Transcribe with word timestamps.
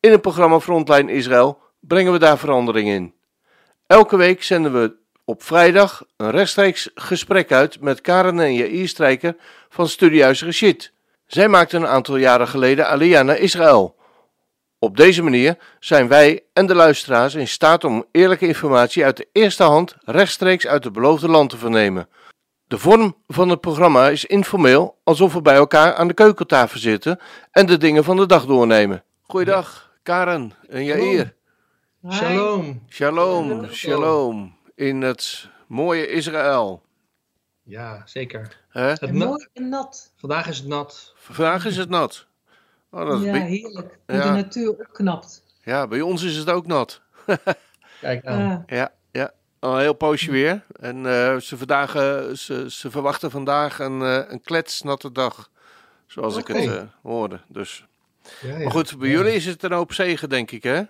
In 0.00 0.10
het 0.10 0.20
programma 0.20 0.60
Frontline 0.60 1.12
Israël 1.12 1.58
brengen 1.80 2.12
we 2.12 2.18
daar 2.18 2.38
verandering 2.38 2.88
in. 2.88 3.14
Elke 3.86 4.16
week 4.16 4.42
zenden 4.42 4.72
we 4.72 4.94
op 5.24 5.42
vrijdag 5.42 6.04
een 6.16 6.30
rechtstreeks 6.30 6.90
gesprek 6.94 7.52
uit 7.52 7.80
met 7.80 8.00
Karen 8.00 8.40
en 8.40 8.54
Jair 8.54 8.88
Strijker 8.88 9.36
van 9.68 9.88
Studiehuis 9.88 10.42
Rashid. 10.42 10.92
Zij 11.26 11.48
maakten 11.48 11.82
een 11.82 11.88
aantal 11.88 12.16
jaren 12.16 12.48
geleden 12.48 12.88
Aliyah 12.88 13.24
naar 13.24 13.38
Israël. 13.38 13.96
Op 14.78 14.96
deze 14.96 15.22
manier 15.22 15.58
zijn 15.80 16.08
wij 16.08 16.44
en 16.52 16.66
de 16.66 16.74
luisteraars 16.74 17.34
in 17.34 17.48
staat 17.48 17.84
om 17.84 18.04
eerlijke 18.12 18.46
informatie 18.46 19.04
uit 19.04 19.16
de 19.16 19.28
eerste 19.32 19.62
hand 19.62 19.96
rechtstreeks 20.04 20.66
uit 20.66 20.84
het 20.84 20.92
beloofde 20.92 21.28
land 21.28 21.50
te 21.50 21.58
vernemen. 21.58 22.08
De 22.66 22.78
vorm 22.78 23.16
van 23.26 23.48
het 23.48 23.60
programma 23.60 24.08
is 24.08 24.24
informeel, 24.24 24.98
alsof 25.04 25.32
we 25.32 25.42
bij 25.42 25.54
elkaar 25.54 25.94
aan 25.94 26.08
de 26.08 26.14
keukentafel 26.14 26.78
zitten 26.78 27.20
en 27.50 27.66
de 27.66 27.76
dingen 27.76 28.04
van 28.04 28.16
de 28.16 28.26
dag 28.26 28.46
doornemen. 28.46 29.02
Goeiedag, 29.22 29.87
Karen 30.08 30.52
en 30.68 30.84
Jair. 30.84 31.34
Shalom. 32.10 32.82
Shalom, 32.88 33.66
shalom. 33.72 34.56
In 34.74 35.02
het 35.02 35.48
mooie 35.66 36.06
Israël. 36.06 36.82
Ja, 37.62 38.02
zeker. 38.04 38.60
Hè? 38.68 38.82
Het 38.82 39.12
mooi 39.12 39.48
en 39.52 39.68
nat. 39.68 40.12
Vandaag 40.16 40.46
is 40.48 40.58
het 40.58 40.66
nat. 40.66 41.12
Vandaag 41.16 41.66
is 41.66 41.76
het 41.76 41.88
nat. 41.88 42.26
Oh, 42.90 43.06
dat 43.06 43.18
is 43.20 43.24
Ja, 43.24 43.32
heerlijk. 43.32 43.98
Hoe 44.06 44.16
Ja. 44.16 44.22
de 44.22 44.30
natuur 44.30 44.70
opknapt. 44.70 45.42
ja, 45.62 45.86
bij 45.86 46.00
ons 46.00 46.22
is 46.22 46.36
het 46.36 46.50
ook 46.50 46.66
nat. 46.66 47.02
Kijk 48.00 48.26
aan. 48.26 48.40
Ja. 48.40 48.64
Ja, 48.66 48.92
ja. 49.10 49.32
Al 49.58 49.74
een 49.74 49.80
heel 49.80 49.92
poosje 49.92 50.30
weer. 50.30 50.64
En 50.80 51.06
eh, 51.06 51.36
ze, 51.36 51.56
vandaag, 51.56 51.94
eh, 51.94 52.28
ze, 52.28 52.70
ze 52.70 52.90
verwachten 52.90 53.30
vandaag 53.30 53.78
een, 53.78 54.02
eh, 54.02 54.22
een 54.32 54.40
kletsnatte 54.42 55.12
dag. 55.12 55.50
Zoals 56.06 56.36
ik 56.36 56.46
het 56.46 56.86
hoorde. 57.02 57.40
Dus. 57.48 57.87
Ja, 58.42 58.48
ja. 58.48 58.58
Maar 58.58 58.70
goed, 58.70 58.98
bij 58.98 59.08
Ja. 59.08 59.14
jullie 59.16 59.32
is 59.34 59.46
het 59.46 59.62
een 59.62 59.72
hoop 59.72 59.92
zegen, 59.92 60.28
denk 60.28 60.50
ik, 60.50 60.62
hè? 60.62 60.82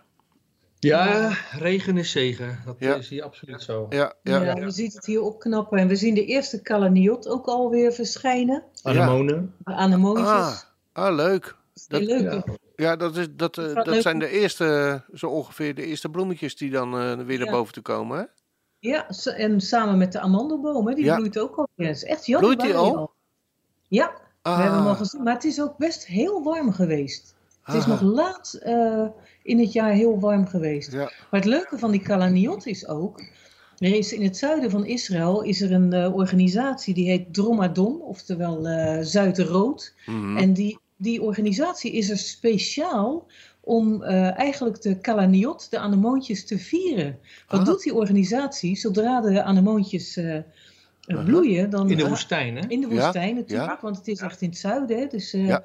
Ja, 0.81 1.31
regen 1.53 1.97
is 1.97 2.11
zegen. 2.11 2.59
Dat 2.65 2.77
Ja. 2.79 2.95
is 2.95 3.09
hier 3.09 3.23
absoluut 3.23 3.63
zo. 3.63 3.87
Ja, 3.91 4.13
ja. 4.23 4.43
Ja, 4.43 4.57
je 4.57 4.71
ziet 4.71 4.95
het 4.95 5.07
hier 5.07 5.21
opknappen. 5.23 5.79
En 5.79 5.89
we 5.89 5.97
zien 5.97 6.15
de 6.15 6.25
eerste 6.25 6.63
kalaniot 6.63 7.29
ook 7.29 7.47
alweer 7.47 7.93
verschijnen. 7.93 8.63
Anemonen. 8.83 9.55
De 9.65 9.73
anemootjes. 9.75 10.27
Ah, 10.27 10.57
ah, 10.93 11.15
leuk. 11.15 11.57
Dat- 11.89 12.01
leuk. 12.03 12.21
ja. 12.33 12.45
Ja, 12.77 12.97
dat, 12.97 13.17
is, 13.17 13.27
dat, 13.31 13.59
eh, 13.59 13.75
dat 13.75 13.87
leuk. 13.87 14.03
zijn 14.03 14.19
de 14.19 14.29
eerste, 14.29 15.03
zo 15.15 15.27
ongeveer 15.27 15.75
de 15.75 15.85
eerste 15.87 16.09
bloemetjes 16.09 16.57
die 16.57 16.71
dan 16.71 16.99
eh, 16.99 17.13
weer 17.27 17.39
naar 17.39 17.51
boven 17.51 17.73
te 17.73 17.81
komen, 17.81 18.19
hè? 18.19 18.25
Ja, 18.79 19.09
en 19.37 19.61
samen 19.61 19.99
met 19.99 20.13
de 20.13 20.21
amandelboom, 20.21 20.89
hè, 20.89 20.95
die 20.95 21.05
Ja. 21.05 21.17
bloeit 21.17 21.39
ook 21.39 21.57
alweer. 21.57 21.91
Is 21.91 22.05
echt 22.05 22.27
januari 22.27 22.57
Bloeit 22.57 22.71
die 22.73 22.81
al? 22.81 23.13
Ja, 23.89 24.13
Ah, 24.49 24.57
we 24.57 24.63
hebben 24.63 24.81
hem 24.81 24.89
al 24.89 24.95
gezien. 24.95 25.23
Maar 25.23 25.35
het 25.35 25.45
is 25.45 25.61
ook 25.61 25.77
best 25.77 26.07
heel 26.07 26.43
warm 26.43 26.73
geweest. 26.73 27.35
Het 27.63 27.75
is 27.77 27.83
ah, 27.83 27.89
nog 27.89 28.01
laat 28.01 28.59
eh, 28.63 29.07
in 29.43 29.59
het 29.59 29.73
jaar 29.73 29.93
heel 29.93 30.21
warm 30.21 30.47
geweest. 30.47 30.93
Ja, 30.93 30.99
Maar 30.99 31.41
het 31.41 31.45
leuke 31.45 31.79
van 31.79 31.91
die 31.91 32.03
kalaniot 32.03 32.67
is 32.67 32.87
ook. 32.89 33.21
Er 33.79 33.95
is 33.95 34.13
in 34.13 34.23
het 34.23 34.37
zuiden 34.37 34.71
van 34.71 34.85
Israël 34.87 35.43
is 35.43 35.61
er 35.61 35.73
een 35.73 35.93
eh, 35.93 36.15
organisatie 36.15 36.95
die 36.95 37.09
heet 37.09 37.35
Dromadon, 37.35 38.01
oftewel 38.01 38.65
Zuid-Rood. 39.05 39.95
mhm. 40.07 40.37
En 40.37 40.53
die, 40.53 40.79
die 40.97 41.23
organisatie 41.23 41.93
is 41.93 42.11
er 42.11 42.19
speciaal 42.19 43.27
om 43.61 44.03
eigenlijk 44.03 44.83
de 44.83 44.99
kalaniot, 44.99 45.71
de 45.71 45.79
anemoontjes, 45.79 46.45
te 46.47 46.59
vieren. 46.59 47.19
Wat 47.49 47.61
Ah. 47.61 47.67
doet 47.67 47.83
die 47.83 47.95
organisatie? 47.95 48.77
Zodra 48.77 49.21
de 49.21 49.43
anemoontjes. 49.43 50.21
Bloeien, 51.25 51.71
dan 51.71 51.91
In 51.91 51.97
de 51.97 52.09
woestijn, 52.09 52.57
hè? 52.57 52.63
in 52.69 52.81
de 52.81 52.89
Ja, 52.89 52.95
woestijn 53.03 53.35
natuurlijk, 53.35 53.69
ja. 53.71 53.79
want 53.83 53.97
het 53.97 54.09
is 54.09 54.21
echt 54.21 54.41
in 54.41 54.49
het 54.49 54.59
zuiden, 54.59 54.99
hè, 54.99 55.07
dus 55.07 55.33
eh, 55.33 55.47
Ja. 55.47 55.65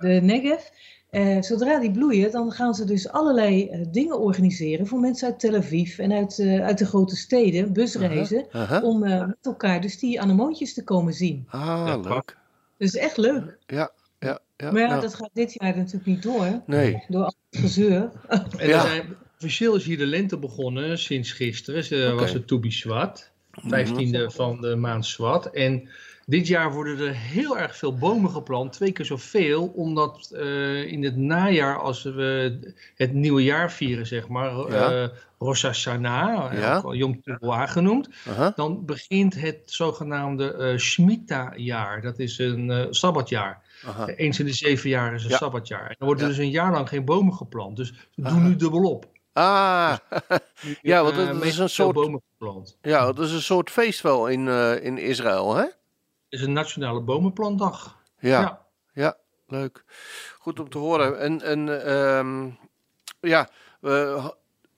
de 0.00 0.08
Negev. 0.08 0.62
Eh, 1.10 1.42
zodra 1.42 1.78
die 1.80 1.90
bloeien, 1.90 2.30
dan 2.30 2.52
gaan 2.52 2.74
ze 2.74 2.84
dus 2.84 3.08
allerlei 3.08 3.68
eh, 3.68 3.80
dingen 3.90 4.18
organiseren 4.20 4.86
voor 4.86 5.00
mensen 5.00 5.28
uit 5.28 5.38
Tel 5.40 5.54
Aviv 5.54 5.98
en 5.98 6.12
uit, 6.12 6.38
eh, 6.38 6.64
uit 6.64 6.78
de 6.78 6.86
grote 6.86 7.16
steden, 7.16 7.72
busreizen, 7.72 8.46
om 8.82 9.04
eh, 9.04 9.26
met 9.26 9.36
elkaar 9.42 9.80
dus 9.80 9.98
die 9.98 10.20
anemoontjes 10.20 10.74
te 10.74 10.84
komen 10.84 11.12
zien. 11.12 11.44
Ah, 11.48 11.84
Ja, 11.86 11.96
leuk. 11.96 12.36
Dat 12.78 12.88
is 12.88 12.96
echt 12.96 13.16
leuk. 13.16 13.58
Ja, 13.66 13.90
ja, 14.18 14.38
ja. 14.56 14.70
maar 14.70 14.80
ja, 14.80 14.88
nou, 14.88 15.00
dat 15.00 15.14
gaat 15.14 15.30
dit 15.32 15.52
jaar 15.52 15.76
natuurlijk 15.76 16.06
niet 16.06 16.22
door, 16.22 16.62
Nee. 16.66 17.04
door 17.08 17.22
al 17.24 17.34
het 17.50 17.60
gezeur. 17.60 18.10
En 18.28 18.68
Ja. 18.68 18.74
er 18.74 18.80
zijn, 18.80 19.16
officieel 19.38 19.74
is 19.76 19.84
hier 19.84 19.98
de 19.98 20.06
lente 20.06 20.38
begonnen 20.38 20.98
sinds 20.98 21.32
gisteren. 21.32 22.16
Was 22.16 22.32
het 22.32 22.46
Tobi 22.46 22.70
Swat. 22.70 23.30
15e 23.64 24.26
van 24.34 24.60
de 24.60 24.76
maand 24.76 25.06
Swat. 25.06 25.46
En 25.46 25.88
dit 26.26 26.46
jaar 26.46 26.72
worden 26.72 26.98
er 26.98 27.14
heel 27.14 27.58
erg 27.58 27.76
veel 27.76 27.94
bomen 27.98 28.30
geplant. 28.30 28.72
Twee 28.72 28.92
keer 28.92 29.04
zoveel. 29.04 29.66
Omdat 29.66 30.30
eh, 30.34 30.92
in 30.92 31.04
het 31.04 31.16
najaar, 31.16 31.78
als 31.78 32.02
we 32.02 32.58
het 32.96 33.12
nieuwe 33.12 33.42
jaar 33.42 33.72
vieren, 33.72 34.06
zeg 34.06 34.28
maar. 34.28 34.72
Ja. 34.72 34.90
eh 35.02 35.08
Rosh 35.38 35.62
Hashanah, 35.62 36.52
Ja. 36.58 36.76
ook 36.76 36.84
al 36.84 36.94
Yom 36.94 37.22
Teruah 37.22 37.68
genoeg. 37.70 38.06
Aha. 38.28 38.52
dan 38.56 38.84
begint 38.84 39.40
het 39.40 39.58
zogenaamde 39.64 40.52
eh 40.52 40.76
Shemitah-jaar. 40.78 42.02
Dat 42.02 42.18
is 42.18 42.38
een 42.38 42.70
eh 42.70 42.86
sabbatjaar. 42.90 43.62
Eens 44.16 44.38
in 44.38 44.46
de 44.46 44.52
zeven 44.52 44.88
jaar 44.90 45.14
is 45.14 45.24
een 45.24 45.30
Ja. 45.30 45.36
sabbatjaar. 45.36 45.88
En 45.88 45.94
dan 45.98 46.08
worden 46.08 46.28
dus 46.28 46.38
een 46.38 46.50
jaar 46.50 46.72
lang 46.72 46.88
geen 46.88 47.04
bomen 47.04 47.34
geplant. 47.34 47.76
Dus 47.76 47.92
Aha. 48.22 48.38
nu 48.38 48.56
dubbel 48.56 49.02
Ah, 49.36 49.96
Ja, 50.82 51.02
want 51.02 51.16
Eh, 51.16 51.26
dat 51.26 51.34
is 51.34 51.40
meestal 51.42 51.62
een 51.62 51.70
soort- 51.70 51.94
bomen 51.94 52.22
geplant. 52.32 52.78
ja, 52.82 53.04
dat 53.12 53.18
is 53.18 53.32
een 53.32 53.42
soort 53.42 53.70
feest 53.70 54.00
wel 54.00 54.26
in, 54.28 54.48
eh, 54.48 54.84
in 54.84 54.98
Israël, 54.98 55.54
hè? 55.54 55.62
Het 55.62 55.74
is 56.28 56.42
een 56.42 56.52
nationale 56.52 57.00
bomenplantdag. 57.00 57.98
Ja, 58.18 58.66
ja, 58.92 59.16
leuk. 59.46 59.84
Goed 60.38 60.60
om 60.60 60.68
te 60.68 60.78
horen. 60.78 61.20
En, 61.20 61.42
en 61.42 61.84
ehm, 61.86 62.48
ja, 63.20 63.48
we, 63.80 64.22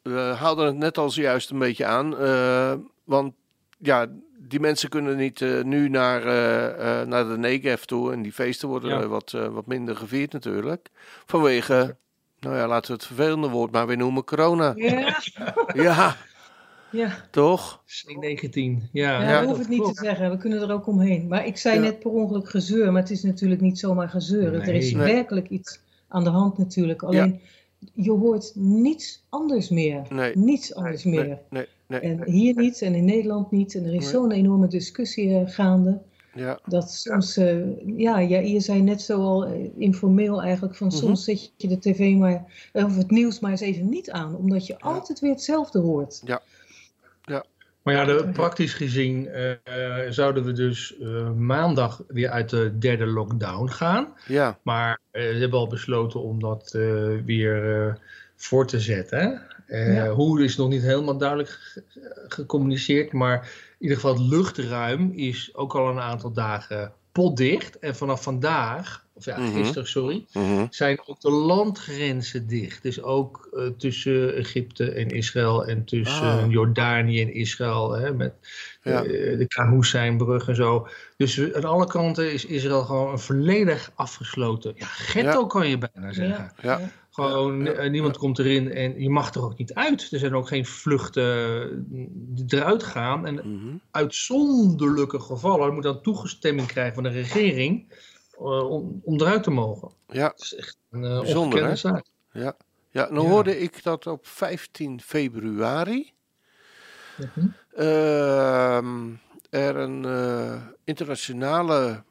we 0.03 0.35
haalden 0.39 0.67
het 0.67 0.77
net 0.77 0.99
al 0.99 1.11
zojuist 1.11 1.51
een 1.51 1.59
beetje 1.59 1.85
aan. 1.87 2.17
eh, 2.19 2.73
want 3.05 3.35
ja, 3.79 4.07
die 4.39 4.61
mensen 4.61 4.89
kunnen 4.89 5.17
niet 5.17 5.41
eh, 5.43 5.63
nu 5.63 5.89
naar, 5.89 6.23
eh, 6.27 7.01
eh, 7.01 7.07
naar 7.09 7.29
de 7.29 7.39
Negev 7.39 7.83
toe. 7.83 8.13
En 8.13 8.23
die 8.23 8.33
feesten 8.33 8.69
worden 8.69 8.91
Ja. 8.91 9.01
eh, 9.01 9.07
wat, 9.07 9.33
eh, 9.33 9.47
wat 9.47 9.67
minder 9.67 9.97
gevierd 9.97 10.33
natuurlijk. 10.33 10.89
Vanwege, 11.27 11.97
nou 12.41 12.57
ja, 12.57 12.67
laten 12.69 12.87
we 12.91 12.97
het 12.97 13.07
vervelende 13.07 13.49
woord 13.49 13.71
maar 13.73 13.87
weer 13.87 13.97
noemen, 13.97 14.25
corona. 14.25 14.73
Ja, 14.77 15.21
Ja, 15.75 16.17
ja. 16.91 17.11
toch? 17.31 17.83
C19. 17.87 18.53
Ja, 18.53 18.81
Ja, 18.93 19.23
Ja, 19.31 19.41
we 19.41 19.47
hoeven 19.47 19.65
het 19.65 19.69
niet 19.69 19.85
te 19.85 20.05
zeggen, 20.05 20.31
we 20.31 20.37
kunnen 20.37 20.63
er 20.63 20.73
ook 20.73 20.87
omheen. 20.87 21.27
Maar 21.29 21.47
ik 21.47 21.57
zei 21.57 21.75
Ja. 21.75 21.81
net 21.81 21.99
per 21.99 22.11
ongeluk 22.11 22.49
gezeur, 22.49 22.93
maar 22.93 23.03
het 23.03 23.11
is 23.11 23.23
natuurlijk 23.23 23.61
niet 23.61 23.79
zomaar 23.79 24.09
gezeur. 24.09 24.55
Er 24.55 24.75
is 24.75 24.93
Nee. 24.93 25.13
Werkelijk 25.15 25.49
iets 25.49 25.81
aan 26.09 26.25
de 26.25 26.31
hand 26.31 26.59
natuurlijk. 26.59 27.03
Alleen, 27.03 27.41
je 27.93 28.11
hoort 28.11 28.53
niets 28.55 29.25
anders 29.29 29.69
meer. 29.69 30.03
Nee. 30.09 30.37
Niets 30.37 30.75
anders 30.75 31.05
meer. 31.05 31.27
Nee, 31.27 31.39
nee, 31.51 31.67
nee. 31.87 32.01
En 32.01 32.25
hier 32.31 32.55
niet 32.57 32.83
en 32.83 32.95
in 32.95 33.05
Nederland 33.05 33.51
niet. 33.51 33.75
En 33.75 33.85
er 33.85 33.95
is 33.95 34.03
Nee. 34.03 34.11
zo'n 34.11 34.31
enorme 34.33 34.67
discussie 34.69 35.35
eh, 35.39 35.43
gaande. 35.47 35.99
Ja, 36.39 36.59
Dat 36.67 36.91
soms, 36.91 37.37
eh, 37.37 37.57
ja, 37.97 38.19
ja, 38.19 38.39
je 38.39 38.61
zei 38.61 38.83
net 38.83 39.03
zo 39.03 39.21
al 39.21 39.45
eh, 39.47 39.53
informeel 39.77 40.43
eigenlijk, 40.43 40.75
van 40.77 40.87
Mhm. 40.87 40.97
soms 40.97 41.25
zet 41.25 41.53
je 41.57 41.69
de 41.69 41.79
tv 41.79 42.15
maar, 42.17 42.45
of 42.73 42.97
het 42.97 43.11
nieuws 43.11 43.41
maar 43.41 43.51
eens 43.51 43.61
even 43.61 43.89
niet 43.89 44.11
aan. 44.11 44.37
Omdat 44.37 44.67
je 44.67 44.79
altijd 44.81 45.21
weer 45.21 45.31
hetzelfde 45.31 45.79
hoort. 45.79 46.21
Maar 47.83 47.97
ja, 47.97 48.05
de, 48.05 48.29
praktisch 48.33 48.75
gezien 48.75 49.29
eh, 49.29 49.51
eh, 50.05 50.11
zouden 50.13 50.45
we 50.45 50.53
dus 50.53 50.99
eh, 50.99 51.31
maandag 51.33 52.03
weer 52.09 52.29
uit 52.31 52.51
de 52.51 52.79
derde 52.79 53.07
lockdown 53.07 53.69
gaan. 53.69 54.15
ja, 54.27 54.59
Maar 54.63 55.01
eh, 55.11 55.23
ze 55.23 55.37
hebben 55.39 55.59
al 55.59 55.67
besloten 55.67 56.23
om 56.23 56.41
dat 56.41 56.73
eh, 56.75 57.09
weer 57.25 57.87
eh, 57.87 57.95
voor 58.37 58.67
te 58.67 58.81
zetten. 58.81 59.43
Eh, 59.67 59.95
Ja. 59.95 60.09
Hoe 60.11 60.45
is 60.45 60.57
nog 60.57 60.69
niet 60.69 60.83
helemaal 60.83 61.17
duidelijk 61.19 61.49
ge- 61.49 61.83
gecommuniceerd. 62.29 63.13
Maar 63.13 63.51
ieder 63.79 63.97
geval 63.97 64.15
het 64.15 64.23
luchtruim 64.23 65.11
is 65.13 65.51
ook 65.55 65.75
al 65.75 65.89
een 65.89 66.01
aantal 66.01 66.33
dagen 66.33 66.93
potdicht. 67.13 67.79
En 67.79 67.97
vanaf 67.97 68.23
vandaag, 68.23 69.07
of 69.15 69.25
ja, 69.25 69.39
Mhm. 69.39 69.55
gisteren, 69.57 69.89
sorry, 69.89 70.27
mhm, 70.33 70.67
zijn 70.71 71.01
ook 71.07 71.21
de 71.21 71.31
landgrenzen 71.31 72.47
dicht. 72.47 72.83
Dus 72.83 73.03
ook 73.03 73.49
eh, 73.53 73.67
tussen 73.79 74.35
Egypte 74.35 74.91
en 74.93 75.09
Israël 75.09 75.65
en 75.67 75.85
tussen 75.85 76.27
Ah. 76.43 76.51
Jordanië 76.51 77.21
en 77.21 77.35
Israël. 77.35 77.91
Hè, 77.93 78.15
met 78.15 78.35
Ja. 78.83 79.03
eh, 79.05 79.39
de 79.39 79.47
Kahuseinbrug 79.49 80.49
en 80.49 80.55
zo. 80.55 80.89
Dus 81.17 81.53
aan 81.55 81.65
alle 81.65 81.87
kanten 81.87 82.33
is 82.33 82.45
Israël 82.45 82.83
gewoon 82.85 83.13
een 83.13 83.19
volledig 83.19 83.93
afgesloten. 83.95 84.73
Ja, 84.77 84.87
ghetto 84.87 85.47
kan 85.47 85.69
je 85.69 85.79
bijna 85.79 86.13
zeggen. 86.13 86.53
Ja. 86.63 86.81
Gewoon, 87.25 87.65
ja, 87.65 87.73
eh, 87.73 87.91
niemand 87.91 88.17
komt 88.17 88.39
erin 88.39 88.73
en 88.73 89.01
je 89.01 89.11
mag 89.11 89.35
er 89.35 89.43
ook 89.43 89.59
niet 89.59 89.75
uit. 89.75 90.09
Er 90.13 90.19
zijn 90.19 90.35
ook 90.35 90.49
geen 90.49 90.67
vluchten 90.67 91.87
eh, 91.93 92.59
eruit 92.59 92.83
gaan. 92.83 93.27
En 93.27 93.35
Mhm. 93.35 93.77
uitzonderlijke 93.91 95.21
gevallen 95.21 95.75
moet 95.75 95.83
dan 95.83 96.03
toegestemming 96.03 96.67
krijgen 96.67 96.95
van 96.95 97.03
de 97.03 97.09
regering 97.09 97.93
eh, 98.39 98.71
om, 98.71 99.01
om 99.05 99.21
eruit 99.21 99.43
te 99.43 99.51
mogen. 99.51 99.91
Ja, 100.07 100.29
Dat 100.29 100.41
is 100.41 100.55
echt 100.55 100.79
een 100.91 101.03
uh, 101.05 101.19
Bijzonder, 101.21 101.77
zaak. 101.77 102.07
ja. 102.33 102.57
Ja, 102.91 103.09
nou 103.11 103.25
Ja. 103.27 103.31
hoorde 103.31 103.59
ik 103.59 103.83
dat 103.83 104.07
op 104.07 104.27
15 104.27 105.01
februari 105.01 106.13
Mhm. 107.17 107.47
ehm, 107.73 109.09
er 109.51 109.77
een 109.77 110.07
internationale, 110.85 112.03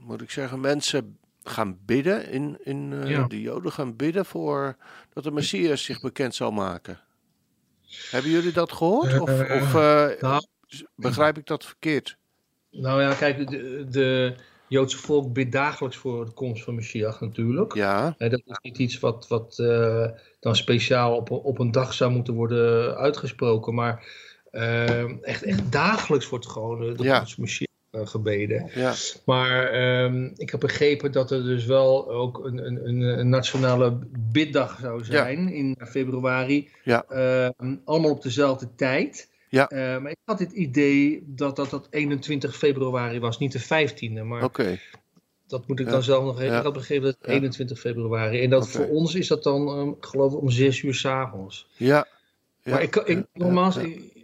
moet 0.00 0.20
ik 0.22 0.30
zeggen, 0.30 0.60
mensen 0.60 1.18
gaan 1.48 1.78
bidden, 1.86 2.30
in, 2.30 2.58
in, 2.62 2.92
eh, 3.02 3.10
Ja. 3.10 3.26
de 3.26 3.40
Joden 3.40 3.72
gaan 3.72 3.96
bidden 3.96 4.24
voor 4.26 4.76
dat 5.12 5.24
de 5.24 5.30
Messias 5.30 5.84
zich 5.84 6.00
bekend 6.00 6.34
zal 6.34 6.50
maken. 6.50 7.00
Hebben 8.10 8.30
jullie 8.30 8.52
dat 8.52 8.72
gehoord? 8.72 9.20
Of, 9.20 9.28
Eh, 9.28 9.62
of 9.62 9.74
eh, 9.74 10.20
nou, 10.20 10.42
begrijp 10.94 11.38
ik 11.38 11.46
dat 11.46 11.64
verkeerd? 11.64 12.16
Nou 12.70 13.02
ja, 13.02 13.14
kijk, 13.14 13.50
de, 13.50 13.86
de 13.90 14.34
Joodse 14.68 14.96
volk 14.98 15.32
bidt 15.32 15.52
dagelijks 15.52 15.96
voor 15.96 16.24
de 16.24 16.32
komst 16.32 16.64
van 16.64 16.74
Messias 16.74 17.20
natuurlijk. 17.20 17.74
Ja, 17.74 18.14
dat 18.18 18.42
is 18.44 18.58
niet 18.62 18.78
iets 18.78 18.98
wat, 18.98 19.28
wat 19.28 19.56
dan 20.40 20.56
speciaal 20.56 21.16
op, 21.16 21.30
op 21.30 21.58
een 21.58 21.70
dag 21.72 21.94
zou 21.94 22.10
moeten 22.12 22.34
worden 22.34 22.96
uitgesproken. 22.96 23.74
Maar 23.74 24.06
echt, 25.22 25.42
echt 25.42 25.72
dagelijks 25.72 26.28
wordt 26.28 26.48
gewoon 26.48 26.94
de 26.96 27.02
Ja. 27.02 27.18
komst 27.18 27.34
van 27.34 27.42
Messias 27.44 27.67
gebeden. 28.06 28.70
ja, 28.74 28.94
Maar 29.24 29.64
ehm, 29.70 30.24
ik 30.36 30.50
heb 30.50 30.60
begrepen 30.60 31.12
dat 31.12 31.30
er 31.30 31.42
dus 31.42 31.64
wel 31.64 32.10
ook 32.10 32.44
een, 32.44 32.66
een, 32.66 33.00
een, 33.00 33.28
nationale 33.28 33.98
biddag 34.18 34.78
zou 34.80 35.04
zijn 35.04 35.48
in 35.52 35.76
februari. 35.88 36.68
Ja. 36.84 37.04
Ehm, 37.08 37.76
allemaal 37.84 38.10
op 38.10 38.22
dezelfde 38.22 38.68
tijd. 38.76 39.28
Ja. 39.48 39.68
Eh, 39.68 39.98
maar 40.00 40.10
ik 40.10 40.16
had 40.24 40.38
het 40.38 40.52
idee 40.52 41.22
dat, 41.26 41.56
dat 41.56 41.70
dat 41.70 41.86
21 41.90 42.56
februari 42.56 43.20
was, 43.20 43.38
niet 43.38 43.52
de 43.52 43.60
15e. 43.60 44.22
Maar 44.24 44.44
oké. 44.44 44.78
dat 45.46 45.68
moet 45.68 45.80
ik 45.80 45.86
Ja. 45.86 45.92
dan 45.92 46.02
zelf 46.02 46.24
nog 46.24 46.38
even. 46.40 46.52
Ja. 46.52 46.58
Ik 46.58 46.64
had 46.64 46.72
begrepen 46.72 47.04
dat 47.04 47.16
het 47.18 47.26
Ja. 47.28 47.32
21 47.32 47.78
februari. 47.78 48.42
En 48.42 48.50
dat 48.50 48.68
voor 48.68 48.88
ons 48.88 49.14
is 49.14 49.28
dat 49.28 49.42
dan, 49.42 49.68
ehm, 49.68 49.90
geloof 50.00 50.32
ik, 50.32 50.40
om 50.40 50.50
6 50.50 50.82
uur 50.82 50.94
s'avonds. 50.94 51.68
Ja. 51.76 52.06
ja. 52.62 52.70
maar 52.72 52.82
ik, 52.82 52.96
ik, 52.96 53.24
nogmaals, 53.34 53.76
ik- 53.76 53.96
eh, 53.96 54.17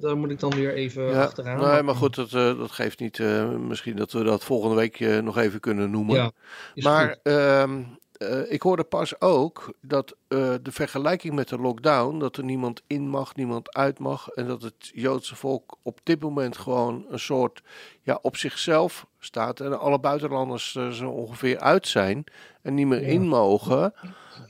daar 0.00 0.16
moet 0.16 0.30
ik 0.30 0.40
dan 0.40 0.50
weer 0.50 0.74
even 0.74 1.04
Ja, 1.04 1.22
achteraan. 1.22 1.60
nee, 1.72 1.82
maar 1.82 1.94
goed, 1.94 2.14
dat, 2.14 2.32
eh, 2.32 2.58
dat 2.58 2.70
geeft 2.70 3.00
niet. 3.00 3.18
eh, 3.18 3.48
misschien 3.50 3.96
dat 3.96 4.12
we 4.12 4.22
dat 4.24 4.44
volgende 4.44 4.74
week 4.76 5.00
eh, 5.00 5.18
nog 5.18 5.38
even 5.38 5.60
kunnen 5.60 5.90
noemen. 5.90 6.14
Ja, 6.16 6.30
maar 6.74 7.18
ehm, 7.22 7.82
eh, 8.12 8.52
ik 8.52 8.62
hoorde 8.62 8.84
pas 8.84 9.20
ook 9.20 9.72
dat 9.80 10.14
eh, 10.28 10.54
de 10.62 10.72
vergelijking 10.72 11.34
met 11.34 11.48
de 11.48 11.58
lockdown, 11.58 12.18
dat 12.18 12.36
er 12.36 12.44
niemand 12.44 12.82
in 12.86 13.08
mag, 13.08 13.34
niemand 13.34 13.74
uit 13.74 13.98
mag. 13.98 14.28
En 14.28 14.46
dat 14.46 14.62
het 14.62 14.90
Joodse 14.94 15.36
volk 15.36 15.76
op 15.82 15.98
dit 16.02 16.20
moment 16.20 16.56
gewoon 16.56 17.04
een 17.08 17.18
soort 17.18 17.62
ja, 18.02 18.18
op 18.22 18.36
zichzelf 18.36 19.06
staat. 19.18 19.60
En 19.60 19.78
alle 19.80 19.98
buitenlanders 20.00 20.74
er 20.74 20.94
zo 20.94 21.08
ongeveer 21.10 21.58
uit 21.58 21.88
zijn 21.88 22.24
en 22.62 22.74
niet 22.74 22.86
meer 22.86 23.00
Ja. 23.00 23.06
in 23.06 23.26
mogen. 23.28 23.94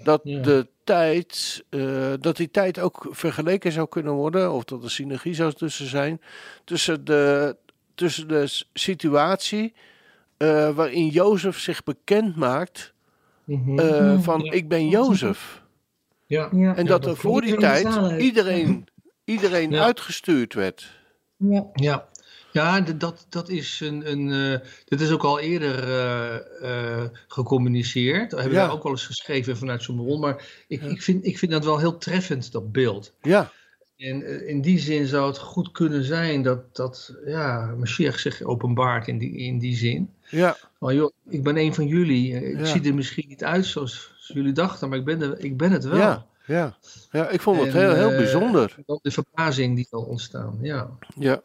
Dat 0.03 0.21
Ja. 0.25 0.41
de 0.41 0.67
tijd, 0.85 1.65
eh, 1.71 2.13
dat 2.21 2.37
die 2.37 2.51
tijd 2.51 2.79
ook 2.79 3.07
vergeleken 3.11 3.73
zou 3.73 3.89
kunnen 3.89 4.13
worden, 4.13 4.53
of 4.53 4.65
dat 4.65 4.83
er 4.85 4.91
synergie 4.91 5.35
zou 5.35 5.53
tussen 5.53 5.87
zijn, 5.87 6.21
tussen 6.65 7.05
de, 7.05 7.57
tussen 7.95 8.29
de 8.29 8.63
situatie 8.73 9.75
eh, 10.37 10.71
waarin 10.71 11.07
Jozef 11.09 11.59
zich 11.59 11.83
bekend 11.85 12.37
maakt 12.37 12.93
Mhm. 13.45 13.79
eh, 13.79 14.01
Mhm. 14.01 14.21
van 14.21 14.41
Ja. 14.41 14.53
ik 14.53 14.69
ben 14.69 14.89
Jozef. 14.89 15.63
ja. 16.27 16.41
Ja. 16.43 16.49
En 16.53 16.67
Ja, 16.67 16.75
dat 16.75 16.87
dat 17.03 17.07
er 17.07 17.17
voor 17.17 17.41
die 17.41 17.57
tijd 17.57 18.19
iedereen, 18.19 18.87
iedereen 19.25 19.71
Ja. 19.71 19.85
uitgestuurd 19.85 20.55
werd. 20.55 20.93
Ja. 21.75 22.09
Ja, 22.55 22.77
ja 22.77 22.81
dat, 22.81 23.27
dat 23.29 23.49
is 23.49 23.81
een. 23.81 24.11
een 24.11 24.61
dit 24.85 25.01
is 25.01 25.11
ook 25.11 25.23
al 25.23 25.41
eerder 25.41 25.79
eh, 25.89 26.35
eh, 27.03 27.11
gecommuniceerd. 27.29 28.33
We 28.33 28.41
hebben 28.41 28.59
Ja. 28.59 28.65
daar 28.65 28.75
ook 28.75 28.83
wel 28.83 28.93
eens 28.93 29.07
geschreven 29.07 29.57
vanuit 29.57 29.83
zo'n 29.83 29.97
bron. 29.97 30.21
Maar 30.21 30.65
ik, 30.69 30.83
Ja. 30.83 30.89
ik, 30.89 31.03
vind, 31.03 31.27
ik 31.27 31.39
vind 31.39 31.53
dat 31.53 31.65
wel 31.65 31.79
heel 31.79 31.99
treffend, 31.99 32.53
dat 32.53 32.73
beeld. 32.73 33.13
Ja, 33.23 33.51
En 33.97 34.47
in 34.49 34.61
die 34.61 34.79
zin 34.79 35.07
zou 35.07 35.27
het 35.29 35.39
goed 35.39 35.73
kunnen 35.73 36.05
zijn 36.05 36.43
dat, 36.43 36.77
dat 36.77 37.15
ja, 37.27 37.75
Mashiach 37.79 38.19
zich 38.19 38.43
openbaart 38.43 39.09
in 39.09 39.19
die, 39.19 39.37
in 39.37 39.59
die 39.59 39.77
zin. 39.77 40.11
ja, 40.29 40.57
Van 40.79 40.95
joh, 40.95 41.13
ik 41.29 41.43
ben 41.43 41.57
een 41.57 41.75
van 41.75 41.87
jullie. 41.87 42.33
Ik 42.53 42.59
Ja. 42.59 42.65
zie 42.65 42.83
er 42.85 42.95
misschien 42.95 43.29
niet 43.29 43.45
uit 43.45 43.67
zoals, 43.67 44.13
jullie 44.27 44.53
dachten, 44.53 44.89
maar 44.89 44.99
ik 44.99 45.05
ben, 45.05 45.23
er, 45.23 45.39
ik 45.45 45.57
ben 45.57 45.73
het 45.73 45.85
wel. 45.85 45.99
ja, 45.99 46.27
ja. 46.47 46.77
Ja, 47.11 47.29
ik 47.29 47.41
vond 47.41 47.61
het 47.61 47.75
En, 47.75 47.81
heel, 47.81 47.95
heel 47.95 48.17
bijzonder. 48.17 48.75
De 49.03 49.11
verbazing 49.11 49.77
die 49.77 49.87
zal 49.91 50.03
ontstaan, 50.03 50.59
ja. 50.63 50.91
Ja, 51.19 51.43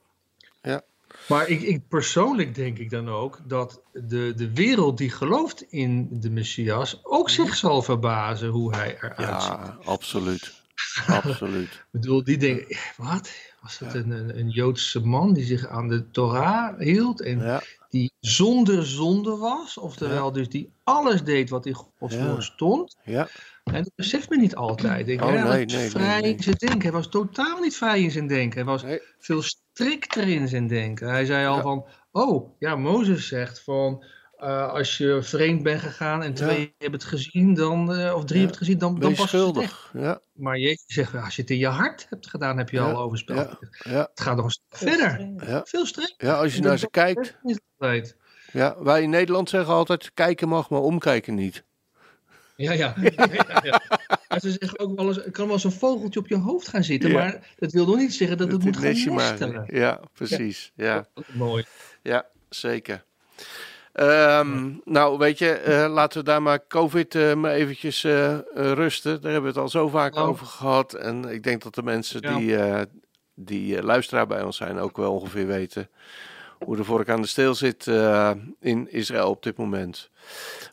Maar 1.28 1.48
ik, 1.48 1.62
ik, 1.62 1.88
persoonlijk 1.88 2.56
denk 2.56 2.78
ik 2.78 2.90
dan 2.90 3.10
ook 3.10 3.40
dat 3.48 3.82
de, 3.92 4.34
de 4.36 4.54
wereld 4.54 4.98
die 4.98 5.10
gelooft 5.10 5.62
in 5.62 6.08
de 6.12 6.30
Messias 6.30 7.00
ook 7.04 7.30
zich 7.30 7.56
zal 7.56 7.82
verbazen 7.82 8.50
hoe 8.50 8.76
hij 8.76 8.98
eruit 9.02 9.42
ziet. 9.42 9.52
ja, 9.52 9.78
absoluut. 9.84 10.58
Absoluut. 11.08 11.74
Ik 11.74 11.86
bedoel, 11.92 12.24
die 12.24 12.38
denken, 12.38 12.78
wat? 12.98 13.32
Was 13.62 13.80
een, 13.94 14.12
een, 14.12 14.40
een 14.40 14.50
Joodse 14.50 15.00
man 15.00 15.34
die 15.34 15.46
zich 15.46 15.68
aan 15.68 15.88
de 15.88 16.10
Torah 16.12 16.80
hield 16.80 17.22
en 17.22 17.40
Ja, 17.40 17.62
die 17.90 18.12
zonder 18.20 18.86
zonde 18.86 19.38
was? 19.38 19.78
Oftewel 19.78 20.32
dus 20.32 20.50
die 20.50 20.72
alles 20.84 21.24
deed 21.24 21.50
wat 21.50 21.66
in 21.66 21.74
Gods 21.74 22.16
Ja. 22.16 22.28
woord 22.28 22.44
stond. 22.44 22.98
ja, 23.04 23.28
En 23.64 23.84
dat 23.84 23.92
beseft 23.96 24.30
men 24.30 24.40
niet 24.40 24.56
altijd. 24.56 25.08
Ik, 25.08 25.22
Oh, 25.22 25.28
hij 25.28 25.44
was 25.44 25.74
nee, 25.74 25.90
vrij 25.90 26.20
nee. 26.22 26.34
in 26.34 26.44
zijn 26.44 26.56
denken. 26.56 26.82
Hij 26.82 26.92
was 26.92 27.10
totaal 27.10 27.60
niet 27.60 27.76
vrij 27.78 28.02
in 28.02 28.12
zijn 28.12 28.28
denken. 28.28 28.56
Hij 28.56 28.66
was 28.78 28.84
veel 29.20 29.42
strikter 29.42 30.28
in 30.28 30.48
zijn 30.48 30.68
denken. 30.68 31.10
Hij 31.10 31.26
zei 31.26 31.48
al 31.48 31.62
van, 31.62 31.86
oh, 32.12 32.50
ja, 32.60 32.76
Mozes 32.76 33.28
zegt 33.28 33.64
van, 33.64 34.04
eh, 34.40 34.70
als 34.74 34.98
je 34.98 35.24
vreemd 35.24 35.64
bent 35.64 35.82
gegaan 35.82 36.24
en 36.24 36.34
twee 36.34 36.76
hebben 36.78 37.00
het 37.00 37.10
gezien, 37.10 37.54
dan, 37.54 37.94
eh, 37.94 38.16
of 38.16 38.26
drie 38.26 38.40
Ja. 38.40 38.46
hebben 38.46 38.48
het 38.48 38.58
gezien, 38.58 38.78
dan, 38.78 39.00
dan 39.00 39.10
je 39.10 39.16
pas 39.16 39.32
het 39.32 39.42
schuldig. 39.42 39.90
Ja, 39.94 40.20
Maar 40.34 40.58
Jezus 40.58 40.84
zegt, 40.88 41.16
als 41.16 41.36
je 41.36 41.42
het 41.42 41.52
in 41.52 41.58
je 41.58 41.68
hart 41.68 42.08
hebt 42.10 42.28
gedaan, 42.30 42.58
heb 42.58 42.70
je 42.70 42.78
Ja. 42.78 42.92
al 42.92 42.98
overspel. 43.02 43.36
ja, 43.36 43.58
ja, 43.70 44.00
Het 44.12 44.22
gaat 44.22 44.36
nog 44.36 44.46
een 44.46 44.52
stuk 44.52 44.78
verder. 44.78 45.30
ja. 45.48 45.62
Veel 45.66 45.86
strenger. 45.86 46.14
Ja, 46.18 46.34
als 46.34 46.52
je 46.52 46.58
En 46.62 46.64
naar 46.68 46.78
ze 46.78 46.90
kijkt. 46.90 47.38
Ja, 48.52 48.76
wij 48.84 49.02
in 49.02 49.10
Nederland 49.10 49.50
zeggen 49.50 49.74
altijd: 49.74 50.12
kijken 50.14 50.48
mag, 50.48 50.70
maar 50.70 50.82
omkijken 50.82 51.36
niet. 51.36 51.64
Ja, 52.56 52.72
ja. 52.74 52.94
ja, 53.02 53.12
ja, 53.32 53.60
ja. 53.64 53.82
Maar 54.28 54.40
ze 54.40 54.52
zeggen 54.60 54.80
ook 54.80 54.96
wel 54.96 55.08
eens, 55.08 55.26
er 55.26 55.32
kan 55.32 55.46
wel 55.46 55.54
eens 55.54 55.64
een 55.64 55.72
vogeltje 55.72 56.20
op 56.20 56.28
je 56.28 56.38
hoofd 56.38 56.68
gaan 56.68 56.84
zitten, 56.84 57.10
Ja. 57.10 57.16
maar 57.18 57.54
dat 57.58 57.72
wil 57.72 57.86
nog 57.86 57.96
niet 57.98 58.14
zeggen 58.14 58.38
dat 58.38 58.52
het 58.52 58.64
moet 58.64 58.78
gaan 58.78 59.16
nestelen. 59.16 59.64
Ja, 59.68 60.00
precies. 60.14 60.72
Ja. 60.76 61.08
Mooi. 61.34 61.66
Ja, 62.04 62.26
zeker. 62.50 63.04
Ehm, 64.00 64.72
nou, 64.86 65.18
weet 65.18 65.38
je, 65.38 65.50
eh, 65.52 65.92
laten 65.94 66.20
we 66.20 66.26
daar 66.26 66.42
maar 66.42 66.68
COVID 66.68 67.16
eh, 67.16 67.34
maar 67.34 67.52
eventjes 67.52 68.04
eh, 68.04 68.38
rusten. 68.54 69.22
Daar 69.22 69.32
hebben 69.32 69.54
we 69.54 69.60
het 69.60 69.66
al 69.66 69.70
zo 69.70 69.88
vaak 69.88 70.16
over 70.18 70.46
gehad. 70.46 70.94
En 70.94 71.26
ik 71.26 71.44
denk 71.44 71.62
dat 71.64 71.76
de 71.76 71.84
mensen 71.84 72.22
Ja. 72.22 72.38
die, 72.38 72.58
die 73.34 73.84
luisteraar 73.84 74.28
bij 74.28 74.44
ons 74.44 74.58
zijn 74.58 74.80
ook 74.80 74.98
wel 74.98 75.14
ongeveer 75.14 75.48
weten 75.48 75.90
hoe 76.66 76.76
de 76.76 76.84
vork 76.84 77.10
aan 77.10 77.22
de 77.22 77.28
steel 77.28 77.56
zit 77.56 77.88
in 78.60 78.92
Israël 78.92 79.30
op 79.30 79.44
dit 79.44 79.58
moment. 79.58 80.10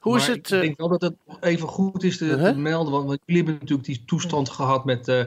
Hoe 0.00 0.16
is 0.16 0.26
Maar 0.26 0.36
het? 0.36 0.50
Ik 0.50 0.60
denk 0.60 0.78
wel 0.78 0.88
dat 0.88 1.00
het 1.02 1.14
even 1.40 1.68
goed 1.68 2.02
is 2.02 2.18
te, 2.18 2.24
Uh-huh. 2.24 2.56
melden, 2.56 2.92
want, 2.92 3.18
jullie 3.24 3.42
hebben 3.42 3.60
natuurlijk 3.60 3.88
die 3.88 4.02
toestand 4.06 4.48
gehad 4.48 4.84
met 4.84 5.26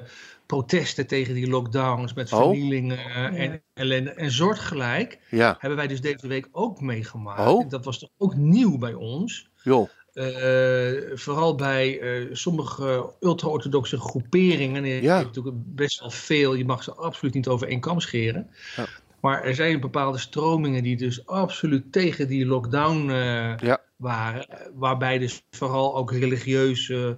protesten 0.50 1.08
tegen 1.08 1.34
die 1.34 1.48
lockdowns, 1.50 2.14
met 2.14 2.34
Oh. 2.34 2.40
vernielingen 2.40 2.98
en 3.36 3.64
ellende. 3.74 4.10
En 4.12 4.32
soortgelijk 4.32 5.20
ja, 5.30 5.56
hebben 5.60 5.78
wij 5.78 5.88
dus 5.88 6.02
deze 6.02 6.28
week 6.28 6.48
ook 6.52 6.82
meegemaakt. 6.82 7.50
Oh. 7.52 7.62
En 7.62 7.70
Dat 7.70 7.86
was 7.86 8.00
toch 8.00 8.10
ook 8.18 8.36
nieuw 8.36 8.78
bij 8.78 8.94
ons. 8.94 9.50
joh. 9.64 9.90
Eh, 10.14 11.18
vooral 11.18 11.56
bij 11.56 12.00
eh, 12.00 12.28
sommige 12.32 13.14
ultra-orthodoxe 13.20 13.98
groeperingen. 14.00 14.84
En 14.84 14.90
je 14.90 15.02
Ja. 15.02 15.14
hebt 15.16 15.26
natuurlijk 15.28 15.56
best 15.66 16.00
wel 16.00 16.10
veel. 16.10 16.54
Je 16.54 16.66
mag 16.66 16.84
ze 16.84 16.94
absoluut 16.94 17.34
niet 17.34 17.48
over 17.48 17.68
één 17.68 17.80
kam 17.80 18.00
scheren. 18.00 18.50
Ja. 18.76 18.86
Maar 19.22 19.44
er 19.44 19.56
zijn 19.56 19.80
bepaalde 19.80 20.18
stromingen 20.18 20.84
die 20.84 20.98
dus 20.98 21.26
absoluut 21.26 21.92
tegen 21.92 22.28
die 22.28 22.46
lockdown 22.46 23.10
eh, 23.10 23.58
Ja. 23.58 23.82
waren. 23.98 24.72
Waarbij 24.76 25.18
dus 25.18 25.42
vooral 25.52 25.96
ook 25.96 26.12
religieuze, 26.12 27.18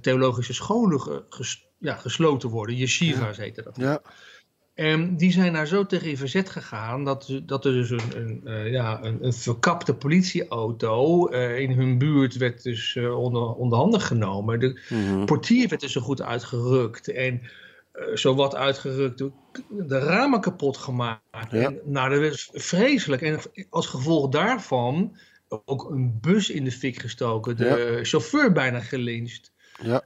theologische 0.00 0.54
scholen 0.54 1.00
ge- 1.00 1.24
ges- 1.28 1.67
ja, 1.78 1.94
gesloten 1.94 2.48
worden. 2.48 2.76
Yeshivas 2.76 3.36
heette 3.36 3.62
dat. 3.62 3.76
Ja, 3.76 4.02
En 4.74 5.16
die 5.16 5.32
zijn 5.32 5.52
daar 5.52 5.66
zo 5.66 5.86
tegen 5.86 6.08
in 6.08 6.16
verzet 6.16 6.50
gegaan 6.50 7.04
dat, 7.04 7.40
dat 7.46 7.64
er 7.64 7.72
dus 7.72 7.90
een, 7.90 8.16
een, 8.16 8.40
eh, 8.44 8.70
ja, 8.70 9.02
een, 9.02 9.24
een 9.24 9.32
verkapte 9.32 9.94
politieauto 9.94 11.28
eh, 11.28 11.58
in 11.58 11.70
hun 11.70 11.98
buurt 11.98 12.36
werd 12.36 12.62
dus 12.62 12.96
eh, 12.96 13.18
onder, 13.18 13.54
onder 13.54 13.78
handen 13.78 14.00
genomen. 14.00 14.60
De 14.60 14.80
mhm. 14.88 15.24
portier 15.24 15.68
werd 15.68 15.82
er 15.82 15.90
zo 15.90 16.00
goed 16.00 16.22
uitgerukt 16.22 17.08
en 17.08 17.40
eh 17.92 18.14
zowat 18.14 18.54
uitgerukt, 18.54 19.18
de, 19.18 19.98
ramen 19.98 20.40
kapot 20.40 20.76
gemaakt. 20.76 21.50
Ja. 21.50 21.62
En, 21.62 21.80
nou, 21.84 22.10
dat 22.10 22.30
was 22.30 22.50
vreselijk. 22.52 23.22
En 23.22 23.40
als 23.70 23.86
gevolg 23.86 24.28
daarvan 24.28 25.16
ook 25.64 25.90
een 25.90 26.18
bus 26.20 26.50
in 26.50 26.64
de 26.64 26.72
fik 26.72 27.00
gestoken, 27.00 27.56
de 27.56 27.98
chauffeur 28.02 28.52
bijna 28.52 28.80
gelyncht. 28.80 29.52
Ja. 29.82 30.02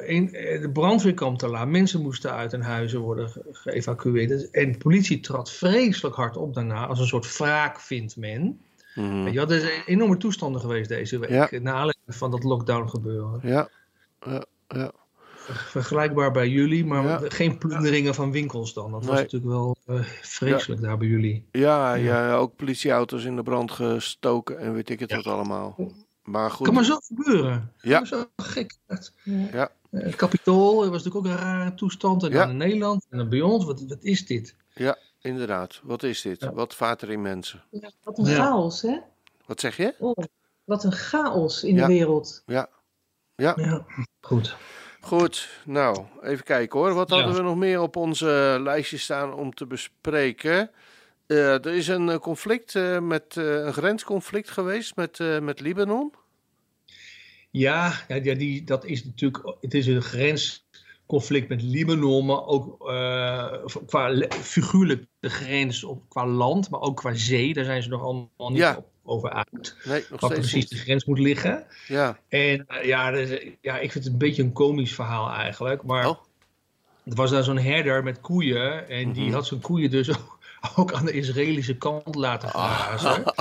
in, 0.00 0.26
de 0.60 0.70
brandweer 0.72 1.14
kwam 1.14 1.36
te 1.36 1.48
laat. 1.48 1.68
Mensen 1.68 2.02
moesten 2.02 2.32
uit 2.32 2.52
hun 2.52 2.62
huizen 2.62 3.00
worden 3.00 3.30
geëvacueerd. 3.52 4.50
En 4.50 4.72
de 4.72 4.78
politie 4.78 5.20
trad 5.20 5.52
vreselijk 5.52 6.16
hard 6.16 6.36
op 6.36 6.54
daarna. 6.54 6.86
Als 6.86 6.98
een 6.98 7.06
soort 7.06 7.36
wraak, 7.36 7.80
vindt 7.80 8.16
men. 8.16 8.60
Mm. 8.94 9.28
Ja, 9.28 9.48
er 9.48 9.60
zijn 9.60 9.82
enorme 9.86 10.16
toestanden 10.16 10.60
geweest 10.60 10.88
deze 10.88 11.18
week. 11.18 11.30
Ja. 11.30 11.48
Na 11.50 11.70
aanleiding 11.70 12.04
van 12.06 12.30
dat 12.30 12.44
lockdown 12.44 12.88
gebeuren. 12.88 13.40
Ja, 13.42 13.68
ja, 14.20 14.44
ja. 14.68 14.92
Vergelijkbaar 15.48 16.30
bij 16.32 16.48
jullie, 16.48 16.84
maar 16.84 17.20
geen 17.30 17.58
plunderingen 17.58 18.14
van 18.14 18.32
winkels 18.32 18.74
dan. 18.74 18.90
Dat 18.90 19.04
was 19.04 19.16
natuurlijk 19.16 19.52
wel 19.52 19.76
uh, 19.86 20.00
vreselijk 20.22 20.80
daar 20.80 20.98
bij 20.98 21.08
jullie. 21.08 21.46
Ja, 21.50 21.94
ja, 21.94 22.34
ook 22.34 22.56
politieauto's 22.56 23.24
in 23.24 23.36
de 23.36 23.42
brand 23.42 23.70
gestoken 23.70 24.58
en 24.58 24.72
weet 24.74 24.90
ik 24.90 25.00
het 25.00 25.12
wat 25.12 25.26
allemaal. 25.26 25.76
Maar 26.26 26.50
goed. 26.50 26.66
Kan 26.66 26.74
maar 26.74 26.84
zo 26.84 26.98
gebeuren. 27.02 27.72
Ja. 27.80 28.04
Zo 28.04 28.24
gek. 28.36 28.76
Ja. 29.24 29.70
Uh, 29.90 30.02
het 30.02 30.16
kapitool 30.16 30.76
was 30.76 31.04
natuurlijk 31.04 31.16
ook 31.16 31.24
een 31.24 31.36
rare 31.36 31.74
toestand. 31.74 32.22
En 32.22 32.30
dan 32.30 32.50
in 32.50 32.56
Nederland 32.56 33.06
en 33.10 33.18
dan 33.18 33.28
bij 33.28 33.40
ons. 33.40 33.64
Wat, 33.64 33.80
wat 33.88 34.04
is 34.04 34.26
dit? 34.26 34.54
Ja, 34.74 34.98
inderdaad. 35.20 35.80
Wat 35.82 36.02
is 36.02 36.22
dit? 36.22 36.48
Wat 36.52 36.74
vaart 36.74 37.02
er 37.02 37.10
in 37.10 37.22
mensen? 37.22 37.62
wat 38.02 38.18
een 38.18 38.26
chaos, 38.26 38.82
hè? 38.82 38.98
Wat 39.46 39.60
zeg 39.60 39.76
je? 39.76 39.94
Oh, 39.98 40.24
wat 40.64 40.84
een 40.84 40.92
chaos 40.92 41.64
in 41.64 41.76
de 41.76 41.86
wereld. 41.86 42.42
Ja. 42.46 42.68
Ja. 43.34 43.52
ja. 43.56 43.86
Goed. 44.20 44.56
Goed, 45.00 45.48
nou, 45.64 46.04
even 46.22 46.44
kijken 46.44 46.78
hoor. 46.78 46.94
Wat 46.94 47.10
hadden 47.10 47.34
we 47.34 47.42
nog 47.42 47.56
meer 47.56 47.80
op 47.80 47.96
onze 47.96 48.58
lijstje 48.60 48.98
staan 48.98 49.34
om 49.34 49.54
te 49.54 49.66
bespreken? 49.66 50.70
Uh, 51.26 51.64
er 51.64 51.74
is 51.74 51.88
een 51.88 52.08
eh, 52.08 52.18
conflict 52.18 52.74
uh, 52.74 53.00
met 53.00 53.36
een 53.36 53.72
grensconflict 53.72 54.50
geweest 54.50 54.96
met, 54.96 55.18
met 55.42 55.60
Libanon. 55.60 56.12
Ja, 57.50 57.92
ja 58.08 58.34
die, 58.34 58.64
dat 58.64 58.84
is 58.84 59.04
natuurlijk. 59.04 59.56
Het 59.60 59.74
is 59.74 59.86
een 59.86 60.02
grensconflict 60.02 61.48
met 61.48 61.62
Libanon, 61.62 62.26
maar 62.26 62.46
ook 62.46 62.78
qua 63.86 64.28
figuurlijk 64.28 65.06
de 65.20 65.30
grens 65.30 65.84
op, 65.84 66.02
qua 66.08 66.26
land, 66.26 66.70
maar 66.70 66.80
ook 66.80 66.96
qua 66.96 67.14
zee. 67.14 67.54
Daar 67.54 67.64
zijn 67.64 67.82
ze 67.82 67.88
nog 67.88 68.02
allemaal 68.02 68.50
niet 68.50 68.58
ja. 68.58 68.76
op 68.76 68.88
over 69.06 69.30
uit. 69.30 69.76
Nee, 69.84 70.04
waar 70.10 70.30
precies 70.30 70.68
de 70.68 70.76
grens 70.76 71.04
moet 71.04 71.18
liggen. 71.18 71.66
Ja. 71.88 72.18
En 72.28 72.66
ja, 72.82 73.10
dus, 73.10 73.40
ja, 73.60 73.78
ik 73.78 73.92
vind 73.92 74.04
het 74.04 74.12
een 74.12 74.18
beetje 74.18 74.42
een 74.42 74.52
komisch 74.52 74.94
verhaal 74.94 75.30
eigenlijk. 75.30 75.82
Maar 75.82 76.08
oh. 76.08 76.18
er 77.04 77.14
was 77.14 77.30
daar 77.30 77.44
zo'n 77.44 77.58
herder 77.58 78.02
met 78.02 78.20
koeien. 78.20 78.88
En 78.88 79.12
die 79.12 79.24
mhm. 79.24 79.34
had 79.34 79.46
zijn 79.46 79.60
koeien 79.60 79.90
dus 79.90 80.10
ook, 80.18 80.38
ook, 80.76 80.92
aan 80.92 81.04
de 81.04 81.12
Israëlische 81.12 81.76
kant 81.76 82.14
laten 82.14 82.48
grazen. 82.48 83.34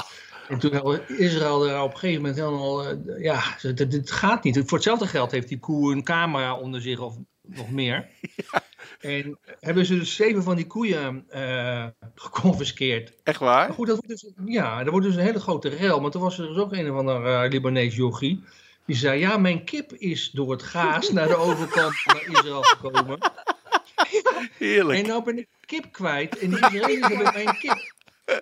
En 0.47 0.59
toen 0.59 0.73
had 0.73 0.99
Israël 1.07 1.59
daar 1.59 1.83
op 1.83 1.91
een 1.91 1.97
gegeven 1.97 2.21
moment 2.21 2.39
helemaal, 2.39 2.91
uh, 2.91 3.23
ja, 3.23 3.43
dit 3.73 4.11
gaat 4.11 4.43
niet. 4.43 4.61
Voor 4.65 4.77
hetzelfde 4.77 5.07
geld 5.07 5.31
heeft 5.31 5.47
die 5.47 5.59
koe 5.59 5.93
een 5.93 6.03
camera 6.03 6.55
onder 6.57 6.81
zich 6.81 6.99
of 6.99 7.15
nog 7.41 7.71
meer. 7.71 8.07
Ja. 8.51 8.63
En 8.99 9.37
hebben 9.59 9.85
ze 9.85 9.97
dus 9.97 10.15
zeven 10.15 10.43
van 10.43 10.55
die 10.55 10.67
koeien 10.67 11.25
uh, 11.35 11.85
geconfiskeerd. 12.15 13.13
Echt 13.23 13.39
waar? 13.39 13.67
Maar 13.67 13.75
goed, 13.75 13.87
dat 13.87 13.95
wordt 13.95 14.21
dus, 14.21 14.33
ja, 14.45 14.83
dat 14.83 14.91
wordt 14.91 15.05
dus 15.05 15.15
een 15.15 15.21
hele 15.21 15.39
grote 15.39 15.69
rel. 15.69 15.99
Maar 15.99 16.11
toen 16.11 16.21
was 16.21 16.39
er 16.39 16.47
dus 16.47 16.57
ook 16.57 16.73
een 16.73 16.91
of 16.91 16.97
ander 16.97 17.43
uh, 17.43 17.49
Libanees 17.49 17.95
yogi. 17.95 18.43
Die 18.85 18.95
zei, 18.95 19.19
ja, 19.19 19.37
mijn 19.37 19.63
kip 19.63 19.93
is 19.93 20.31
door 20.31 20.51
het 20.51 20.63
gaas 20.63 21.11
naar 21.11 21.27
de 21.27 21.35
overkant 21.35 21.93
naar 22.05 22.27
Israël 22.27 22.63
gekomen. 22.63 23.17
Heerlijk. 24.57 24.99
En 24.99 25.07
nou 25.07 25.23
ben 25.23 25.37
ik 25.37 25.47
kip 25.65 25.91
kwijt. 25.91 26.39
En 26.39 26.49
de 26.49 26.57
Israëli's 26.57 27.07
hebben 27.07 27.33
mijn 27.33 27.57
kip. 27.57 27.93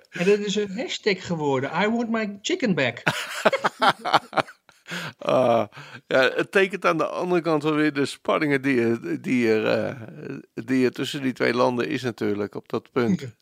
En 0.10 0.26
dat 0.26 0.40
is 0.40 0.56
een 0.56 0.78
hashtag 0.78 1.26
geworden. 1.26 1.72
I 1.82 1.88
want 1.88 2.10
my 2.10 2.38
chicken 2.42 2.76
back. 2.76 3.02
Uh, 5.26 5.66
ja, 6.08 6.32
het 6.36 6.52
tekent 6.52 6.86
aan 6.86 6.98
de 6.98 7.06
andere 7.06 7.42
kant 7.42 7.64
wel 7.64 7.76
weer 7.76 7.94
de 7.94 8.06
spanningen 8.06 8.62
die 8.62 8.82
er, 8.82 9.22
die, 9.22 9.52
er, 9.52 9.88
uh, 9.88 10.02
die 10.54 10.86
er 10.86 10.92
tussen 10.92 11.22
die 11.22 11.34
twee 11.34 11.54
landen 11.54 11.88
is 11.88 12.02
natuurlijk 12.02 12.56
op 12.56 12.70
dat 12.70 12.92
punt. 12.92 13.36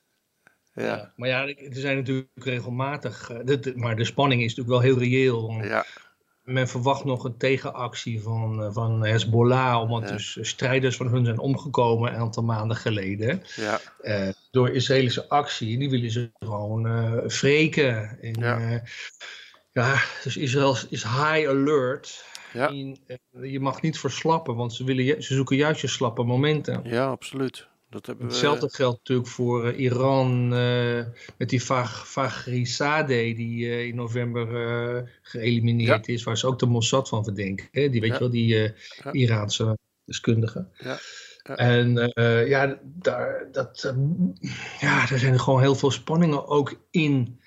Ja. 0.74 0.84
ja 0.84 1.14
maar 1.16 1.30
ja, 1.30 1.48
er 1.48 1.56
zijn 1.72 1.98
natuurlijk 1.98 2.30
regelmatig, 2.36 3.32
de, 3.44 3.74
maar 3.76 3.96
de 3.96 4.06
spanning 4.06 4.42
is 4.42 4.56
natuurlijk 4.56 4.84
wel 4.84 4.94
heel 4.94 5.10
reëel. 5.10 5.52
Ja. 5.52 5.86
Men 6.44 6.68
verwacht 6.68 7.04
nog 7.04 7.24
een 7.24 7.38
tegenactie 7.38 8.22
van, 8.22 8.74
van 8.74 9.06
Hezbollah, 9.06 9.82
omdat 9.82 10.10
ja. 10.10 10.16
dus 10.16 10.38
strijders 10.42 10.96
van 10.96 11.08
hun 11.08 11.26
zijn 11.26 11.40
omgekomen 11.40 12.14
een 12.14 12.20
aantal 12.20 12.44
maanden 12.44 12.78
geleden. 12.78 13.42
Ja. 13.56 13.80
door 14.52 14.70
Israëlische 14.70 15.30
actie. 15.30 15.78
Die 15.78 15.90
willen 15.90 16.12
ze 16.12 16.32
gewoon 16.40 16.84
wreken. 17.28 18.18
En, 18.22 18.34
ja. 18.40 18.82
Ja, 19.72 20.02
dus 20.24 20.38
Israël 20.38 20.76
is 20.90 21.04
high 21.04 21.48
alert. 21.48 22.26
Ja. 22.54 22.70
Eh, 22.70 23.52
je 23.52 23.60
mag 23.60 23.82
niet 23.82 24.00
verslappen, 24.00 24.56
want 24.56 24.74
ze, 24.74 24.84
willen, 24.84 25.24
ze 25.24 25.34
zoeken 25.34 25.56
juist 25.56 25.82
je 25.82 25.88
slappe 25.88 26.24
momenten. 26.24 26.82
Ja, 26.84 27.06
absoluut. 27.06 27.68
Dat 27.92 28.06
hebben 28.06 28.26
Hetzelfde 28.26 28.70
geldt 28.70 28.98
natuurlijk 28.98 29.28
voor 29.28 29.72
uh, 29.72 29.80
Iran 29.80 30.54
uh, 30.54 31.06
met 31.38 31.50
die 31.50 31.62
Faghrizadeh 31.62 33.36
die 33.36 33.88
in 33.88 33.96
november 33.96 35.10
geëlimineerd 35.22 36.08
is, 36.08 36.24
waar 36.24 36.38
ze 36.38 36.48
ook 36.48 36.60
de 36.60 36.66
Mossad 36.66 37.10
van 37.10 37.24
verdenken. 37.24 37.68
Hè? 37.72 37.90
Die 37.90 38.02
weet 38.02 38.14
je 38.14 38.20
wel, 38.20 38.30
die 38.30 38.74
Iraanse 39.12 39.78
deskundige. 40.06 40.68
Ja. 40.78 41.00
En 41.56 42.12
ja, 42.48 42.80
daar, 42.84 43.48
dat, 43.52 43.94
ja, 44.80 45.10
er 45.10 45.20
zijn 45.20 45.40
gewoon 45.40 45.62
heel 45.62 45.76
veel 45.76 45.92
spanningen 45.92 46.48
ook 46.48 46.82
in 46.92 47.40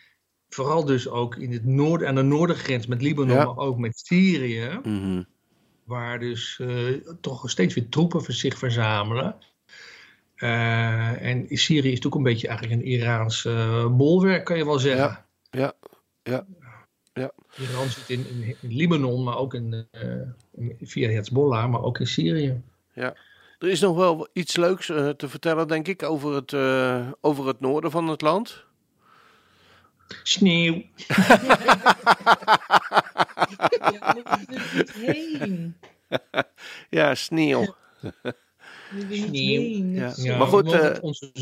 vooral 0.54 0.84
dus 0.84 1.08
ook 1.08 1.36
in 1.36 1.52
het 1.52 1.64
noorden, 1.64 2.08
aan 2.08 2.14
de 2.14 2.22
noordengrens 2.22 2.86
met 2.86 3.02
Libanon, 3.02 3.36
maar 3.36 3.56
ook 3.56 3.78
met 3.78 3.98
Syrië. 3.98 4.80
Mhm. 4.82 5.22
Waar 5.84 6.18
dus 6.18 6.58
uh, 6.62 7.00
toch 7.20 7.50
steeds 7.50 7.74
weer 7.74 7.88
troepen 7.88 8.34
zich 8.34 8.58
verzamelen. 8.58 9.36
Uh, 10.38 11.22
en 11.22 11.46
Syrië 11.48 11.92
is 11.92 12.00
natuurlijk 12.00 12.14
een 12.14 12.22
beetje 12.22 12.48
eigenlijk 12.48 12.80
een 12.80 12.86
Iraans 12.86 13.44
uh, 13.44 13.86
bolwerk, 13.86 14.44
kan 14.44 14.56
je 14.56 14.64
wel 14.64 14.78
zeggen. 14.78 15.24
Ja, 15.50 15.50
ja, 15.50 15.72
ja. 16.22 16.46
ja. 17.12 17.30
Iran 17.58 17.88
zit 17.88 18.10
in, 18.10 18.56
in, 18.60 18.76
Libanon, 18.76 19.24
maar 19.24 19.36
ook 19.36 19.54
in, 19.54 19.86
via 20.80 21.08
Hezbollah, 21.08 21.70
maar 21.70 21.82
ook 21.82 21.98
in 21.98 22.06
Syrië. 22.06 22.62
Ja. 22.94 23.16
Er 23.58 23.68
is 23.68 23.80
nog 23.80 23.96
wel 23.96 24.28
iets 24.32 24.56
leuks 24.56 24.86
te 24.86 25.28
vertellen, 25.28 25.68
denk 25.68 25.88
ik, 25.88 26.02
over 26.02 26.34
het, 26.34 26.54
over 27.20 27.46
het 27.46 27.60
noorden 27.60 27.90
van 27.90 28.08
het 28.08 28.20
land. 28.20 28.64
Sneeuw. 30.22 30.82
ja, 36.90 37.14
sneeuw. 37.14 37.74
Sneeuw. 39.10 39.84
Ja. 40.16 40.36
maar 40.36 40.46
goed, 40.46 40.72
uh, 40.72 40.90
onze, 41.00 41.32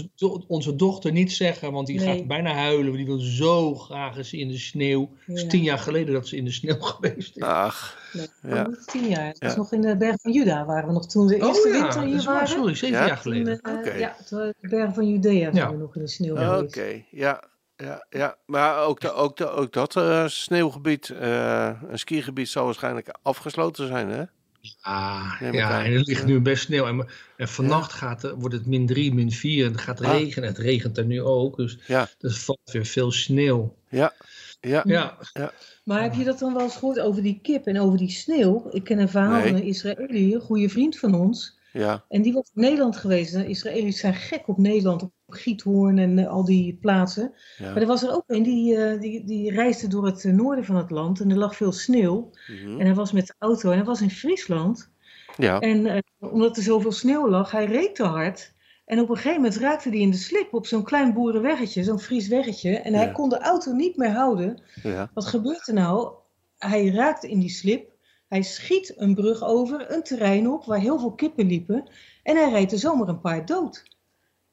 onze 0.46 0.76
dochter 0.76 1.12
niet 1.12 1.32
zeggen, 1.32 1.72
want 1.72 1.86
die 1.86 1.98
gaat 1.98 2.26
bijna 2.26 2.52
huilen. 2.52 2.92
Die 2.92 3.06
wil 3.06 3.18
zo 3.18 3.74
graag 3.74 4.16
eens 4.16 4.32
in 4.32 4.48
de 4.48 4.58
sneeuw. 4.58 5.10
Het 5.24 5.36
is 5.36 5.46
tien 5.46 5.62
jaar 5.62 5.78
geleden 5.78 6.14
dat 6.14 6.28
ze 6.28 6.36
in 6.36 6.44
de 6.44 6.52
sneeuw 6.52 6.80
geweest 6.92 7.36
is. 7.36 7.42
Ach. 7.42 8.00
Nee, 8.12 8.26
ja. 8.54 8.66
niet 8.66 8.86
tien 8.86 9.08
jaar. 9.08 9.28
Het 9.28 9.42
is 9.42 9.56
nog 9.56 9.72
in 9.72 9.80
de 9.80 9.96
Berg 9.96 10.20
van 10.20 10.32
Juda 10.32 10.64
waren 10.64 10.86
we 10.86 10.92
nog 10.92 11.06
toen 11.06 11.26
de 11.26 11.36
oh 11.36 11.46
eerste 11.46 11.68
oh, 11.68 11.80
winter 11.80 12.02
hier 12.02 12.22
waren. 12.22 12.48
Sorry, 12.48 12.74
zeven 12.74 13.06
jaar 13.06 13.16
geleden. 13.16 13.62
Toen, 13.62 13.72
uh, 13.72 13.78
okay. 13.78 13.98
Ja, 13.98 14.16
de 14.28 14.54
Berg 14.60 14.94
van 14.94 15.08
Judea 15.08 15.54
zijn 15.54 15.70
we 15.70 15.76
nog 15.76 15.96
in 15.96 16.02
de 16.02 16.08
sneeuw 16.08 16.36
geweest. 16.36 16.76
Oké, 16.76 17.04
ja 17.10 17.50
ja, 17.82 18.06
ja, 18.10 18.36
maar 18.46 18.84
ook, 18.84 19.00
de, 19.00 19.12
ook, 19.12 19.36
de, 19.36 19.50
ook 19.50 19.72
dat 19.72 19.96
uh, 19.96 20.26
sneeuwgebied, 20.26 21.08
uh, 21.08 21.82
een 21.88 21.98
skigebied, 21.98 22.48
zal 22.48 22.64
waarschijnlijk 22.64 23.08
afgesloten 23.22 23.86
zijn, 23.86 24.08
hè? 24.08 24.24
Ja, 24.62 25.38
ja 25.52 25.84
en 25.84 25.92
er 25.92 26.00
ligt 26.00 26.26
nu 26.26 26.40
best 26.40 26.62
sneeuw. 26.62 26.86
En, 26.86 27.06
en 27.36 27.48
vannacht 27.48 27.92
gaat, 27.92 28.32
wordt 28.36 28.54
het 28.54 28.66
min 28.66 28.86
3, 28.86 29.14
min 29.14 29.32
4 29.32 29.64
en 29.66 29.72
het 29.72 29.80
gaat 29.80 30.00
ah. 30.00 30.10
regenen. 30.10 30.48
Het 30.48 30.58
regent 30.58 30.98
er 30.98 31.04
nu 31.04 31.22
ook, 31.22 31.56
dus 31.56 31.78
ja. 31.86 32.08
er 32.20 32.32
valt 32.32 32.70
weer 32.72 32.86
veel 32.86 33.12
sneeuw. 33.12 33.76
Ja, 33.88 34.12
ja. 34.60 34.82
ja. 34.86 35.18
ja. 35.32 35.52
Maar 35.84 36.02
heb 36.02 36.14
je 36.14 36.24
dat 36.24 36.38
dan 36.38 36.54
wel 36.54 36.62
eens 36.62 36.76
gehoord 36.76 37.00
over 37.00 37.22
die 37.22 37.38
kip 37.42 37.66
en 37.66 37.80
over 37.80 37.98
die 37.98 38.10
sneeuw? 38.10 38.68
Ik 38.70 38.84
ken 38.84 38.98
een 38.98 39.08
verhaal 39.08 39.42
van 39.42 39.54
een 39.54 39.62
Israëli, 39.62 40.34
een 40.34 40.40
goede 40.40 40.68
vriend 40.68 40.98
van 40.98 41.14
ons. 41.14 41.60
Ja. 41.72 42.04
En 42.08 42.22
die 42.22 42.32
was 42.32 42.50
in 42.54 42.62
Nederland 42.62 42.96
geweest. 42.96 43.32
De 43.32 43.46
Israëli's 43.46 44.00
zijn 44.00 44.14
gek 44.14 44.48
op 44.48 44.58
Nederland, 44.58 45.02
op 45.02 45.12
Giethoorn 45.26 45.98
en 45.98 46.18
uh, 46.18 46.28
al 46.28 46.44
die 46.44 46.78
plaatsen. 46.80 47.34
Ja. 47.58 47.72
Maar 47.72 47.80
er 47.80 47.86
was 47.86 48.02
er 48.02 48.14
ook 48.14 48.24
een 48.26 48.42
die, 48.42 48.76
uh, 48.76 49.00
die, 49.00 49.24
die 49.24 49.50
reisde 49.50 49.86
door 49.88 50.06
het 50.06 50.24
uh, 50.24 50.32
noorden 50.32 50.64
van 50.64 50.76
het 50.76 50.90
land 50.90 51.20
en 51.20 51.30
er 51.30 51.36
lag 51.36 51.56
veel 51.56 51.72
sneeuw. 51.72 52.30
Mm-hmm. 52.46 52.80
En 52.80 52.86
hij 52.86 52.94
was 52.94 53.12
met 53.12 53.26
de 53.26 53.34
auto 53.38 53.70
en 53.70 53.76
hij 53.76 53.86
was 53.86 54.00
in 54.00 54.10
Friesland. 54.10 54.90
Ja. 55.36 55.60
En 55.60 56.02
omdat 56.18 56.56
er 56.56 56.62
zoveel 56.62 56.92
sneeuw 56.92 57.28
lag, 57.28 57.50
hij 57.50 57.64
reed 57.64 57.94
te 57.94 58.04
hard. 58.04 58.52
En 58.84 59.00
op 59.00 59.08
een 59.08 59.16
gegeven 59.16 59.42
moment 59.42 59.56
raakte 59.56 59.88
hij 59.88 59.98
in 59.98 60.10
de 60.10 60.16
slip 60.16 60.54
op 60.54 60.66
zo'n 60.66 60.84
klein 60.84 61.12
boerenweggetje, 61.12 61.82
zo'n 61.82 62.00
Fries 62.00 62.28
weggetje. 62.28 62.76
En 62.78 62.94
hij 62.94 63.12
kon 63.12 63.28
de 63.28 63.38
auto 63.38 63.72
niet 63.72 63.96
meer 63.96 64.10
houden. 64.10 64.62
Ja. 64.82 65.10
Wat 65.14 65.24
gebeurt 65.24 65.68
er 65.68 65.74
nou? 65.74 66.12
Hij 66.58 66.88
raakte 66.88 67.28
in 67.28 67.38
die 67.38 67.50
slip. 67.50 67.91
Hij 68.32 68.42
schiet 68.42 68.92
een 68.96 69.14
brug 69.14 69.42
over, 69.44 69.90
een 69.92 70.02
terrein 70.02 70.50
op 70.50 70.64
waar 70.64 70.78
heel 70.78 70.98
veel 70.98 71.12
kippen 71.12 71.46
liepen. 71.46 71.88
En 72.22 72.36
hij 72.36 72.50
rijdt 72.50 72.72
er 72.72 72.78
zomaar 72.78 73.08
een 73.08 73.20
paar 73.20 73.46
dood. 73.46 73.82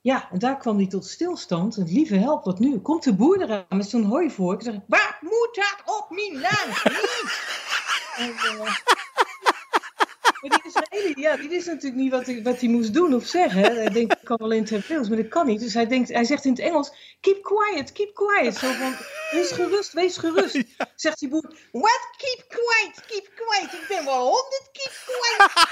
Ja, 0.02 0.32
en 0.32 0.40
daar 0.40 0.58
kwam 0.58 0.78
hij 0.78 0.88
tot 0.88 1.06
stilstand. 1.06 1.76
Het 1.76 1.92
lieve 1.92 2.16
help, 2.16 2.44
wat 2.44 2.60
nu? 2.60 2.80
Komt 2.80 3.04
de 3.04 3.16
boer 3.16 3.42
eraan 3.42 3.66
met 3.70 3.90
zo'n 3.90 4.04
hooivork. 4.04 4.60
En 4.60 4.66
zegt, 4.66 4.84
wat 4.88 5.18
moet 5.22 5.50
dat 5.52 5.96
op 5.96 6.10
mijn 6.10 6.34
land? 6.34 6.84
en, 8.24 8.30
uh, 8.30 8.76
Maar 10.42 10.50
die 10.50 10.72
Israëli, 10.72 11.14
ja, 11.22 11.36
die 11.36 11.50
wist 11.50 11.68
natuurlijk 11.68 12.02
niet 12.02 12.12
wat 12.12 12.26
hij, 12.26 12.44
wat 12.44 12.60
hij 12.60 12.70
moest 12.70 12.94
doen 12.94 13.14
of 13.14 13.26
zeggen. 13.26 13.62
Hij 13.62 13.90
denkt, 13.90 14.14
ik 14.14 14.24
kan 14.24 14.38
alleen 14.38 14.62
het 14.62 14.70
Hebreeuws, 14.70 15.08
maar 15.08 15.18
dat 15.18 15.28
kan 15.28 15.46
niet. 15.46 15.60
Dus 15.60 15.74
hij, 15.74 15.88
denkt, 15.88 16.10
hij 16.10 16.24
zegt 16.24 16.46
in 16.46 16.52
het 16.52 16.60
Engels, 16.60 16.92
keep 17.20 17.44
quiet, 17.44 17.92
keep 17.92 18.14
quiet. 18.14 18.56
Zo 18.56 18.72
van, 18.72 18.96
wees 19.32 19.52
gerust, 19.52 19.94
wees 19.94 20.18
gerust. 20.18 20.64
Zegt 20.96 21.20
die 21.20 21.30
boer, 21.30 21.54
what, 21.72 22.10
keep 22.18 22.46
quiet, 22.48 23.06
keep 23.08 23.30
quiet. 23.36 23.74
Ik 23.74 23.86
ben 23.88 24.06
wel 24.06 24.24
honderd, 24.24 24.70
keep 24.72 24.94
quiet. 25.06 25.68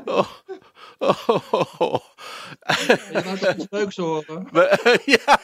Oh, 0.04 0.28
oh, 1.00 1.28
oh, 1.50 1.80
oh. 1.80 2.04
Je 2.86 3.22
laat 3.24 3.40
het 3.40 3.66
leuks 3.70 3.96
horen. 3.96 4.48
Ja, 5.04 5.38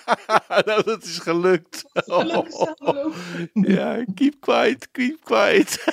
nou, 0.65 0.83
dat 0.83 1.03
is 1.03 1.19
gelukt. 1.19 1.85
Ook. 2.07 2.47
Ja, 3.53 4.05
keep 4.15 4.41
quiet, 4.41 4.89
keep 4.91 5.25
quiet. 5.25 5.85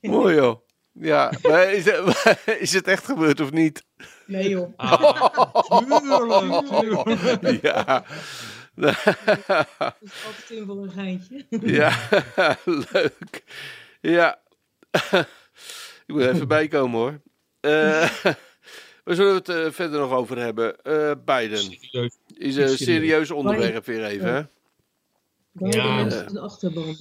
Mooi 0.00 0.34
joh. 0.34 0.62
Ja, 0.92 1.32
maar 1.42 1.72
is 1.72 1.84
het, 1.84 2.36
is 2.60 2.72
het 2.72 2.88
echt 2.88 3.04
gebeurd 3.04 3.40
of 3.40 3.50
niet? 3.50 3.84
Nee 4.26 4.48
joh. 4.48 4.72
Ah, 4.76 6.58
tuurlijk. 6.80 7.62
Ja. 7.62 8.04
Dat 8.74 8.96
is 10.00 10.24
altijd 10.26 10.50
in 10.50 10.66
voor 10.66 10.82
een 10.82 10.90
geintje. 10.90 11.46
Ja, 11.48 11.98
leuk. 12.64 13.44
Ja. 14.00 14.40
Ik 16.06 16.14
moet 16.14 16.22
er 16.22 16.34
even 16.34 16.48
bijkomen 16.48 17.00
hoor. 17.00 17.20
Eh 17.64 18.14
waar 19.04 19.14
zullen 19.14 19.30
we 19.30 19.38
het 19.38 19.48
eh, 19.48 19.72
verder 19.72 20.00
nog 20.00 20.12
over 20.12 20.38
hebben? 20.38 20.82
Eh 20.82 21.10
Biden. 21.24 21.58
Serieus. 21.58 22.16
Is 22.34 22.56
een 22.56 22.68
serieus 22.68 23.30
onderwerp 23.30 23.86
weer 23.86 24.04
even, 24.04 24.34
hè? 24.34 24.42
Ja, 25.70 25.94
mensen 25.94 26.28
een 26.28 26.38
achterban. 26.38 26.96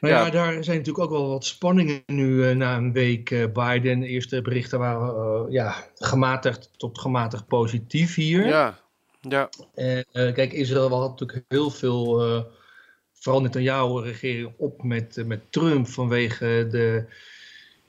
Maar 0.00 0.10
ja, 0.10 0.24
Ja. 0.24 0.30
daar 0.30 0.64
zijn 0.64 0.76
natuurlijk 0.76 1.04
ook 1.04 1.10
wel 1.10 1.28
wat 1.28 1.44
spanningen 1.44 2.02
nu 2.06 2.54
na 2.54 2.76
een 2.76 2.92
week 2.92 3.30
eh, 3.30 3.44
Biden. 3.52 4.00
De 4.00 4.06
eerste 4.06 4.42
berichten 4.42 4.78
waren 4.78 5.14
eh, 5.14 5.52
ja, 5.52 5.86
gematigd 5.94 6.70
tot 6.76 6.98
gematigd 6.98 7.46
positief 7.46 8.14
hier. 8.14 8.46
Ja. 8.46 8.78
Ja. 9.20 9.48
En, 9.74 10.04
eh, 10.12 10.34
kijk, 10.34 10.52
Israël 10.52 11.00
had 11.00 11.10
natuurlijk 11.10 11.44
heel 11.48 11.70
veel, 11.70 12.22
eh 12.22 12.42
vooral 13.12 13.42
Netanyahu-regering, 13.42 14.52
op 14.56 14.82
met, 14.82 15.22
met 15.26 15.52
Trump 15.52 15.88
vanwege 15.88 16.66
de, 16.70 17.04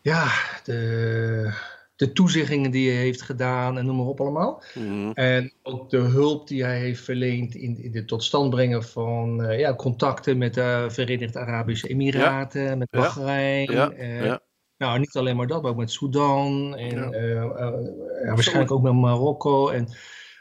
ja, 0.01 0.31
de, 0.63 1.53
de 1.99 2.11
toezeggingen 2.11 2.71
die 2.71 2.91
hij 2.91 2.99
heeft 2.99 3.21
gedaan 3.21 3.77
en 3.77 3.85
noem 3.85 3.95
maar 3.95 4.05
op 4.05 4.21
allemaal. 4.21 4.63
Mhm. 4.73 5.11
En 5.13 5.53
ook 5.63 5.89
de 5.89 5.97
hulp 5.97 6.47
die 6.47 6.63
hij 6.63 6.79
heeft 6.79 7.03
verleend 7.03 7.55
in, 7.55 7.83
in 7.83 7.95
het 7.95 8.07
tot 8.07 8.23
stand 8.23 8.49
brengen 8.49 8.83
van 8.83 9.43
eh, 9.43 9.59
ja, 9.59 9.75
contacten 9.75 10.37
met 10.37 10.53
de 10.53 10.85
Verenigde 10.89 11.39
Arabische 11.39 11.87
Emiraten, 11.87 12.77
met. 12.77 12.89
Bahrein. 12.89 13.71
Ja. 13.71 13.91
eh, 13.91 14.25
Ja. 14.25 14.41
Nou, 14.77 14.99
niet 14.99 15.15
alleen 15.15 15.35
maar 15.35 15.47
dat, 15.47 15.61
maar 15.61 15.71
ook 15.71 15.77
met 15.77 15.91
Sudan 15.91 16.75
en 16.77 17.13
eh, 17.13 17.45
waarschijnlijk 18.25 18.71
ook 18.71 18.81
met 18.81 18.93
Marokko. 18.93 19.69
En 19.69 19.87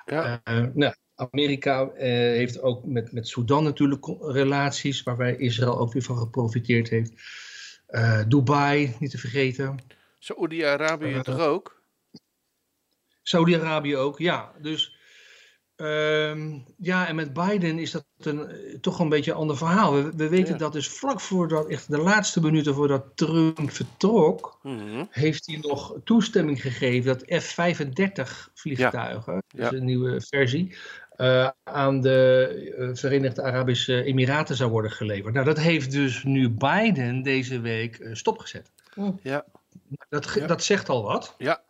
Ja. 0.05 0.41
nou, 0.75 0.95
Amerika 1.15 1.91
heeft 1.95 2.63
ook 2.63 2.85
met, 2.85 3.13
met 3.13 3.29
Sudan 3.29 3.65
natuurlijk 3.65 4.07
relaties, 4.21 5.03
waarbij 5.03 5.37
Israël 5.37 5.79
ook 5.79 5.93
weer 5.93 6.03
van 6.03 6.17
geprofiteerd 6.17 6.89
heeft. 6.89 7.13
Dubai, 8.29 8.95
niet 8.99 9.11
te 9.11 9.19
vergeten. 9.19 9.79
Saoedi-Arabië 10.19 11.13
Eh, 11.15 11.21
toch 11.21 11.39
ook? 11.41 11.83
Saudi-Arabië 13.23 13.97
ook, 13.97 14.19
ja. 14.19 14.53
Dus 14.63 14.97
ehm, 15.77 16.59
ja, 16.77 17.07
en 17.09 17.15
met 17.15 17.33
Biden 17.33 17.79
is 17.79 17.91
dat 17.91 18.05
een, 18.19 18.49
eh, 18.49 18.75
toch 18.81 18.99
een 18.99 19.09
beetje 19.09 19.31
een 19.31 19.37
ander 19.37 19.57
verhaal. 19.57 19.95
We, 19.95 20.13
we 20.17 20.29
weten 20.29 20.53
Ja. 20.53 20.59
dat 20.59 20.73
dus 20.73 20.89
vlak 20.89 21.21
voordat, 21.21 21.69
echt 21.69 21.91
de 21.91 21.99
laatste 21.99 22.41
minuten 22.41 22.75
voordat 22.75 23.05
Trump 23.17 23.71
vertrok, 23.71 24.59
Mhm. 24.63 25.05
heeft 25.11 25.47
hij 25.47 25.57
nog 25.57 25.95
toestemming 26.05 26.61
gegeven 26.63 27.07
dat 27.19 27.43
F-35 27.43 28.51
vliegtuigen, 28.55 29.33
dat 29.49 29.61
is 29.61 29.71
Ja. 29.71 29.77
een 29.77 29.85
nieuwe 29.85 30.21
versie, 30.21 30.77
eh, 31.11 31.49
aan 31.65 32.01
de 32.01 32.91
Verenigde 32.95 33.43
Arabische 33.43 34.03
Emiraten 34.03 34.57
zou 34.57 34.71
worden 34.71 34.91
geleverd. 34.91 35.35
Nou, 35.35 35.47
dat 35.47 35.59
heeft 35.59 35.91
dus 35.91 36.25
nu 36.25 36.49
Biden 36.51 37.23
deze 37.23 37.61
week 37.61 38.09
stopgezet. 38.13 38.71
Ja. 39.23 39.45
Dat, 40.09 40.33
Ja. 40.35 40.47
dat 40.47 40.65
zegt 40.65 40.89
al 40.89 41.03
wat. 41.03 41.35
Ja. 41.39 41.63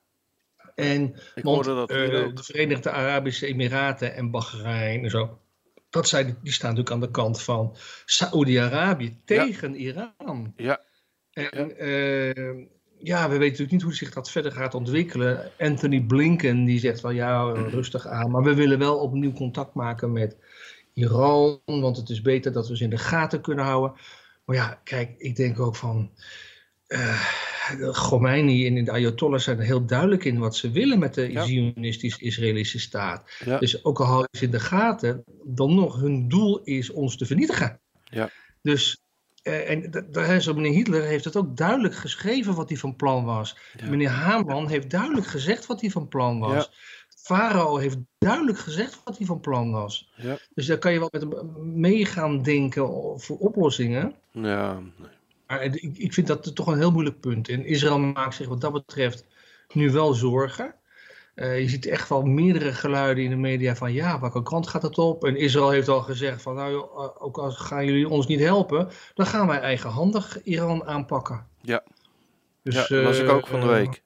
En 0.74 1.14
Ik 1.34 1.42
want 1.44 1.64
dat 1.64 1.90
eh, 1.90 1.96
de 1.96 2.30
Verenigde 2.34 2.90
Arabische 2.90 3.46
Emiraten 3.46 4.14
en 4.14 4.30
Bahrein 4.30 5.04
en 5.04 5.10
zo, 5.10 5.38
dat 5.90 6.08
zijn, 6.08 6.38
die 6.42 6.52
staan 6.52 6.68
natuurlijk 6.74 6.94
aan 6.94 7.00
de 7.06 7.10
kant 7.10 7.42
van 7.42 7.76
Saoedi-Arabië 8.04 9.20
tegen 9.24 9.74
Iran. 9.74 10.52
Ja. 10.56 10.80
En 11.32 11.76
eh, 11.78 12.66
ja, 12.98 13.22
we 13.22 13.28
weten 13.28 13.38
natuurlijk 13.38 13.70
niet 13.70 13.82
hoe 13.82 13.94
zich 13.94 14.12
dat 14.12 14.30
verder 14.30 14.52
gaat 14.52 14.74
ontwikkelen. 14.74 15.50
Anthony 15.58 16.00
Blinken 16.00 16.64
die 16.64 16.78
zegt 16.78 17.00
van 17.00 17.14
ja, 17.14 17.44
Mm. 17.44 17.54
rustig 17.68 18.06
aan, 18.06 18.30
maar 18.30 18.42
we 18.42 18.54
willen 18.54 18.78
wel 18.78 18.98
opnieuw 18.98 19.32
contact 19.32 19.74
maken 19.74 20.12
met 20.12 20.36
Iran, 20.94 21.60
want 21.64 21.96
het 21.96 22.08
is 22.08 22.22
beter 22.22 22.52
dat 22.52 22.68
we 22.68 22.76
ze 22.76 22.84
in 22.84 22.90
de 22.90 22.98
gaten 22.98 23.40
kunnen 23.40 23.64
houden. 23.64 23.96
Maar 24.44 24.56
ja, 24.56 24.80
kijk, 24.84 25.14
ik 25.18 25.36
denk 25.36 25.60
ook 25.60 25.76
van. 25.76 26.10
eh 26.86 27.28
Khomeini 27.92 28.66
en 28.66 28.84
de 28.84 28.90
Ayatollahs 28.90 29.44
zijn 29.44 29.58
er 29.58 29.64
heel 29.64 29.86
duidelijk 29.86 30.24
in 30.24 30.38
wat 30.38 30.56
ze 30.56 30.70
willen 30.70 30.98
met 30.98 31.14
de 31.14 31.32
Ja. 31.32 31.44
Zionistische-Israëlische 31.44 32.78
staat. 32.78 33.30
Ja. 33.44 33.58
Dus 33.58 33.84
ook 33.84 34.00
al 34.00 34.06
houden 34.06 34.38
ze 34.38 34.44
in 34.44 34.50
de 34.50 34.60
gaten, 34.60 35.24
dan 35.44 35.74
nog 35.74 36.00
hun 36.00 36.28
doel 36.28 36.60
is 36.62 36.90
ons 36.90 37.16
te 37.16 37.26
vernietigen. 37.26 37.80
Ja. 38.04 38.30
Dus, 38.62 39.02
eh, 39.42 39.70
en 40.30 40.42
zo 40.42 40.54
meneer 40.54 40.72
Hitler 40.72 41.02
heeft 41.02 41.24
het 41.24 41.36
ook 41.36 41.56
duidelijk 41.56 41.94
geschreven 41.94 42.54
wat 42.54 42.68
hij 42.68 42.78
van 42.78 42.96
plan 42.96 43.24
was. 43.24 43.56
Ja. 43.76 43.88
Meneer 43.88 44.08
Haman 44.08 44.68
heeft 44.68 44.90
duidelijk 44.90 45.26
gezegd 45.26 45.66
wat 45.66 45.80
hij 45.80 45.90
van 45.90 46.08
plan 46.08 46.38
was. 46.38 46.64
Ja. 46.64 46.76
Farao 47.22 47.76
heeft 47.76 47.96
duidelijk 48.18 48.58
gezegd 48.58 49.00
wat 49.04 49.18
hij 49.18 49.26
van 49.26 49.40
plan 49.40 49.70
was. 49.70 50.12
Ja. 50.16 50.38
Dus 50.54 50.66
daar 50.66 50.78
kan 50.78 50.92
je 50.92 50.98
wel 50.98 51.08
met 51.12 51.22
hem 51.22 51.80
mee 51.80 52.04
gaan 52.04 52.42
denken 52.42 53.20
voor 53.20 53.38
oplossingen. 53.38 54.14
Ja. 54.32 54.80
nee. 54.96 55.16
Maar 55.48 55.62
ik, 55.62 55.74
ik 55.98 56.12
vind 56.12 56.26
dat 56.26 56.54
toch 56.54 56.66
een 56.66 56.78
heel 56.78 56.90
moeilijk 56.92 57.20
punt. 57.20 57.48
En 57.48 57.64
Israël 57.64 57.98
maakt 57.98 58.34
zich 58.34 58.48
wat 58.48 58.60
dat 58.60 58.72
betreft 58.72 59.24
nu 59.72 59.90
wel 59.90 60.14
zorgen. 60.14 60.74
Eh, 61.34 61.60
je 61.60 61.68
ziet 61.68 61.86
echt 61.86 62.08
wel 62.08 62.22
meerdere 62.22 62.72
geluiden 62.72 63.24
in 63.24 63.30
de 63.30 63.36
media 63.36 63.76
van 63.76 63.92
ja, 63.92 64.20
welke 64.20 64.42
kant 64.42 64.68
gaat 64.68 64.82
het 64.82 64.98
op? 64.98 65.24
En 65.24 65.36
Israël 65.36 65.70
heeft 65.70 65.88
al 65.88 66.00
gezegd 66.00 66.42
van 66.42 66.54
nou, 66.54 66.70
joh, 66.72 67.04
eh, 67.04 67.10
ook 67.22 67.38
als 67.38 67.56
gaan 67.56 67.84
jullie 67.84 68.08
ons 68.08 68.26
niet 68.26 68.40
helpen, 68.40 68.88
dan 69.14 69.26
gaan 69.26 69.46
wij 69.46 69.60
eigenhandig 69.60 70.42
Iran 70.42 70.84
aanpakken. 70.84 71.46
Ja. 71.62 71.82
Dus, 72.62 72.74
ja, 72.74 72.86
dat 72.96 73.04
was 73.04 73.18
ik 73.18 73.28
eh, 73.28 73.34
ook 73.34 73.46
van 73.46 73.60
de 73.60 73.66
week. 73.66 74.02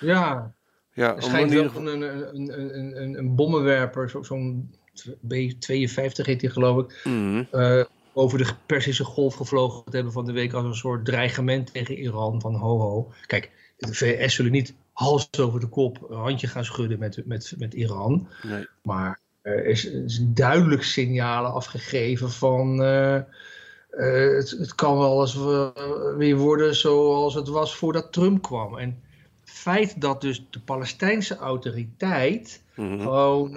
ja, 0.00 0.54
Ja, 0.92 1.08
er 1.08 1.14
om 1.14 1.20
schijnt 1.20 1.52
wel 1.52 1.86
een, 1.86 2.02
een, 2.02 2.78
een, 3.00 3.18
een, 3.18 3.34
bommenwerper, 3.34 4.10
zo- 4.10 4.22
zo'n 4.22 4.74
B-52 5.28 6.24
heet 6.24 6.40
die 6.40 6.50
geloof 6.50 6.84
ik, 6.84 7.00
eh, 7.50 7.84
over 8.12 8.38
de 8.38 8.46
Persische 8.66 9.04
golf 9.04 9.34
gevlogen 9.34 9.84
te 9.84 9.94
hebben 9.94 10.12
van 10.12 10.24
de 10.24 10.32
week 10.32 10.52
als 10.52 10.64
een 10.64 10.74
soort 10.74 11.04
dreigement 11.04 11.72
tegen 11.72 11.98
Iran 11.98 12.40
van 12.40 12.54
ho 12.54 12.78
ho. 12.78 13.12
Kijk, 13.26 13.50
de 13.76 13.94
VS 13.94 14.34
zullen 14.34 14.52
niet 14.52 14.74
hals 14.92 15.28
over 15.40 15.60
de 15.60 15.66
kop 15.66 16.10
een 16.10 16.18
handje 16.18 16.46
gaan 16.46 16.64
schudden 16.64 16.98
met, 16.98 17.26
met, 17.26 17.54
met 17.58 17.74
Iran. 17.74 18.28
Nee. 18.42 18.66
Maar 18.82 19.20
er 19.42 19.66
is, 19.66 19.84
is 19.84 20.20
duidelijk 20.22 20.82
signalen 20.82 21.52
afgegeven 21.52 22.30
van 22.30 22.82
eh, 22.82 23.16
eh, 23.16 23.24
het, 24.36 24.50
het 24.50 24.74
kan 24.74 24.98
wel 24.98 25.20
eens 25.20 25.36
eh, 25.36 25.68
weer 26.16 26.36
worden 26.36 26.74
zoals 26.76 27.34
het 27.34 27.48
was 27.48 27.76
voordat 27.76 28.12
Trump 28.12 28.42
kwam. 28.42 28.78
En 28.78 29.02
het 29.40 29.50
feit 29.50 30.00
dat 30.00 30.20
dus 30.20 30.44
de 30.50 30.60
Palestijnse 30.60 31.36
autoriteit 31.36 32.62
Mhm. 32.74 33.00
gewoon 33.00 33.56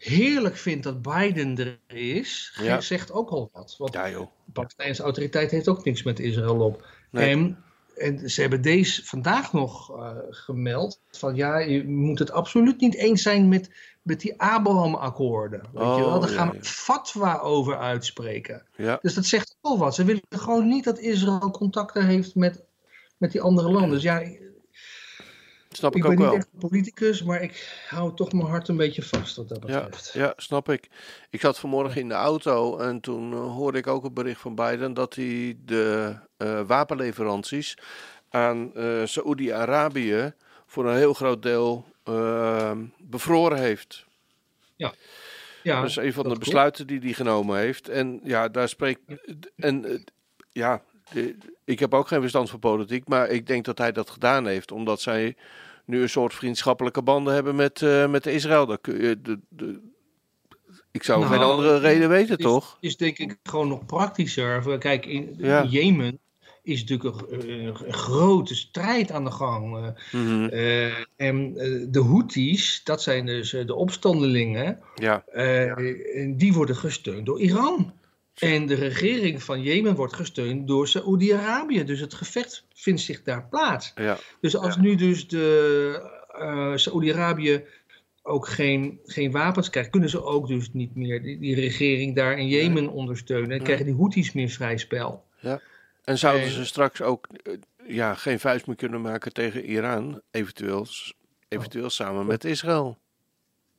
heerlijk 0.00 0.56
vindt 0.56 0.84
dat 0.84 1.02
Biden 1.02 1.58
er 1.58 1.96
is, 1.96 2.58
Ja. 2.62 2.80
zegt 2.80 3.12
ook 3.12 3.30
al 3.30 3.48
wat. 3.52 3.74
Want 3.78 3.92
Ja 3.92 4.10
joh. 4.10 4.26
de 4.44 4.52
Palestijnse 4.52 5.02
autoriteit 5.02 5.50
heeft 5.50 5.68
ook 5.68 5.84
niks 5.84 6.02
met 6.02 6.18
Israël 6.20 6.60
op. 6.60 6.86
Nee. 7.10 7.30
En, 7.30 7.58
en 7.96 8.30
ze 8.30 8.40
hebben 8.40 8.62
deze 8.62 9.04
vandaag 9.04 9.52
nog 9.52 9.96
eh, 9.98 10.16
gemeld 10.30 11.00
van 11.10 11.34
ja, 11.34 11.58
je 11.58 11.88
moet 11.88 12.18
het 12.18 12.30
absoluut 12.30 12.80
niet 12.80 12.94
eens 12.94 13.22
zijn 13.22 13.48
met, 13.48 13.70
met 14.02 14.20
die 14.20 14.40
Abraham-akkoorden. 14.40 15.60
Weet 15.60 15.72
je 15.72 15.78
wel? 16.02 16.14
Oh, 16.14 16.20
Daar 16.20 16.30
ja, 16.30 16.36
gaan 16.36 16.50
we 16.50 16.64
fatwa 16.64 17.38
over 17.38 17.78
uitspreken. 17.78 18.66
Ja. 18.76 18.98
Dus 19.02 19.14
dat 19.14 19.24
zegt 19.24 19.56
ook 19.60 19.72
al 19.72 19.78
wat. 19.78 19.94
Ze 19.94 20.04
willen 20.04 20.22
gewoon 20.28 20.68
niet 20.68 20.84
dat 20.84 20.98
Israël 20.98 21.50
contacten 21.50 22.06
heeft 22.06 22.34
met, 22.34 22.64
met 23.18 23.32
die 23.32 23.40
andere 23.42 23.70
landen. 23.70 23.90
Dus 23.90 24.02
ja, 24.02 24.22
Snap 25.72 25.96
ik 25.96 25.98
ik 25.98 26.04
ook 26.04 26.10
ben 26.10 26.18
niet 26.18 26.28
wel. 26.28 26.36
echt 26.36 26.48
politicus, 26.58 27.22
maar 27.22 27.42
ik 27.42 27.84
hou 27.88 28.14
toch 28.16 28.32
mijn 28.32 28.46
hart 28.46 28.68
een 28.68 28.76
beetje 28.76 29.02
vast 29.02 29.36
wat 29.36 29.48
dat 29.48 29.58
Ja, 29.66 29.82
betreft. 29.84 30.12
ja, 30.12 30.32
snap 30.36 30.68
ik. 30.68 30.88
Ik 31.30 31.40
zat 31.40 31.58
vanmorgen 31.58 32.00
in 32.00 32.08
de 32.08 32.14
auto 32.14 32.78
en 32.78 33.00
toen 33.00 33.32
eh, 33.32 33.38
hoorde 33.52 33.78
ik 33.78 33.86
ook 33.86 34.04
een 34.04 34.14
bericht 34.14 34.40
van 34.40 34.54
Biden 34.54 34.94
dat 34.94 35.14
hij 35.14 35.56
de 35.64 36.14
eh, 36.36 36.60
wapenleveranties 36.66 37.76
aan 38.28 38.74
eh 38.74 39.04
Saoedi-Arabië 39.04 40.32
voor 40.66 40.86
een 40.88 40.96
heel 40.96 41.14
groot 41.14 41.42
deel 41.42 41.84
bevroren 42.98 43.58
heeft. 43.58 44.04
Ja. 44.76 44.92
Ja, 45.62 45.80
dat 45.80 45.90
is 45.90 45.96
een 45.96 46.12
van 46.12 46.28
de 46.28 46.38
besluiten 46.38 46.86
die 46.86 46.98
hij 47.00 47.12
genomen 47.12 47.58
heeft. 47.58 47.88
En 47.88 48.20
ja, 48.24 48.48
daar 48.48 48.68
spreekt. 48.68 49.00
En 49.56 49.84
eh, 49.84 49.98
ik 51.64 51.78
heb 51.78 51.94
ook 51.94 52.08
geen 52.08 52.20
verstand 52.20 52.50
van 52.50 52.58
politiek, 52.58 53.08
maar 53.08 53.28
ik 53.28 53.46
denk 53.46 53.64
dat 53.64 53.78
hij 53.78 53.92
dat 53.92 54.10
gedaan 54.10 54.46
heeft, 54.46 54.72
omdat 54.72 55.00
zij 55.00 55.36
nu 55.84 56.02
een 56.02 56.08
soort 56.08 56.34
vriendschappelijke 56.34 57.02
banden 57.02 57.34
hebben 57.34 57.54
met, 57.54 57.80
uh, 57.80 58.08
met 58.08 58.26
Israël. 58.26 58.66
Dat 58.66 58.78
je, 58.82 59.18
de, 59.22 59.38
de, 59.48 59.80
ik 60.90 61.02
zou 61.02 61.26
geen 61.26 61.38
nou, 61.38 61.52
andere 61.52 61.78
reden 61.78 62.08
weten, 62.08 62.36
is, 62.36 62.44
toch? 62.44 62.76
Is 62.80 62.96
denk 62.96 63.18
ik 63.18 63.36
gewoon 63.42 63.68
nog 63.68 63.86
praktischer. 63.86 64.78
Kijk, 64.78 65.06
in, 65.06 65.36
Jemen 65.68 66.18
is 66.62 66.84
natuurlijk 66.84 67.30
een, 67.30 67.74
grote 67.92 68.54
strijd 68.54 69.12
aan 69.12 69.24
de 69.24 69.30
gang. 69.30 69.94
Mm 70.12 70.48
en 71.16 71.54
de 71.90 72.02
Houthis, 72.02 72.80
dat 72.84 73.02
zijn 73.02 73.26
dus 73.26 73.50
de 73.50 73.74
opstandelingen, 73.74 74.78
ja. 74.94 75.24
die 76.36 76.52
worden 76.52 76.76
gesteund 76.76 77.26
door 77.26 77.40
Iran. 77.40 77.92
En 78.40 78.66
de 78.66 78.74
regering 78.74 79.42
van 79.42 79.62
Jemen 79.62 79.94
wordt 79.94 80.14
gesteund 80.14 80.68
door 80.68 80.88
Saoedi-Arabië. 80.88 81.84
Dus 81.84 82.00
het 82.00 82.14
gevecht 82.14 82.66
vindt 82.74 83.00
zich 83.00 83.22
daar 83.22 83.48
plaats. 83.48 83.92
Ja. 83.94 84.18
Dus 84.40 84.56
als 84.56 84.76
nu 84.76 84.94
dus 84.94 85.28
de 85.28 86.18
uh, 86.38 86.76
Saoedi-Arabië 86.76 87.64
ook 88.22 88.48
geen, 88.48 89.00
geen 89.04 89.30
wapens 89.30 89.70
krijgt, 89.70 89.90
kunnen 89.90 90.08
ze 90.08 90.22
ook 90.22 90.48
dus 90.48 90.72
niet 90.72 90.94
meer 90.94 91.22
die, 91.22 91.38
die 91.38 91.54
regering 91.54 92.16
daar 92.16 92.38
in 92.38 92.48
Jemen 92.48 92.88
ondersteunen. 92.88 93.50
En 93.50 93.62
krijgen 93.62 93.84
die 93.84 93.94
Houthis 93.94 94.32
meer 94.32 94.48
vrij 94.48 94.76
spel. 94.76 95.24
Ja. 95.40 95.60
En 96.04 96.18
zouden 96.18 96.50
ze 96.50 96.64
straks 96.64 97.02
ook 97.02 97.26
eh, 97.42 97.52
ja, 97.86 98.14
geen 98.14 98.40
vuist 98.40 98.66
meer 98.66 98.76
kunnen 98.76 99.00
maken 99.00 99.32
tegen 99.32 99.64
Iran, 99.64 100.20
eventueel, 100.30 100.86
eventueel 101.48 101.90
samen 101.90 102.26
met 102.26 102.44
Israël? 102.44 102.98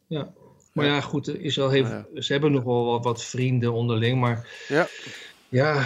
Ja. 0.08 0.34
Maar 0.72 0.86
ja, 0.86 1.02
goed, 1.02 1.28
Israël 1.40 1.70
heeft, 1.70 1.92
ze 2.16 2.32
hebben 2.32 2.52
nog 2.52 2.64
wel 2.64 2.86
wat, 2.86 3.04
wat, 3.04 3.24
vrienden 3.24 3.74
onderling, 3.74 4.20
maar 4.20 4.48
ja, 4.68 4.88
ja 5.50 5.84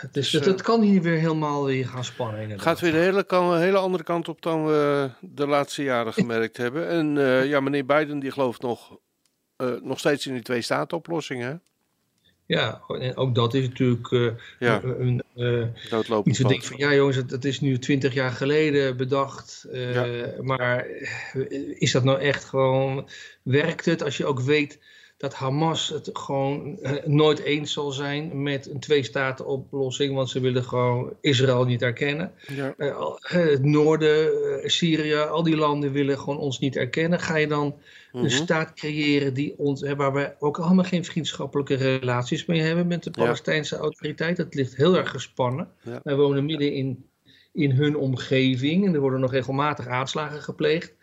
het, 0.00 0.16
is, 0.16 0.30
dus, 0.30 0.46
het, 0.46 0.62
kan 0.62 0.82
hier 0.82 1.02
weer 1.02 1.18
helemaal 1.18 1.64
weer 1.64 1.86
gaan 1.86 2.04
spannen. 2.04 2.40
Inderdaad. 2.40 2.66
Gaat 2.66 2.80
weer 2.80 2.92
de 2.92 2.98
hele, 2.98 3.24
kan, 3.24 3.52
een 3.52 3.60
hele 3.60 3.78
andere 3.78 4.04
kant 4.04 4.28
op 4.28 4.42
dan 4.42 4.66
we 4.66 5.10
de 5.20 5.46
laatste 5.46 5.82
jaren 5.82 6.12
gemerkt 6.12 6.56
hebben. 6.56 6.88
En 6.88 7.16
uh, 7.16 7.46
ja, 7.46 7.60
meneer 7.60 7.86
Biden 7.86 8.18
die 8.18 8.30
gelooft 8.30 8.62
nog, 8.62 8.96
uh, 9.58 9.68
nog 9.82 9.98
steeds 9.98 10.26
in 10.26 10.32
die 10.32 10.42
twee-staten-oplossing, 10.42 11.42
hè? 11.42 11.54
Ja, 12.46 12.80
en 12.88 13.16
ook 13.16 13.34
dat 13.34 13.54
is 13.54 13.68
natuurlijk 13.68 14.10
uh, 14.10 14.32
ja. 14.58 14.82
een, 14.82 15.22
uh, 15.38 15.64
iets 16.24 16.38
wat 16.38 16.64
van, 16.66 16.76
ja 16.76 16.94
jongens, 16.94 17.16
het, 17.16 17.44
is 17.44 17.60
nu 17.60 17.78
twintig 17.78 18.14
jaar 18.14 18.30
geleden 18.30 18.96
bedacht, 18.96 19.66
uh, 19.72 20.38
maar 20.40 20.86
is 21.78 21.92
dat 21.92 22.04
nou 22.04 22.20
echt 22.20 22.44
gewoon, 22.44 23.08
werkt 23.42 23.84
het 23.84 24.02
als 24.02 24.16
je 24.16 24.26
ook 24.26 24.40
weet 24.40 24.78
dat 25.18 25.34
Hamas 25.34 25.88
het 25.88 26.10
gewoon 26.12 26.78
nooit 27.04 27.38
eens 27.38 27.72
zal 27.72 27.90
zijn 27.90 28.42
met 28.42 28.70
een 28.70 28.80
twee-staten-oplossing, 28.80 30.14
want 30.14 30.30
ze 30.30 30.40
willen 30.40 30.64
gewoon 30.64 31.12
Israël 31.20 31.64
niet 31.64 31.82
erkennen. 31.82 32.32
Ja. 32.46 32.74
het 33.20 33.64
noorden, 33.64 34.30
Syrië, 34.70 35.14
al 35.14 35.42
die 35.42 35.56
landen 35.56 35.92
willen 35.92 36.18
gewoon 36.18 36.38
ons 36.38 36.58
niet 36.58 36.76
erkennen. 36.76 37.20
Ga 37.20 37.36
je 37.36 37.46
dan 37.46 37.74
een 38.12 38.20
mhm. 38.20 38.30
staat 38.30 38.74
creëren 38.74 39.34
die 39.34 39.54
ons, 39.58 39.82
waar 39.82 40.12
we 40.12 40.34
ook 40.38 40.58
allemaal 40.58 40.84
geen 40.84 41.04
vriendschappelijke 41.04 41.74
relaties 41.74 42.46
mee 42.46 42.60
hebben 42.60 42.86
met 42.86 43.02
de 43.02 43.10
Palestijnse 43.10 43.76
autoriteit. 43.76 44.36
Dat 44.36 44.54
ligt 44.54 44.76
heel 44.76 44.96
erg 44.96 45.10
gespannen. 45.10 45.68
Wij 46.02 46.16
wonen 46.16 46.44
midden 46.44 46.72
in, 46.72 47.04
in 47.52 47.70
hun 47.70 47.96
omgeving 47.96 48.86
en 48.86 48.94
er 48.94 49.00
worden 49.00 49.20
nog 49.20 49.32
regelmatig 49.32 49.86
aanslagen 49.86 50.42
gepleegd. 50.42 50.96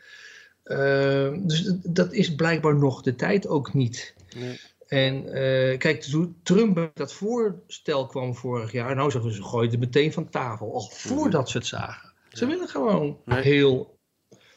Uh, 0.65 1.37
dus 1.37 1.73
dat 1.83 2.13
is 2.13 2.35
blijkbaar 2.35 2.75
nog 2.75 3.01
de 3.01 3.15
tijd 3.15 3.47
ook 3.47 3.73
niet. 3.73 4.15
Nee. 4.35 4.59
En 4.87 5.15
uh, 5.25 5.77
kijk, 5.77 6.01
toen 6.01 6.35
Trump 6.43 6.91
dat 6.93 7.13
voorstel 7.13 8.05
kwam 8.05 8.35
vorig 8.35 8.71
jaar, 8.71 8.95
nou 8.95 9.11
zeggen 9.11 9.33
ze, 9.33 9.43
gooien 9.43 9.71
het 9.71 9.79
meteen 9.79 10.13
van 10.13 10.29
tafel, 10.29 10.73
al 10.73 10.81
voordat 10.81 11.49
ze 11.49 11.57
het 11.57 11.67
zagen. 11.67 12.13
Ze 12.29 12.45
willen 12.45 12.67
gewoon 12.67 13.17
heel 13.25 13.97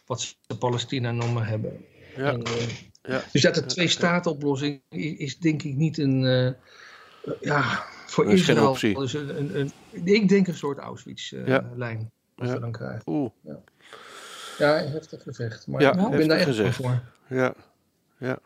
wat 0.07 0.21
ze 0.21 0.35
Palestina 0.59 1.12
noemen 1.12 1.44
hebben. 1.44 1.85
Ja. 2.16 2.33
En, 2.33 2.40
uh, 2.40 2.68
ja. 3.03 3.25
Dus 3.33 3.42
dat 3.42 3.55
de 3.55 3.64
twee-staten-oplossing 3.64 4.83
is 5.18 5.38
denk 5.38 5.62
ik 5.62 5.75
niet 5.75 5.99
een, 5.99 6.23
uh, 6.23 6.51
ja, 7.40 7.85
voor 8.07 8.25
dat 8.25 8.33
Israël. 8.33 8.73
Dus 8.73 9.12
een, 9.12 9.38
een, 9.38 9.59
een, 9.59 9.73
ik 10.05 10.29
denk 10.29 10.47
een 10.47 10.55
soort 10.55 10.79
Auschwitz-lijn. 10.79 12.11
Uh, 12.37 12.49
ja. 12.49 12.59
dan 12.59 12.73
krijgen. 12.73 13.03
Oeh. 13.07 13.31
Ja. 13.40 13.61
Ja, 14.59 14.75
heftig 14.75 15.23
gevecht. 15.23 15.66
Maar 15.66 15.81
ja, 15.81 15.92
ik 15.92 16.11
ben 16.11 16.29
daar 16.29 16.37
echt 16.37 16.47
gezegd. 16.47 16.77
voor. 16.77 17.01
Ja, 17.29 17.55
ja. 18.18 18.38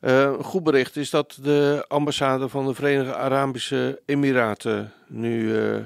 Uh, 0.00 0.42
goed 0.42 0.62
bericht 0.62 0.96
is 0.96 1.10
dat 1.10 1.38
de 1.42 1.84
ambassade 1.88 2.48
van 2.48 2.66
de 2.66 2.74
Verenigde 2.74 3.14
Arabische 3.14 4.00
Emiraten 4.06 4.92
nu 5.06 5.42
uh, 5.42 5.76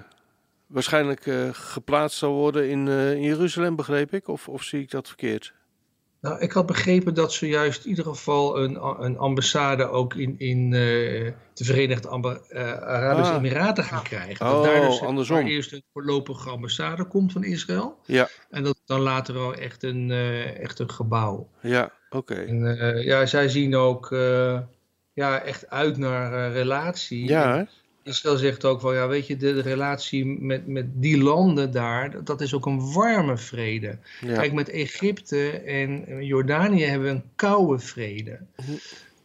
waarschijnlijk 0.67 1.27
uh, 1.27 1.49
geplaatst 1.53 2.19
zal 2.19 2.33
worden 2.33 2.69
in, 2.69 2.89
in 2.89 3.23
Jeruzalem, 3.23 3.77
begreep 3.77 4.13
ik? 4.13 4.29
Of, 4.29 4.49
of 4.49 4.63
zie 4.63 4.81
ik 4.81 4.91
dat 4.91 5.09
verkeerd? 5.09 5.53
Nou, 6.21 6.41
ik 6.41 6.53
had 6.53 6.67
begrepen 6.67 7.15
dat 7.15 7.33
ze 7.33 7.49
juist 7.49 7.85
in 7.85 7.91
ieder 7.91 8.05
geval 8.05 8.59
een, 8.59 9.05
een 9.05 9.19
ambassade 9.19 9.89
ook 9.89 10.15
in, 10.15 10.39
in 10.39 10.65
uh, 10.65 10.73
de 11.55 11.65
Verenigde 11.65 12.09
Amba 12.09 12.41
uh, 12.51 12.73
Arabische 12.73 13.33
ah. 13.33 13.39
Emiraten 13.39 13.85
gaan 13.85 14.03
krijgen. 14.03 14.47
Dat 14.47 14.55
oh, 14.55 14.63
daar 14.63 14.81
dus 14.81 15.03
andersom. 15.03 15.47
eerst 15.47 15.73
een 15.73 15.83
voorlopige 15.93 16.51
ambassade 16.51 17.05
komt 17.05 17.33
van 17.33 17.45
Israël. 17.45 17.99
Ja. 18.05 18.29
En 18.51 18.63
dat 18.63 18.81
dan 18.85 19.01
later 19.01 19.35
wel 19.35 19.55
echt 19.55 19.83
een, 19.83 20.09
uh, 20.11 20.61
echt 20.61 20.79
een 20.79 20.91
gebouw. 20.91 21.49
Ja, 21.61 21.93
oké. 22.11 22.33
Okay. 22.33 23.05
ja, 23.05 23.27
zij 23.27 23.49
zien 23.49 23.77
ook 23.77 24.09
ja, 25.13 25.41
echt 25.41 25.71
uit 25.71 25.97
naar 25.97 26.53
relatie. 26.53 27.29
Ja, 27.29 27.67
Israël 28.07 28.37
zegt 28.37 28.65
ook 28.65 28.81
wel, 28.81 28.95
ja, 28.95 29.09
weet 29.09 29.27
je, 29.27 29.37
de, 29.37 29.61
relatie 29.61 30.27
met, 30.27 30.67
met 30.67 30.87
die 30.95 31.23
landen 31.23 31.71
daar, 31.71 32.25
dat 32.25 32.41
is 32.41 32.55
ook 32.55 32.67
een 32.67 32.93
warme 32.93 33.37
vrede. 33.37 33.99
Kijk, 34.21 34.53
met 34.53 34.69
Egypte 34.69 35.51
en 35.51 36.25
Jordanië 36.25 36.85
hebben 36.85 37.09
we 37.09 37.15
een 37.15 37.31
koude 37.35 37.79
vrede. 37.79 38.39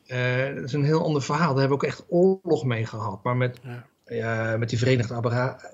Uh, 0.07 0.55
dat 0.55 0.63
is 0.63 0.73
een 0.73 0.83
heel 0.83 1.03
ander 1.03 1.21
verhaal. 1.21 1.51
Daar 1.53 1.59
hebben 1.59 1.77
we 1.77 1.83
ook 1.83 1.89
echt 1.89 2.03
oorlog 2.07 2.63
mee 2.63 2.85
gehad. 2.85 3.23
Maar 3.23 3.37
met, 3.37 3.59
ja. 4.05 4.57
met 4.57 4.69
die 4.69 4.77
Verenigde 4.77 5.13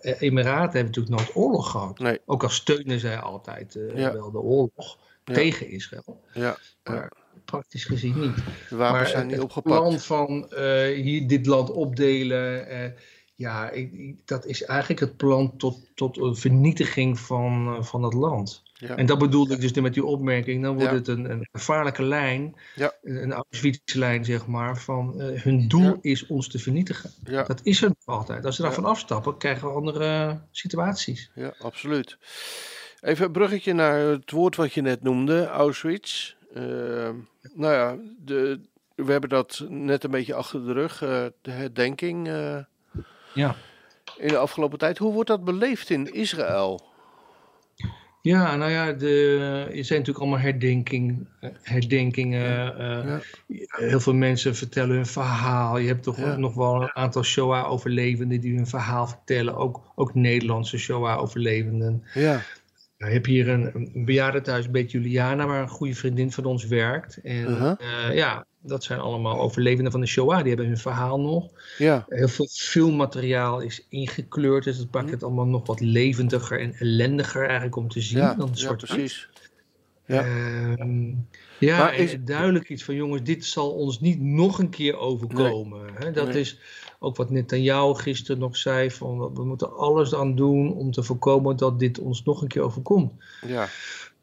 Emiraten 0.01 0.61
hebben 0.61 0.71
we 0.71 0.81
natuurlijk 0.81 1.15
nooit 1.15 1.35
oorlog 1.35 1.71
gehad. 1.71 1.99
Nee. 1.99 2.19
Ook 2.25 2.43
al 2.43 2.49
steunen 2.49 2.99
zij 2.99 3.17
altijd 3.17 3.75
uh, 3.75 4.11
wel 4.11 4.31
de 4.31 4.41
oorlog 4.41 4.97
tegen 5.23 5.69
Israël. 5.69 6.21
Ja. 6.33 6.57
Maar, 6.83 7.11
praktisch 7.51 7.85
gezien 7.85 8.19
niet. 8.19 8.35
De 8.69 8.75
wapens 8.75 9.01
maar, 9.01 9.07
zijn 9.07 9.27
niet 9.27 9.39
opgepakt. 9.39 9.75
Het 9.75 9.83
plan 9.83 9.99
van 9.99 10.51
uh, 10.53 11.03
hier 11.03 11.27
dit 11.27 11.45
land 11.45 11.71
opdelen, 11.71 12.71
uh, 12.71 12.91
ja, 13.35 13.69
ik, 13.69 13.93
ik, 13.93 14.15
dat 14.25 14.45
is 14.45 14.63
eigenlijk 14.63 14.99
het 14.99 15.17
plan 15.17 15.57
tot, 15.57 15.79
tot 15.95 16.17
een 16.17 16.35
vernietiging 16.35 17.19
van, 17.19 17.67
uh, 17.67 17.83
van 17.83 18.03
het 18.03 18.13
land. 18.13 18.65
Ja. 18.73 18.95
En 18.95 19.05
dat 19.05 19.17
bedoelde 19.17 19.53
ik 19.53 19.61
dus 19.61 19.71
met 19.71 19.93
die 19.93 20.05
opmerking. 20.05 20.63
Dan 20.63 20.75
wordt 20.75 20.89
ja. 20.89 20.97
het 20.97 21.07
een, 21.07 21.31
een 21.31 21.47
gevaarlijke 21.51 22.03
lijn, 22.03 22.55
ja. 22.75 22.93
een 23.03 23.33
Auschwitz-lijn 23.33 24.25
zeg 24.25 24.47
maar, 24.47 24.77
van 24.77 25.13
hun 25.21 25.67
doel 25.67 25.97
is 26.01 26.27
ons 26.27 26.47
te 26.47 26.59
vernietigen. 26.59 27.11
Dat 27.23 27.59
is 27.63 27.81
er 27.81 27.87
nog 27.87 28.17
altijd. 28.17 28.45
Als 28.45 28.55
ze 28.55 28.61
daarvan 28.61 28.85
afstappen, 28.85 29.37
krijgen 29.37 29.67
we 29.67 29.73
andere 29.73 30.39
situaties. 30.51 31.31
Ja, 31.35 31.53
absoluut. 31.59 32.17
Even 33.01 33.25
een 33.25 33.31
bruggetje 33.31 33.73
naar 33.73 33.99
het 33.99 34.31
woord 34.31 34.55
wat 34.55 34.73
je 34.73 34.81
net 34.81 35.03
noemde, 35.03 35.47
Auschwitz. 35.47 36.35
Uh, 36.55 37.09
nou 37.53 37.73
ja, 37.73 37.97
de, 38.25 38.59
we 38.95 39.11
hebben 39.11 39.29
dat 39.29 39.65
net 39.69 40.03
een 40.03 40.11
beetje 40.11 40.33
achter 40.33 40.65
de 40.65 40.73
rug, 40.73 41.03
uh, 41.03 41.25
de 41.41 41.51
herdenking. 41.51 42.27
Uh, 42.27 42.57
ja. 43.33 43.55
In 44.17 44.27
de 44.27 44.37
afgelopen 44.37 44.77
tijd. 44.77 44.97
Hoe 44.97 45.13
wordt 45.13 45.29
dat 45.29 45.43
beleefd 45.43 45.89
in 45.89 46.13
Israël? 46.13 46.85
Ja, 48.21 48.55
nou 48.55 48.71
ja, 48.71 48.91
de, 48.91 49.37
er 49.73 49.85
zijn 49.85 49.99
natuurlijk 49.99 50.17
allemaal 50.17 50.39
herdenking, 50.39 51.27
herdenkingen. 51.61 52.39
Ja. 52.39 53.19
Heel 53.67 53.99
veel 53.99 54.13
mensen 54.13 54.55
vertellen 54.55 54.95
hun 54.95 55.05
verhaal. 55.05 55.77
Je 55.77 55.87
hebt 55.87 56.03
toch 56.03 56.17
ja. 56.17 56.37
nog 56.37 56.53
wel 56.53 56.81
een 56.81 56.95
aantal 56.95 57.23
Shoah-overlevenden 57.23 58.39
die 58.39 58.55
hun 58.55 58.67
verhaal 58.67 59.07
vertellen. 59.07 59.55
Ook, 59.55 59.81
ook 59.95 60.15
Nederlandse 60.15 60.77
Shoah-overlevenden. 60.77 62.03
Ja. 62.13 62.41
Je 62.97 63.05
hebt 63.05 63.25
hier 63.25 63.47
een, 63.47 63.71
een 63.75 64.05
bejaardentehuis 64.05 64.69
bij 64.69 64.83
Juliana, 64.83 65.45
waar 65.45 65.61
een 65.61 65.69
goede 65.69 65.95
vriendin 65.95 66.31
van 66.31 66.45
ons 66.45 66.65
werkt. 66.65 67.19
En 67.23 67.49
uh 67.49 67.59
-huh. 67.59 67.79
uh, 68.09 68.15
ja, 68.15 68.45
dat 68.61 68.83
zijn 68.83 68.99
allemaal 68.99 69.39
overlevenden 69.39 69.91
van 69.91 70.01
de 70.01 70.07
Shoah. 70.07 70.37
Die 70.37 70.47
hebben 70.47 70.65
hun 70.65 70.77
verhaal 70.77 71.19
nog. 71.19 71.51
Ja. 71.77 72.05
Heel 72.09 72.27
veel 72.27 72.47
filmmateriaal 72.47 73.59
is 73.59 73.85
ingekleurd, 73.89 74.63
dus 74.63 74.77
dat 74.77 74.91
maakt 74.91 75.09
het 75.09 75.23
allemaal 75.23 75.45
nog 75.45 75.67
wat 75.67 75.79
levendiger 75.79 76.59
en 76.59 76.73
ellendiger 76.73 77.45
eigenlijk 77.45 77.75
om 77.75 77.87
te 77.87 78.01
zien 78.01 78.19
ja, 78.19 78.33
dan 78.33 78.49
ja, 78.53 78.73
precies. 78.73 79.29
Ja, 80.05 80.25
uh, 80.25 81.13
ja 81.59 81.77
maar 81.77 81.95
is... 81.95 82.17
duidelijk 82.19 82.69
iets 82.69 82.83
van 82.83 82.95
jongens, 82.95 83.23
dit 83.23 83.45
zal 83.45 83.71
ons 83.71 83.99
niet 83.99 84.21
nog 84.21 84.59
een 84.59 84.69
keer 84.69 84.97
overkomen. 84.97 85.81
Nee. 85.81 85.91
Hè? 85.93 86.11
Dat 86.11 86.27
nee. 86.27 86.39
is 86.39 86.59
ook 86.99 87.15
wat 87.15 87.29
Netanyahu 87.29 87.95
gisteren 87.95 88.39
nog 88.39 88.57
zei, 88.57 88.91
van 88.91 89.33
we 89.33 89.45
moeten 89.45 89.75
alles 89.75 90.15
aan 90.15 90.35
doen 90.35 90.73
om 90.73 90.91
te 90.91 91.03
voorkomen 91.03 91.57
dat 91.57 91.79
dit 91.79 91.99
ons 91.99 92.23
nog 92.23 92.41
een 92.41 92.47
keer 92.47 92.61
overkomt. 92.61 93.13
Ja. 93.47 93.67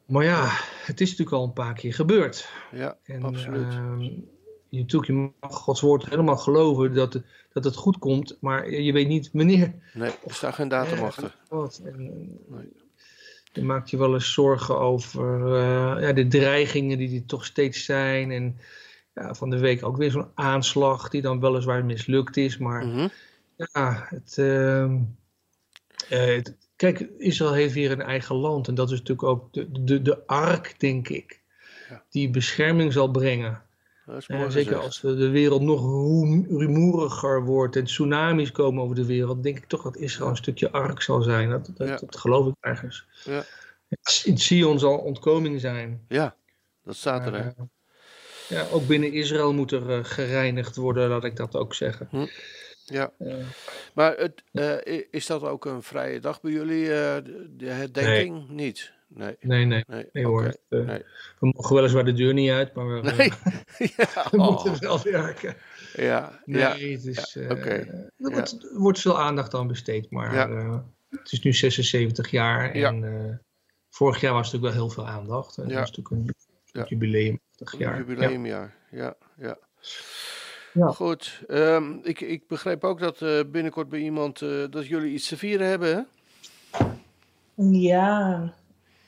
Maar 0.07 0.25
ja, 0.25 0.49
het 0.85 1.01
is 1.01 1.11
natuurlijk 1.11 1.37
al 1.37 1.45
een 1.45 1.53
paar 1.53 1.75
keer 1.75 1.95
gebeurd. 1.95 2.49
Ja, 2.73 2.97
en, 3.05 3.23
absoluut. 3.23 3.73
Uh, 3.73 4.11
je, 4.69 4.81
natuurlijk, 4.81 5.13
je 5.13 5.31
mag 5.41 5.55
Gods 5.55 5.81
woord 5.81 6.09
helemaal 6.09 6.37
geloven 6.37 6.95
dat 6.95 7.13
het, 7.13 7.25
dat 7.53 7.65
het 7.65 7.77
goed 7.77 7.99
komt, 7.99 8.37
maar 8.41 8.71
je 8.71 8.93
weet 8.93 9.09
niet 9.09 9.31
wanneer. 9.33 9.75
Nee, 9.93 10.11
er 10.27 10.35
staat 10.35 10.55
geen 10.55 10.69
datum 10.69 10.99
Ja, 10.99 11.05
achter. 11.05 11.37
wat. 11.49 11.81
En, 11.85 12.13
Nee. 12.49 12.73
Je 13.53 13.63
maakt 13.63 13.91
je 13.91 13.97
wel 13.97 14.15
eens 14.15 14.33
zorgen 14.33 14.79
over 14.79 15.55
eh, 15.55 16.03
ja, 16.03 16.13
de 16.13 16.27
dreigingen 16.27 16.99
die 16.99 17.21
er 17.21 17.27
toch 17.27 17.45
steeds 17.45 17.85
zijn. 17.85 18.31
En 18.31 18.59
ja, 19.15 19.35
van 19.35 19.51
de 19.51 19.59
week 19.59 19.85
ook 19.85 19.97
weer 19.97 20.11
zo'n 20.11 20.31
aanslag 20.35 21.09
die 21.09 21.23
dan 21.23 21.41
weliswaar 21.41 21.85
mislukt 21.85 22.37
is. 22.37 22.59
Maar 22.59 22.87
Mhm. 22.87 23.09
ja, 23.57 24.07
het, 24.09 24.39
ehm, 24.39 24.99
eh, 26.09 26.25
het- 26.35 26.57
kijk, 26.77 27.01
Israël 27.19 27.53
heeft 27.53 27.75
weer 27.75 27.91
een 27.91 28.03
eigen 28.03 28.37
land. 28.37 28.69
En 28.69 28.75
dat 28.75 28.91
is 28.91 28.99
natuurlijk 28.99 29.29
ook 29.29 29.53
de, 29.53 29.85
de, 29.85 30.03
de 30.03 30.27
ark, 30.27 30.75
denk 30.81 31.09
ik. 31.09 31.43
Ja. 31.89 32.03
Die 32.11 32.31
bescherming 32.31 32.93
zal 32.93 33.11
brengen. 33.11 33.63
Ja, 34.07 34.37
mooi 34.37 34.51
zeker 34.51 34.77
als 34.77 35.01
de 35.01 35.29
wereld 35.29 35.63
nog 35.63 35.81
rumoeriger 36.59 37.45
wordt 37.45 37.77
en 37.77 37.85
tsunamis 37.85 38.53
komen 38.53 38.83
over 38.83 38.97
de 38.97 39.07
wereld, 39.07 39.43
denk 39.43 39.57
ik 39.57 39.65
toch 39.67 39.83
dat 39.83 39.97
Israël 39.97 40.31
een 40.31 40.37
stukje 40.37 40.71
ark 40.71 41.03
zal 41.03 41.23
zijn. 41.23 41.51
Dat, 41.51 41.71
dat, 41.75 41.89
Ja. 41.89 41.97
dat 41.97 42.17
geloof 42.17 42.47
ik 42.47 42.55
ergens. 42.61 43.07
Ja. 43.25 43.45
In 44.25 44.39
Sion 44.39 44.79
zal 44.79 44.99
ontkoming 44.99 45.61
zijn. 45.61 46.05
Ja, 46.09 46.37
dat 46.83 46.97
staat 46.97 47.27
er. 47.27 47.33
hè. 47.33 47.39
Maar, 47.43 47.55
eh, 47.57 47.65
ja, 48.55 48.67
ook 48.73 48.87
binnen 48.87 49.13
Israël 49.13 49.53
moet 49.55 49.73
er 49.73 49.91
eh, 49.91 50.05
gereinigd 50.05 50.77
worden, 50.77 51.09
laat 51.09 51.25
ik 51.25 51.37
dat 51.37 51.57
ook 51.57 51.75
zeggen. 51.75 52.09
Ja. 52.85 53.13
Eh, 53.19 53.35
Maar 53.95 54.17
het, 54.17 54.43
eh, 54.53 55.03
is 55.11 55.27
dat 55.27 55.43
ook 55.43 55.65
een 55.65 55.83
vrije 55.83 56.21
dag 56.21 56.41
bij 56.41 56.53
jullie, 56.53 56.85
de, 56.87 57.53
de 57.57 57.67
herdenking? 57.69 58.49
Niet? 58.49 58.93
Nee. 59.09 59.37
nee, 59.41 59.65
nee, 59.65 59.85
Nee, 59.87 60.07
nee 60.13 60.25
hoor. 60.27 60.45
eh, 60.69 60.81
Nee. 60.81 61.03
We 61.41 61.47
mogen 61.55 61.75
weliswaar 61.77 62.05
de 62.05 62.13
deur 62.13 62.33
niet 62.33 62.51
uit, 62.51 62.75
maar 62.75 62.87
we, 63.03 63.11
Nee. 63.17 63.33
ja, 63.97 64.27
we 64.31 64.37
oh, 64.39 64.49
moeten 64.65 64.81
wel 64.81 65.03
werken. 65.03 65.57
ja, 65.93 66.43
Nee, 66.45 66.61
ja. 66.61 66.71
het 66.97 67.05
is, 67.07 67.33
ja, 67.33 67.41
er, 67.41 67.87
Ja. 68.17 68.31
wordt, 68.31 68.71
wordt 68.73 69.01
veel 69.01 69.19
aandacht 69.21 69.55
aan 69.55 69.67
besteed, 69.67 70.11
maar 70.11 70.49
het 71.11 71.33
is 71.33 71.43
nu 71.43 71.53
76 71.53 72.31
jaar 72.31 72.77
Ja. 72.77 72.89
en 72.89 73.41
vorig 73.91 74.21
jaar 74.21 74.33
was 74.33 74.53
natuurlijk 74.53 74.75
wel 74.75 74.83
heel 74.85 74.95
veel 74.95 75.07
aandacht. 75.07 75.57
En 75.57 75.63
Ja. 75.63 75.69
dat 75.69 75.79
was 75.79 75.97
natuurlijk 75.97 76.29
een 76.29 76.35
Ja. 76.65 76.85
jubileum. 76.89 77.41
Een 77.59 77.79
jaar. 77.79 77.97
jubileumjaar. 77.97 78.75
Ja, 78.91 79.15
ja. 79.37 79.59
Ja. 80.73 80.87
Goed. 80.91 81.43
ehm, 81.49 81.93
ik, 82.03 82.21
ik 82.21 82.47
begreep 82.49 82.85
ook 82.85 83.01
dat 83.01 83.23
eh, 83.23 83.41
binnenkort 83.47 83.89
bij 83.89 84.01
iemand 84.01 84.43
eh, 84.43 84.65
dat 84.71 84.87
jullie 84.87 85.13
iets 85.13 85.29
te 85.29 85.37
vieren 85.37 85.67
hebben. 85.67 85.95
Hè? 85.97 86.03
Ja, 87.55 88.55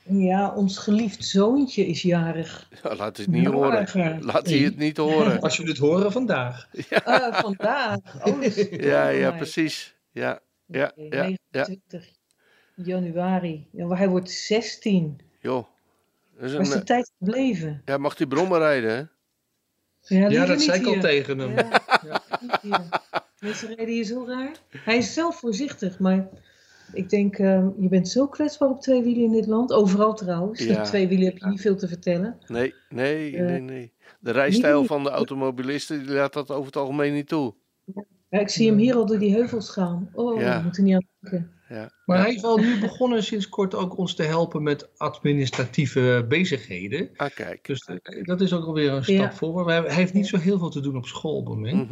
ja, 0.02 0.54
ons 0.54 0.78
geliefd 0.78 1.24
zoontje 1.24 1.87
is 1.87 2.02
jarig. 2.02 2.68
Ja, 2.82 2.94
laat 2.96 3.16
het 3.16 3.26
niet 3.26 3.46
horen. 3.46 4.24
Laat 4.24 4.48
hij 4.48 4.59
het 4.59 4.76
niet 4.76 4.96
horen. 4.96 5.40
Als 5.40 5.56
jullie 5.56 5.72
het 5.72 5.80
horen 5.80 6.12
vandaag. 6.12 6.68
Ah, 7.04 7.35
vandaag. 7.35 7.98
Oh, 8.24 8.42
Ja, 8.70 9.09
ja, 9.09 9.30
precies. 9.30 9.94
Ja, 10.11 10.40
ja, 10.66 10.92
ja, 10.96 11.24
ja. 11.24 11.26
29 11.50 12.09
januari. 12.74 13.68
Ja, 13.72 13.88
hij 13.88 14.09
wordt 14.09 14.30
16. 14.30 15.20
Joh. 15.40 15.66
Dat 16.40 16.61
is 16.61 16.70
de 16.70 16.83
tijd 16.83 17.12
gebleven? 17.18 17.83
ja, 17.85 17.96
mag 17.99 18.14
die 18.16 18.27
brommen 18.27 18.59
rijden, 18.59 18.90
hè? 18.90 19.03
Ja, 20.18 20.29
Ja, 20.29 20.46
dat 20.46 20.61
zei 20.61 20.81
ik 20.81 20.87
al 20.87 21.01
tegen 21.01 21.38
hem. 21.38 21.51
Ja, 21.51 22.22
hier. 22.62 22.81
Mensen 23.40 23.68
rijden 23.68 23.94
hier 23.94 24.05
zo 24.05 24.25
raar. 24.29 24.51
Hij 24.70 24.96
is 24.96 25.12
zelf 25.14 25.38
voorzichtig, 25.38 25.99
maar 25.99 26.29
ik 26.92 27.11
denk, 27.11 27.38
ehm, 27.38 27.68
je 27.79 27.88
bent 27.88 28.09
zo 28.09 28.27
kwetsbaar 28.29 28.68
op 28.68 28.81
twee 28.81 29.03
wielen 29.03 29.25
in 29.25 29.33
dit 29.33 29.46
land. 29.46 29.72
Overal 29.72 30.14
trouwens. 30.14 30.64
Ja. 30.64 30.79
Op 30.79 30.85
twee 30.85 31.09
wielen 31.09 31.27
heb 31.27 31.38
je 31.38 31.46
niet 31.46 31.61
veel 31.61 31.77
te 31.77 31.88
vertellen. 31.88 32.38
Nee, 32.46 32.75
nee, 32.88 33.37
Eh, 33.37 33.44
nee, 33.46 33.61
nee. 33.61 33.92
De 34.20 34.31
rijstijl 34.31 34.85
van 34.85 35.03
de 35.03 35.11
automobilisten 35.11 35.99
die 36.07 36.14
laat 36.14 36.33
dat 36.33 36.51
over 36.51 36.66
het 36.66 36.77
algemeen 36.77 37.12
niet 37.12 37.29
toe. 37.29 37.55
Ja, 38.31 38.38
ik 38.38 38.49
zie 38.51 38.68
hem 38.68 38.79
hier 38.79 38.94
al 38.94 39.07
door 39.07 39.18
die 39.18 39.33
heuvels 39.33 39.70
gaan. 39.70 40.11
Oh, 40.12 40.40
Ja. 40.40 40.57
we 40.57 40.62
moeten 40.62 40.85
niet 40.85 40.94
aan 40.94 41.07
denken. 41.20 41.51
Ja. 41.68 41.90
Maar 42.05 42.16
ja. 42.16 42.22
hij 42.22 42.35
is 42.35 42.40
wel 42.40 42.59
nu 42.59 42.81
begonnen 42.81 43.22
sinds 43.22 43.48
kort 43.48 43.74
ook 43.74 43.98
ons 43.98 44.14
te 44.14 44.22
helpen 44.22 44.62
met 44.62 44.98
administratieve 44.98 46.24
bezigheden. 46.29 47.11
Ah, 47.16 47.35
kijk. 47.35 47.64
Dus 47.64 47.81
eh, 47.85 48.24
dat 48.24 48.40
is 48.40 48.52
ook 48.52 48.64
alweer 48.64 48.92
een 48.92 49.02
stap 49.05 49.16
Ja. 49.16 49.33
voor. 49.33 49.66
Hij 49.68 49.81
hij 49.81 49.94
heeft 49.94 50.12
niet 50.12 50.26
zo 50.26 50.38
heel 50.38 50.59
veel 50.59 50.70
te 50.70 50.81
doen 50.81 50.96
op 50.96 51.07
school 51.07 51.37
op 51.37 51.46
het 51.46 51.55
moment. 51.55 51.90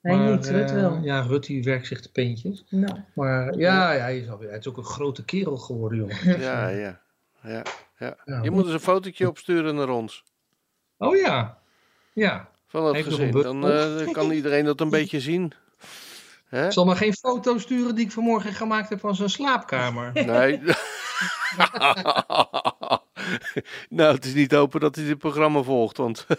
Hij 0.00 0.16
Maar, 0.16 0.30
niet, 0.36 0.46
Rut 0.46 0.70
eh, 0.70 0.74
wel. 0.76 0.98
Ja, 1.02 1.20
Rut 1.20 1.46
die 1.46 1.62
werkt 1.62 1.86
zich 1.86 2.00
de 2.00 2.08
peentjes. 2.08 2.64
Nou, 2.70 2.98
Maar 3.14 3.58
ja, 3.58 3.92
ja, 3.92 4.00
hij, 4.00 4.18
is 4.18 4.28
alweer, 4.28 4.48
hij 4.48 4.58
is 4.58 4.68
ook 4.68 4.76
een 4.76 4.84
grote 4.84 5.24
kerel 5.24 5.56
geworden, 5.56 5.98
jongen. 5.98 6.40
Ja, 6.40 6.68
ja. 6.68 7.00
ja, 7.42 7.62
ja. 7.98 8.16
Ja. 8.24 8.42
Je 8.42 8.50
moet 8.50 8.64
eens 8.64 8.72
een 8.72 8.80
fotootje 8.80 9.28
opsturen 9.28 9.74
naar 9.74 9.88
ons. 9.88 10.24
Oh 10.98 11.16
ja. 11.16 11.58
Ja. 12.12 12.48
Van 12.66 12.84
dat 12.84 12.96
gezin. 12.96 13.30
Dan 13.30 13.60
bus- 13.60 14.02
eh, 14.02 14.12
kan 14.12 14.30
iedereen 14.30 14.64
dat 14.64 14.80
een 14.80 14.90
beetje 14.90 15.20
zien. 15.20 15.52
Hè? 16.48 16.64
Ik 16.66 16.72
zal 16.72 16.84
maar 16.84 16.96
geen 16.96 17.14
foto 17.14 17.58
sturen 17.58 17.94
die 17.94 18.04
ik 18.04 18.12
vanmorgen 18.12 18.52
gemaakt 18.52 18.88
heb 18.88 19.00
van 19.00 19.14
zijn 19.14 19.30
slaapkamer. 19.30 20.10
Nee. 20.26 20.60
nou, 23.88 24.14
het 24.14 24.24
is 24.24 24.34
niet 24.34 24.52
hopen 24.52 24.80
dat 24.80 24.94
hij 24.96 25.04
dit 25.04 25.18
programma 25.18 25.62
volgt, 25.62 25.96
want 25.96 26.26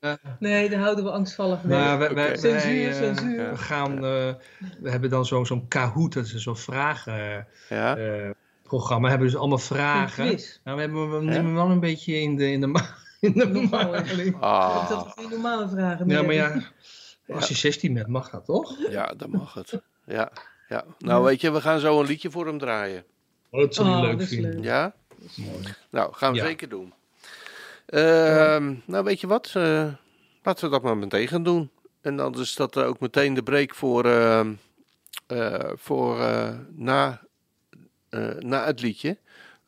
Eh, 0.00 0.12
nee, 0.38 0.68
daar 0.70 0.80
houden 0.80 1.04
we 1.04 1.10
angstvallig 1.10 1.62
mee. 1.62 1.78
maar 1.78 1.98
wij, 1.98 2.14
wij, 2.14 2.28
Oké. 2.28 2.40
wij, 2.40 2.60
Censuur, 2.60 2.88
eh, 2.90 2.94
censuur. 2.96 3.50
We 3.50 3.56
gaan, 3.56 3.92
eh, 3.94 4.34
we 4.80 4.90
hebben 4.90 5.10
dan 5.10 5.26
zo- 5.26 5.44
zo'n 5.44 5.68
Kahoot, 5.68 6.12
dat 6.12 6.24
is 6.24 6.34
zo'n 6.34 6.56
vragen. 6.56 7.46
ja. 7.68 7.96
eh, 7.96 8.30
programma 8.62 9.08
hebben 9.08 9.26
dus 9.26 9.36
allemaal 9.36 9.58
vragen. 9.58 10.24
Nou, 10.64 10.76
we, 10.76 10.80
hebben, 10.82 11.18
we 11.18 11.24
nemen 11.24 11.54
wel 11.54 11.70
een 11.70 11.80
beetje 11.80 12.20
in 12.20 12.36
de, 12.36 12.50
in 12.52 12.60
de, 12.60 12.66
ma- 12.66 12.94
in 13.20 13.32
de. 13.32 14.32
Ah, 14.40 14.88
Dat 14.88 15.12
geen 15.16 15.30
normale 15.30 15.68
vragen 15.68 16.06
meer 16.06 16.16
Ja, 16.16 16.22
maar 16.22 16.34
ja, 16.34 16.52
als 17.34 17.48
je 17.48 17.54
16 17.54 17.94
bent, 17.94 18.06
mag 18.06 18.30
dat 18.30 18.44
toch? 18.44 18.76
ja, 18.90 19.06
dan 19.16 19.30
mag 19.30 19.54
het. 19.54 19.80
Ja, 20.06 20.32
ja. 20.68 20.84
Nou, 20.98 21.24
weet 21.24 21.40
je, 21.40 21.50
we 21.50 21.60
gaan 21.60 21.80
zo 21.80 22.00
een 22.00 22.06
liedje 22.06 22.30
voor 22.30 22.46
hem 22.46 22.58
draaien. 22.58 23.04
Oh, 23.50 23.60
dat 23.60 23.74
zal 23.74 23.84
hij 23.84 23.94
Oh, 23.94 24.00
leuk 24.00 24.10
dat 24.12 24.20
is 24.20 24.28
vinden. 24.28 24.54
leuk. 24.54 24.64
Ja? 24.64 24.94
Mooi. 25.36 25.64
Nou, 25.90 26.12
gaan 26.14 26.32
we 26.32 26.38
Ja. 26.38 26.44
zeker 26.44 26.68
doen. 26.68 26.92
Ehm, 27.86 28.74
nou, 28.84 29.04
weet 29.04 29.20
je 29.20 29.26
wat? 29.26 29.46
Eh, 29.54 29.86
laten 30.42 30.64
we 30.64 30.70
dat 30.70 30.82
maar 30.82 30.96
meteen 30.96 31.28
gaan 31.28 31.42
doen. 31.42 31.70
En 32.00 32.16
dan 32.16 32.40
is 32.40 32.54
dat 32.54 32.76
ook 32.76 33.00
meteen 33.00 33.34
de 33.34 33.42
break 33.42 33.74
voor, 33.74 34.04
ehm, 34.04 34.52
eh, 35.26 35.70
voor 35.74 36.20
eh, 36.20 36.48
na, 36.70 37.20
eh, 38.08 38.28
na 38.38 38.64
het 38.64 38.80
liedje. 38.80 39.18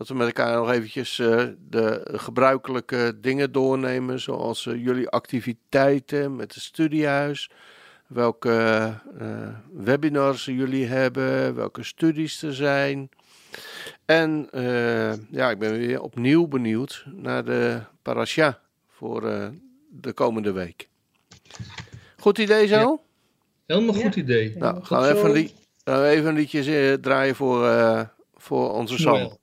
Dat 0.03 0.11
we 0.11 0.17
met 0.17 0.27
elkaar 0.27 0.57
nog 0.57 0.71
eventjes 0.71 1.19
eh, 1.19 1.45
de 1.69 2.09
gebruikelijke 2.13 3.19
dingen 3.21 3.53
doornemen. 3.53 4.21
Zoals 4.21 4.67
eh, 4.67 4.85
jullie 4.85 5.09
activiteiten 5.09 6.37
met 6.37 6.55
het 6.55 6.63
studiehuis. 6.63 7.51
Welke 8.07 8.51
eh, 9.19 9.49
webinars 9.73 10.45
jullie 10.45 10.87
hebben. 10.87 11.55
Welke 11.55 11.83
studies 11.83 12.43
er 12.43 12.55
zijn. 12.55 13.09
En 14.05 14.49
eh, 14.51 15.13
ja, 15.31 15.51
ik 15.51 15.59
ben 15.59 15.73
weer 15.79 16.01
opnieuw 16.01 16.47
benieuwd 16.47 17.05
naar 17.15 17.45
de 17.45 17.81
parasha 18.03 18.61
voor 18.89 19.29
eh, 19.29 19.49
de 19.91 20.13
komende 20.13 20.53
week. 20.53 20.89
Goed 22.17 22.39
idee 22.39 22.67
zo? 22.67 22.75
Ja. 22.77 22.99
Helemaal 23.67 23.95
Ja. 23.95 24.03
goed 24.03 24.17
idee. 24.17 24.57
Nou, 24.57 24.85
gaan 24.85 25.03
we 25.03 25.09
even 25.09 25.25
een, 25.25 25.33
lied, 25.33 25.55
gaan 25.85 26.01
we 26.01 26.09
even 26.09 26.29
een 26.29 26.35
liedje 26.35 26.99
draaien 27.01 27.35
voor, 27.35 27.67
eh, 27.67 28.03
voor 28.35 28.73
onze 28.73 28.99
Sam. 28.99 29.41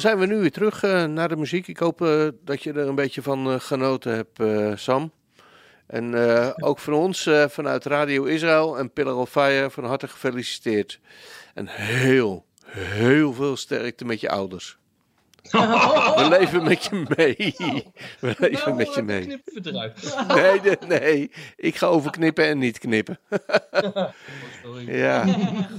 Dan 0.00 0.08
zijn 0.10 0.28
we 0.28 0.34
nu 0.34 0.40
weer 0.40 0.50
terug 0.52 0.82
eh, 0.82 1.04
naar 1.04 1.28
de 1.28 1.36
muziek. 1.36 1.68
Ik 1.68 1.78
hoop 1.78 2.02
eh, 2.02 2.28
dat 2.44 2.62
je 2.62 2.72
er 2.72 2.88
een 2.88 2.94
beetje 2.94 3.22
van 3.22 3.50
eh, 3.52 3.60
genoten 3.60 4.14
hebt, 4.14 4.40
eh, 4.40 4.72
Sam. 4.76 5.12
En 5.86 6.14
eh, 6.28 6.50
ook 6.56 6.78
van 6.78 6.92
ons 6.92 7.26
eh, 7.26 7.44
vanuit 7.48 7.84
Radio 7.84 8.24
Israël 8.24 8.78
en 8.78 8.92
Pillar 8.92 9.14
of 9.16 9.30
Fire 9.30 9.70
van 9.70 9.84
harte 9.84 10.08
gefeliciteerd. 10.08 11.00
En 11.54 11.66
heel, 11.68 12.44
heel 12.66 13.32
veel 13.32 13.56
sterkte 13.56 14.04
met 14.04 14.20
je 14.20 14.28
ouders. 14.30 14.78
We 15.50 16.26
leven 16.28 16.64
met 16.64 16.84
je 16.84 17.04
mee. 17.16 17.54
We 18.20 18.34
leven 18.38 18.76
met 18.76 18.94
je 18.94 19.02
mee. 19.02 19.22
Knippen. 19.22 19.92
Nee, 20.36 20.60
nee, 20.60 20.76
nee. 21.00 21.30
Ik 21.56 21.76
ga 21.76 21.86
over 21.86 22.10
knippen 22.10 22.44
en 22.44 22.58
niet 22.58 22.78
knippen. 22.78 23.18
Sorry. 24.62 24.96
Ja, 25.00 25.24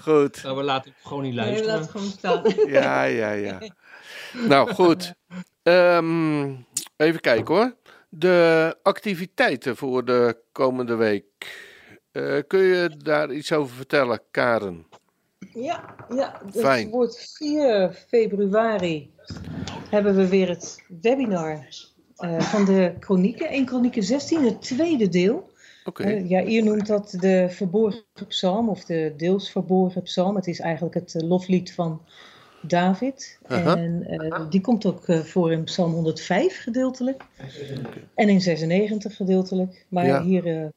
goed. 0.01 0.43
Nou, 0.43 0.57
we 0.57 0.63
laten 0.63 0.91
het 0.91 1.07
gewoon 1.07 1.23
niet 1.23 1.35
Nee, 1.35 1.55
we 1.55 1.65
luisteren. 1.65 1.79
laten 1.79 1.81
het 1.81 2.21
gewoon 2.21 2.43
staan. 2.51 2.71
Ja, 2.71 3.03
ja, 3.03 3.31
ja. 3.31 3.59
Nou, 4.33 4.73
goed. 4.73 5.13
Ehm, 5.63 6.53
even 6.97 7.19
kijken 7.19 7.55
hoor. 7.55 7.75
De 8.09 8.77
activiteiten 8.83 9.77
voor 9.77 10.05
de 10.05 10.37
komende 10.51 10.95
week. 10.95 11.25
Eh, 12.11 12.37
kun 12.47 12.59
je 12.59 12.91
daar 12.97 13.31
iets 13.31 13.51
over 13.51 13.75
vertellen, 13.75 14.21
Karen? 14.31 14.85
Ja, 15.53 15.95
ja 16.15 16.41
het 16.45 16.59
Fijn. 16.59 16.89
wordt 16.89 17.35
4 17.37 17.93
februari 18.07 19.11
hebben 19.89 20.15
we 20.15 20.27
weer 20.27 20.49
het 20.49 20.83
webinar 21.01 21.67
eh, 22.15 22.39
van 22.39 22.65
de 22.65 22.93
Chronieken. 22.99 23.49
1 23.49 23.67
Chronieken 23.67 24.03
16, 24.03 24.43
het 24.45 24.61
tweede 24.61 25.09
deel. 25.09 25.49
Oké. 25.83 26.03
Eh, 26.03 26.29
ja, 26.29 26.43
hier 26.43 26.63
noemt 26.63 26.87
dat 26.87 27.15
de 27.19 27.47
verborgen 27.49 28.03
psalm 28.27 28.69
of 28.69 28.85
de 28.85 29.13
deels 29.17 29.51
verborgen 29.51 30.01
psalm. 30.01 30.35
Het 30.35 30.47
is 30.47 30.59
eigenlijk 30.59 30.95
het 30.95 31.15
loflied 31.17 31.73
van 31.73 32.01
David. 32.61 33.39
En 33.47 34.03
eh, 34.07 34.49
die 34.49 34.61
komt 34.61 34.85
ook 34.85 35.07
eh, 35.07 35.19
voor 35.19 35.51
in 35.51 35.63
psalm 35.63 35.91
105 35.93 36.61
gedeeltelijk. 36.61 37.23
En 38.15 38.29
in 38.29 38.41
96 38.41 39.15
gedeeltelijk. 39.15 39.85
Maar 39.89 40.05
Ja. 40.05 40.23
hier 40.23 40.47
eh, 40.47 40.67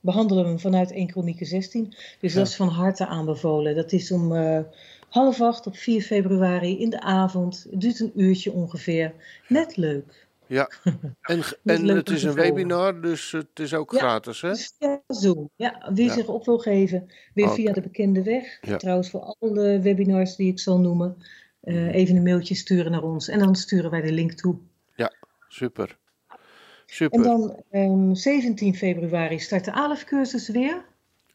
behandelen 0.00 0.42
we 0.42 0.48
hem 0.48 0.58
vanuit 0.58 0.92
1 0.92 1.06
Kronieken 1.06 1.46
16. 1.46 1.94
Dus 2.20 2.32
Ja. 2.32 2.38
dat 2.38 2.48
is 2.48 2.56
van 2.56 2.68
harte 2.68 3.06
aanbevolen. 3.06 3.74
Dat 3.74 3.92
is 3.92 4.12
om 4.12 4.32
half 5.08 5.40
acht 5.40 5.66
op 5.66 5.76
4 5.76 6.02
februari 6.02 6.80
in 6.80 6.90
de 6.90 7.00
avond. 7.00 7.66
Het 7.70 7.80
duurt 7.80 8.00
een 8.00 8.12
uurtje 8.16 8.52
ongeveer. 8.52 9.12
Net 9.48 9.76
leuk. 9.76 10.26
Ja. 10.48 10.70
En, 11.20 11.42
en 11.64 11.84
het 11.88 12.10
is 12.10 12.22
een 12.22 12.34
webinar, 12.34 13.00
dus 13.00 13.32
het 13.32 13.58
is 13.60 13.74
ook 13.74 13.92
Ja. 13.92 13.98
gratis, 13.98 14.40
hè? 14.40 14.54
Via 14.56 15.02
Zoom. 15.06 15.50
Ja, 15.56 15.90
wie 15.94 16.06
Ja. 16.06 16.12
zich 16.12 16.28
op 16.28 16.44
wil 16.44 16.58
geven, 16.58 17.06
weer 17.34 17.50
via 17.50 17.72
de 17.72 17.80
bekende 17.80 18.22
weg. 18.22 18.58
Ja. 18.60 18.76
Trouwens, 18.76 19.10
voor 19.10 19.36
alle 19.40 19.80
webinars 19.80 20.36
die 20.36 20.50
ik 20.50 20.58
zal 20.58 20.78
noemen, 20.80 21.16
eh, 21.60 21.94
even 21.94 22.16
een 22.16 22.22
mailtje 22.22 22.54
sturen 22.54 22.90
naar 22.92 23.02
ons. 23.02 23.28
En 23.28 23.38
dan 23.38 23.54
sturen 23.56 23.90
wij 23.90 24.00
de 24.00 24.12
link 24.12 24.32
toe. 24.32 24.58
Super. 25.50 25.98
En 26.28 26.38
Super. 26.86 27.22
dan 27.22 27.62
ehm, 27.70 28.14
17 28.14 28.74
februari 28.74 29.38
start 29.38 29.64
de 29.64 29.72
ALEF-cursus 29.72 30.48
weer. 30.48 30.84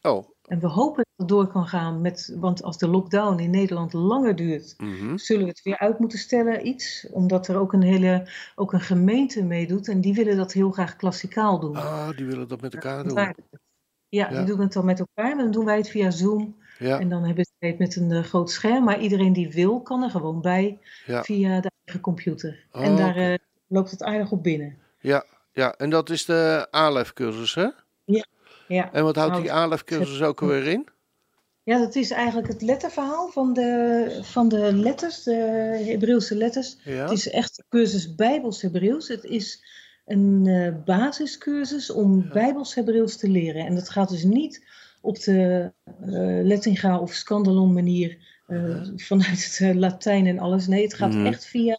Oh, 0.02 0.28
En 0.44 0.60
we 0.60 0.66
hopen 0.66 1.03
door 1.16 1.46
kan 1.46 1.66
gaan, 1.66 2.00
met, 2.00 2.34
want 2.36 2.62
als 2.62 2.78
de 2.78 2.88
lockdown 2.88 3.38
in 3.38 3.50
Nederland 3.50 3.92
langer 3.92 4.36
duurt, 4.36 4.74
mhm. 4.78 5.16
zullen 5.16 5.42
we 5.42 5.48
het 5.48 5.62
weer 5.62 5.78
uit 5.78 5.98
moeten 5.98 6.18
stellen, 6.18 6.66
iets. 6.66 7.06
Omdat 7.10 7.48
er 7.48 7.56
ook 7.56 7.72
een 7.72 7.82
hele 7.82 8.28
ook 8.54 8.72
een 8.72 8.80
gemeente 8.80 9.44
meedoet 9.44 9.88
en 9.88 10.00
die 10.00 10.14
willen 10.14 10.36
dat 10.36 10.52
heel 10.52 10.70
graag 10.70 10.96
klassikaal 10.96 11.60
doen. 11.60 11.76
Ah, 11.76 12.16
die 12.16 12.26
willen 12.26 12.48
dat 12.48 12.60
met 12.60 12.74
elkaar 12.74 13.04
doen. 13.04 13.18
Ja, 13.18 13.34
Ja. 14.08 14.28
die 14.28 14.44
doen 14.44 14.60
het 14.60 14.72
dan 14.72 14.84
met 14.84 14.98
elkaar, 14.98 15.34
maar 15.34 15.44
dan 15.44 15.52
doen 15.52 15.64
wij 15.64 15.76
het 15.76 15.88
via 15.90 16.10
Zoom. 16.10 16.56
Ja, 16.78 16.98
En 16.98 17.08
dan 17.08 17.24
hebben 17.24 17.44
ze 17.44 17.66
het 17.66 17.78
met 17.78 17.96
een 17.96 18.10
eh, 18.10 18.22
groot 18.22 18.50
scherm, 18.50 18.84
maar 18.84 19.00
iedereen 19.00 19.32
die 19.32 19.50
wil, 19.52 19.80
kan 19.82 20.02
er 20.02 20.10
gewoon 20.10 20.40
bij 20.40 20.78
Ja. 21.06 21.22
via 21.22 21.60
de 21.60 21.70
eigen 21.84 22.02
computer. 22.02 22.66
Oh, 22.72 22.84
en 22.84 22.96
daar 22.96 23.16
eh, 23.16 23.34
loopt 23.66 23.90
het 23.90 24.02
aardig 24.02 24.30
op 24.30 24.42
binnen. 24.42 24.78
ja, 25.00 25.24
ja. 25.52 25.74
En 25.76 25.90
dat 25.90 26.10
is 26.10 26.24
de 26.24 26.66
ALEF-cursus, 26.70 27.54
hè? 27.54 27.68
Ja. 28.66 28.92
En 28.92 29.04
wat 29.04 29.16
houdt 29.16 29.30
Nou, 29.30 29.42
die 29.42 29.52
ALEF-cursus 29.52 30.22
ook 30.28 30.42
alweer 30.42 30.66
in? 30.66 30.88
Ja, 31.64 31.78
dat 31.78 31.94
is 31.94 32.10
eigenlijk 32.10 32.48
het 32.48 32.62
letterverhaal 32.62 33.28
van 33.28 33.52
de, 33.52 34.18
van 34.22 34.48
de 34.48 34.72
letters, 34.76 35.22
de 35.22 35.34
Hebreeuwse 35.86 36.36
letters. 36.36 36.76
Ja? 36.84 37.02
Het 37.02 37.10
is 37.10 37.30
echt 37.30 37.58
een 37.58 37.64
cursus 37.68 38.14
Bijbels 38.14 38.62
Hebreeuws. 38.62 39.08
Het 39.08 39.24
is 39.24 39.64
een 40.06 40.46
eh, 40.46 40.84
basiscursus 40.84 41.90
om 41.90 42.28
Bijbels 42.32 42.74
Hebreeuws 42.74 43.16
te 43.16 43.28
leren. 43.28 43.66
En 43.66 43.74
dat 43.74 43.88
gaat 43.88 44.08
dus 44.08 44.24
niet 44.24 44.66
op 45.00 45.20
de 45.20 45.72
eh 45.84 46.42
Lettinga 46.42 46.98
of 46.98 47.12
Scandalon 47.12 47.72
manier 47.72 48.18
eh, 48.46 48.80
vanuit 48.96 49.58
het 49.58 49.74
Latijn 49.74 50.26
en 50.26 50.38
alles. 50.38 50.66
Nee, 50.66 50.82
het 50.82 50.94
gaat 50.94 51.12
Mhm. 51.14 51.26
echt 51.26 51.46
via 51.46 51.78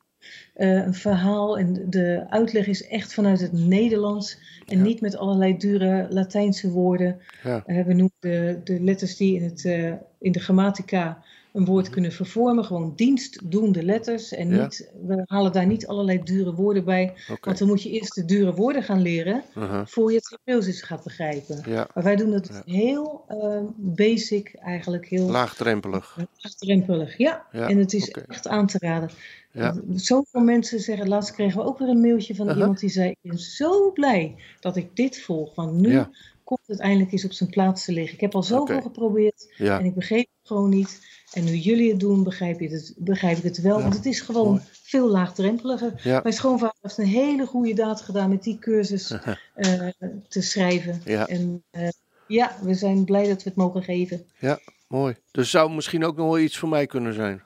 eh, 0.53 0.69
een 0.85 0.93
verhaal 0.93 1.57
en 1.57 1.89
de 1.89 2.25
uitleg 2.29 2.67
is 2.67 2.87
echt 2.87 3.13
vanuit 3.13 3.39
het 3.39 3.51
Nederlands 3.53 4.37
en 4.67 4.77
Ja. 4.77 4.83
niet 4.83 5.01
met 5.01 5.17
allerlei 5.17 5.57
dure 5.57 6.07
Latijnse 6.09 6.69
woorden. 6.71 7.19
Ja. 7.43 7.63
Eh, 7.65 7.75
we 7.85 7.93
noemen 7.93 8.11
de, 8.19 8.59
de 8.63 8.79
letters 8.81 9.17
die 9.17 9.35
in, 9.35 9.43
het, 9.43 9.65
eh, 9.65 9.91
in 10.19 10.31
de 10.31 10.39
grammatica 10.39 11.23
een 11.53 11.65
woord 11.65 11.89
kunnen 11.89 12.11
vervormen, 12.11 12.65
gewoon 12.65 12.93
dienstdoende 12.95 13.83
letters. 13.83 14.33
En 14.33 14.49
Ja. 14.49 14.61
niet, 14.61 14.91
we 15.05 15.23
halen 15.25 15.51
daar 15.51 15.65
niet 15.65 15.87
allerlei 15.87 16.23
dure 16.23 16.53
woorden 16.53 16.83
bij, 16.85 17.13
want 17.41 17.57
dan 17.57 17.67
moet 17.67 17.83
je 17.83 17.89
eerst 17.89 18.15
de 18.15 18.25
dure 18.25 18.53
woorden 18.53 18.83
gaan 18.83 19.01
leren 19.01 19.43
Uh-huh. 19.57 19.81
voor 19.85 20.11
je 20.11 20.17
het 20.17 20.29
Hebreeuws 20.43 20.81
gaat 20.81 21.03
begrijpen. 21.03 21.61
Maar 21.93 22.03
wij 22.03 22.15
doen 22.15 22.31
Ja. 22.31 22.61
heel 22.65 23.23
eh, 23.27 23.59
basic, 23.75 24.53
eigenlijk 24.55 25.05
heel 25.07 25.29
laagdrempelig. 25.29 26.17
laagdrempelig. 26.37 27.17
Ja, 27.17 27.45
en 27.51 27.77
het 27.77 27.93
is 27.93 28.09
echt 28.09 28.47
aan 28.47 28.67
te 28.67 28.77
raden. 28.79 29.09
Ja. 29.55 29.75
Zoveel 29.95 30.41
mensen 30.41 30.79
zeggen, 30.79 31.07
laatst 31.07 31.33
kregen 31.33 31.59
we 31.59 31.65
ook 31.65 31.79
weer 31.79 31.87
een 31.87 32.01
mailtje 32.01 32.35
van 32.35 32.49
iemand 32.49 32.79
die 32.79 32.89
zei, 32.89 33.09
ik 33.09 33.17
ben 33.21 33.37
zo 33.39 33.91
blij 33.91 34.35
dat 34.59 34.75
ik 34.75 34.95
dit 34.95 35.21
volg, 35.21 35.55
want 35.55 35.73
nu 35.73 35.91
Ja. 35.91 36.09
komt 36.43 36.59
het 36.65 36.79
eindelijk 36.79 37.11
eens 37.11 37.25
op 37.25 37.31
zijn 37.31 37.49
plaats 37.49 37.85
te 37.85 37.91
liggen. 37.91 38.13
Ik 38.13 38.21
heb 38.21 38.35
al 38.35 38.43
zoveel 38.43 38.75
Oké. 38.75 38.81
geprobeerd 38.85 39.53
Ja, 39.57 39.79
en 39.79 39.85
ik 39.85 39.95
begreep 39.95 40.27
het 40.39 40.47
gewoon 40.47 40.69
niet. 40.69 41.13
En 41.33 41.43
nu 41.43 41.51
jullie 41.55 41.89
het 41.91 41.99
doen, 41.99 42.23
begrijp, 42.23 42.59
je 42.59 42.69
het, 42.69 42.93
begrijp 42.97 43.37
ik 43.37 43.43
het 43.43 43.61
wel, 43.61 43.75
Ja. 43.77 43.81
want 43.83 43.95
het 43.95 44.05
is 44.05 44.21
gewoon 44.21 44.47
Mooi. 44.47 44.61
veel 44.71 45.07
laagdrempeliger. 45.09 45.93
ja, 46.03 46.19
Mijn 46.23 46.35
schoonvader 46.35 46.75
heeft 46.81 46.97
een 46.97 47.05
hele 47.05 47.45
goede 47.45 47.73
daad 47.73 48.01
gedaan 48.01 48.29
met 48.29 48.43
die 48.43 48.59
cursus 48.59 49.11
eh, 49.55 49.87
te 50.27 50.41
schrijven. 50.41 51.01
ja. 51.05 51.27
En 51.27 51.63
eh, 51.71 51.87
ja, 52.27 52.55
we 52.61 52.73
zijn 52.73 53.05
blij 53.05 53.27
dat 53.27 53.43
we 53.43 53.49
het 53.49 53.57
mogen 53.57 53.83
geven. 53.83 54.25
Mooi. 54.87 55.15
Dus 55.31 55.49
zou 55.49 55.71
misschien 55.73 56.05
ook 56.05 56.15
nog 56.15 56.25
wel 56.25 56.39
iets 56.39 56.57
voor 56.57 56.69
mij 56.69 56.85
kunnen 56.85 57.13
zijn. 57.13 57.41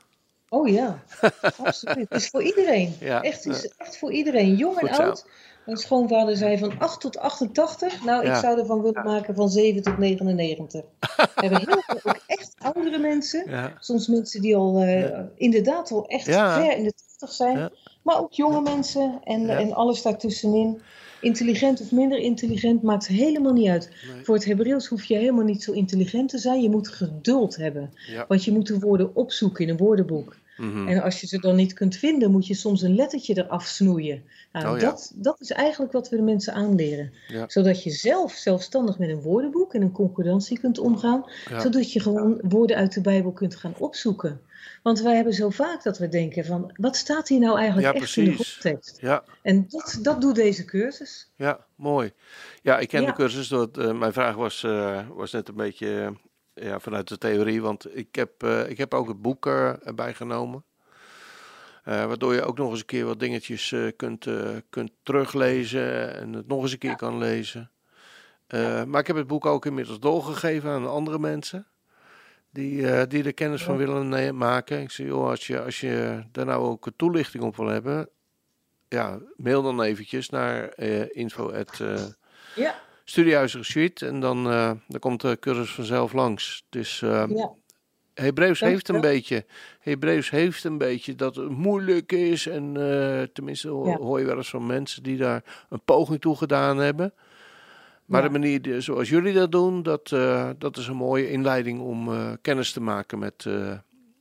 Oh 0.50 0.68
ja, 0.68 1.00
absoluut. 1.66 2.10
Het 2.10 2.22
is 2.22 2.30
voor 2.30 2.43
iedereen. 2.43 2.95
Ja, 3.00 3.22
Echt, 3.22 3.43
het 3.43 3.56
is 3.56 3.72
echt 3.78 3.97
voor 3.97 4.12
iedereen, 4.12 4.56
jong 4.56 4.78
en 4.80 4.88
Goed 4.88 5.00
oud. 5.00 5.26
Mijn 5.66 5.78
schoonvader 5.78 6.38
zei 6.38 6.58
van 6.58 6.80
8 6.80 7.02
tot 7.02 7.18
88. 7.18 8.04
Nou, 8.04 8.26
Ja. 8.26 8.34
ik 8.34 8.39
zou 8.39 8.60
ervan 8.60 8.82
willen 8.82 9.04
maken 9.04 9.36
van 9.36 9.50
7 9.50 9.82
tot 9.82 9.97
99. 9.97 10.82
We 11.16 11.28
hebben 11.36 11.60
heel 11.60 11.82
veel 11.86 12.00
ook 12.04 12.24
echt 12.28 12.56
oudere 12.58 12.97
mensen. 12.97 13.43
Ja, 13.50 13.74
Soms 13.80 14.08
mensen 14.08 14.41
die 14.41 14.56
al 14.56 14.80
eh, 14.80 15.20
inderdaad 15.36 15.91
al 15.91 16.08
echt 16.08 16.24
ver 16.26 16.78
in 16.78 16.84
de 16.84 16.93
80 17.20 17.32
zijn. 17.32 17.72
Maar 18.04 18.20
ook 18.20 18.34
jonge 18.34 18.62
mensen 18.62 19.20
en, 19.24 19.50
en 19.50 19.74
alles 19.74 20.02
daartussenin. 20.02 20.82
Intelligent 21.22 21.82
of 21.82 21.92
minder 21.92 22.20
intelligent 22.20 22.82
maakt 22.82 23.08
helemaal 23.08 23.54
niet 23.54 23.68
uit. 23.68 23.90
Nee. 24.14 24.24
Voor 24.24 24.36
het 24.36 24.46
Hebreeuws 24.46 24.88
hoef 24.88 25.04
je 25.04 25.16
helemaal 25.16 25.46
niet 25.46 25.64
zo 25.64 25.72
intelligent 25.72 26.30
te 26.30 26.38
zijn. 26.38 26.62
Je 26.62 26.70
moet 26.70 26.88
geduld 26.88 27.56
hebben. 27.56 27.94
ja. 28.08 28.26
Want 28.28 28.44
je 28.44 28.52
moet 28.52 28.68
de 28.68 28.80
woorden 28.80 29.16
opzoeken 29.16 29.64
in 29.64 29.70
een 29.70 29.78
woordenboek. 29.78 30.36
Mhm. 30.60 30.88
En 30.88 31.01
als 31.01 31.22
je 31.22 31.28
ze 31.28 31.39
dan 31.39 31.55
niet 31.55 31.74
kunt 31.74 31.95
vinden, 31.95 32.32
moet 32.32 32.47
je 32.47 32.53
soms 32.53 32.82
een 32.82 32.95
lettertje 32.95 33.38
eraf 33.38 33.66
snoeien. 33.66 34.24
Nou, 34.51 34.68
Oh 34.68 34.82
ja. 34.82 34.89
dat, 34.89 35.12
dat 35.16 35.41
is 35.41 35.51
eigenlijk 35.51 35.91
wat 35.91 36.10
we 36.10 36.16
de 36.16 36.22
mensen 36.22 36.53
aanleren. 36.53 37.14
Ja. 37.28 37.45
Zodat 37.47 37.84
je 37.84 37.89
zelf 37.89 38.32
zelfstandig 38.34 38.97
met 38.97 39.10
een 39.10 39.22
woordenboek 39.22 39.74
en 39.74 39.82
een 39.82 39.91
concordantie 39.91 40.60
kunt 40.60 40.80
omgaan. 40.80 41.26
Ja. 41.49 41.60
Zodat 41.60 41.93
je 41.93 41.99
gewoon 41.99 42.41
woorden 42.43 42.78
uit 42.78 42.93
de 42.93 43.01
Bijbel 43.01 43.32
kunt 43.32 43.55
gaan 43.55 43.74
opzoeken. 43.78 44.41
Want 44.84 45.01
wij 45.01 45.16
hebben 45.16 45.34
zo 45.34 45.49
vaak 45.49 45.84
dat 45.84 45.97
we 45.97 46.07
denken 46.07 46.45
van, 46.45 46.72
wat 46.76 46.95
staat 46.95 47.28
hier 47.28 47.39
nou 47.39 47.57
eigenlijk 47.57 47.95
echt 47.95 48.16
in 48.16 48.26
de 48.26 48.32
grondtekst? 48.32 48.97
ja, 49.01 49.24
En 49.41 49.66
dat, 49.70 49.99
dat 50.01 50.22
doet 50.22 50.36
deze 50.36 50.66
cursus. 50.66 51.32
ja, 51.36 51.66
mooi. 51.76 52.12
Ja, 52.62 52.80
ik 52.80 52.88
ken 52.88 53.05
de 53.05 53.14
cursus. 53.14 53.47
Dat, 53.47 53.78
eh, 53.78 53.91
mijn 53.91 54.14
vraag 54.14 54.36
was, 54.36 54.64
eh, 54.64 55.07
was 55.10 55.32
net 55.32 55.47
een 55.47 55.55
beetje 55.55 56.01
eh, 56.01 56.10
ja, 56.62 56.80
vanuit 56.80 57.07
de 57.07 57.18
theorie. 57.18 57.62
Want 57.62 57.97
ik 57.97 58.16
heb, 58.16 58.43
eh, 58.43 58.70
ik 58.70 58.78
heb 58.78 58.93
ook 58.93 59.07
het 59.07 59.22
boek 59.22 59.45
eh, 59.45 59.88
erbij 59.88 60.14
genomen. 60.14 60.64
Eh, 61.84 62.05
waardoor 62.05 62.34
je 62.34 62.43
ook 62.43 62.57
nog 62.57 62.70
eens 62.72 62.80
een 62.80 62.86
keer 62.86 63.05
wat 63.05 63.20
dingetjes 63.20 63.72
eh, 63.72 63.88
kunt, 63.95 64.28
eh, 64.28 64.55
kunt 64.70 64.91
teruglezen 65.03 66.16
en 66.16 66.34
het 66.34 66.47
nog 66.47 66.62
eens 66.62 66.72
een 66.72 66.78
keer 66.78 66.95
kan 66.95 67.18
lezen. 67.18 67.72
Eh, 68.47 68.84
maar 68.84 68.99
ik 69.01 69.07
heb 69.07 69.16
het 69.16 69.28
boek 69.28 69.45
ook 69.45 69.66
inmiddels 69.66 69.99
doorgegeven 69.99 70.70
aan 70.70 70.89
andere 70.89 71.20
mensen. 71.20 71.68
Die, 72.51 72.91
eh, 72.91 73.07
die 73.07 73.24
er 73.24 73.34
kennis 73.34 73.64
van 73.64 73.78
willen 73.78 74.38
maken. 74.38 74.82
Ik 74.82 74.91
zei, 74.91 75.07
joh, 75.07 75.30
als 75.30 75.47
je, 75.47 75.62
als 75.64 75.80
je 75.80 76.24
daar 76.32 76.45
nou 76.45 76.64
ook 76.66 76.86
een 76.86 76.93
toelichting 76.95 77.43
op 77.43 77.55
wil 77.55 77.68
hebben. 77.68 78.10
Ja, 78.88 79.20
mail 79.36 79.62
dan 79.62 79.82
eventjes 79.82 80.30
naar 80.30 80.68
eh 80.70 81.16
info 81.16 81.51
at, 81.51 81.80
eh, 81.80 82.03
Ja, 82.55 82.76
Studiehuis 83.10 83.57
Suite. 83.60 84.05
En 84.07 84.20
dan, 84.20 84.49
eh, 84.49 84.72
dan 84.88 84.99
komt 84.99 85.22
de 85.22 85.38
cursus 85.39 85.72
vanzelf 85.72 86.14
langs. 86.14 86.66
Dus 86.70 87.01
eh, 87.01 87.24
ja. 87.30 87.51
Hebreeuws 88.14 88.60
heeft 88.60 88.89
een 88.89 89.01
beetje, 89.01 89.45
Hebreeuws 89.80 90.30
heeft 90.30 90.64
een 90.64 90.78
beetje 90.78 91.16
dat 91.16 91.36
het 91.36 91.49
moeilijk 91.49 92.12
is. 92.12 92.47
En 92.47 92.78
eh, 92.78 93.22
tenminste 93.34 93.68
ho- 93.70 93.88
Ja. 93.88 93.95
hoor 93.97 94.20
je 94.20 94.26
wel 94.26 94.38
eens 94.38 94.49
van 94.49 94.66
mensen 94.66 95.03
die 95.03 95.18
daar 95.18 95.43
een 95.70 95.82
poging 95.86 96.22
toe 96.22 96.36
gedaan 96.36 96.78
hebben. 96.78 97.14
Maar 98.05 98.22
Ja. 98.22 98.28
de 98.28 98.39
manier 98.39 98.82
zoals 98.82 99.10
jullie 99.10 99.34
dat 99.34 99.51
doen, 99.51 99.84
dat, 99.84 100.07
dat 100.57 100.78
is 100.78 100.88
een 100.88 100.95
mooie 100.95 101.32
inleiding 101.32 101.80
om 101.82 102.10
kennis 102.41 102.72
te 102.72 102.82
maken 102.82 103.20
met, 103.20 103.45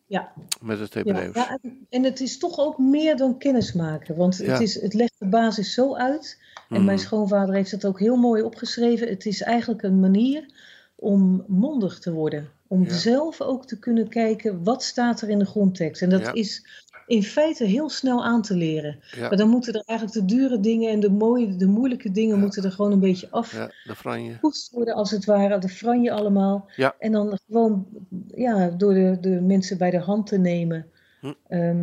Ja. 0.08 0.32
met 0.60 0.78
het 0.78 0.94
Hebreeuws. 0.94 1.34
ja, 1.34 1.58
en, 1.90 2.04
het 2.04 2.20
is 2.20 2.38
toch 2.38 2.58
ook 2.58 2.78
meer 2.78 3.16
dan 3.16 3.38
kennis 3.38 3.72
maken. 3.72 4.16
Want 4.16 4.36
Ja. 4.36 4.52
het, 4.52 4.60
is, 4.60 4.80
het 4.80 4.94
legt 4.94 5.14
de 5.18 5.26
basis 5.28 5.74
zo 5.74 5.94
uit. 5.94 6.38
En 6.68 6.76
Mhm. 6.76 6.84
mijn 6.84 6.98
schoonvader 6.98 7.54
heeft 7.54 7.70
het 7.70 7.84
ook 7.84 7.98
heel 8.00 8.16
mooi 8.16 8.42
opgeschreven. 8.42 9.08
Het 9.08 9.26
is 9.26 9.42
eigenlijk 9.42 9.82
een 9.82 10.00
manier 10.00 10.46
om 10.94 11.44
mondig 11.46 11.98
te 11.98 12.12
worden. 12.12 12.48
Om 12.66 12.84
Ja. 12.84 12.92
zelf 12.94 13.40
ook 13.40 13.66
te 13.66 13.78
kunnen 13.78 14.08
kijken 14.08 14.64
wat 14.64 14.82
staat 14.82 15.20
er 15.20 15.28
in 15.28 15.38
de 15.38 15.46
grondtekst. 15.46 16.02
En 16.02 16.10
dat 16.10 16.34
is 16.34 16.66
in 17.08 17.22
feite 17.22 17.64
heel 17.64 17.88
snel 17.88 18.24
aan 18.24 18.42
te 18.42 18.54
leren. 18.56 18.98
Ja, 19.16 19.28
Maar 19.28 19.36
dan 19.36 19.48
moeten 19.48 19.72
er 19.74 19.82
eigenlijk 19.86 20.18
de 20.18 20.34
dure 20.34 20.60
dingen 20.60 20.90
en 20.90 21.00
de 21.00 21.10
mooie, 21.10 21.56
de 21.56 21.66
moeilijke 21.66 22.10
dingen 22.10 22.34
Ja. 22.34 22.40
moeten 22.40 22.64
er 22.64 22.72
gewoon 22.72 22.92
een 22.92 23.00
beetje 23.00 23.30
af 23.30 23.52
ja, 23.52 23.70
de 23.84 23.94
franje. 23.96 24.32
gepoetst 24.32 24.70
worden 24.72 24.94
als 24.94 25.10
het 25.10 25.24
ware, 25.24 25.58
de 25.58 25.68
franje 25.68 26.12
allemaal. 26.12 26.68
Ja. 26.76 26.94
En 26.98 27.12
dan 27.12 27.38
gewoon 27.48 27.86
ja, 28.34 28.68
door 28.70 28.94
de, 28.94 29.16
de 29.20 29.40
mensen 29.40 29.78
bij 29.78 29.90
de 29.90 29.98
hand 29.98 30.26
te 30.26 30.38
nemen, 30.38 30.86
Hm. 31.20 31.32
ehm, 31.48 31.82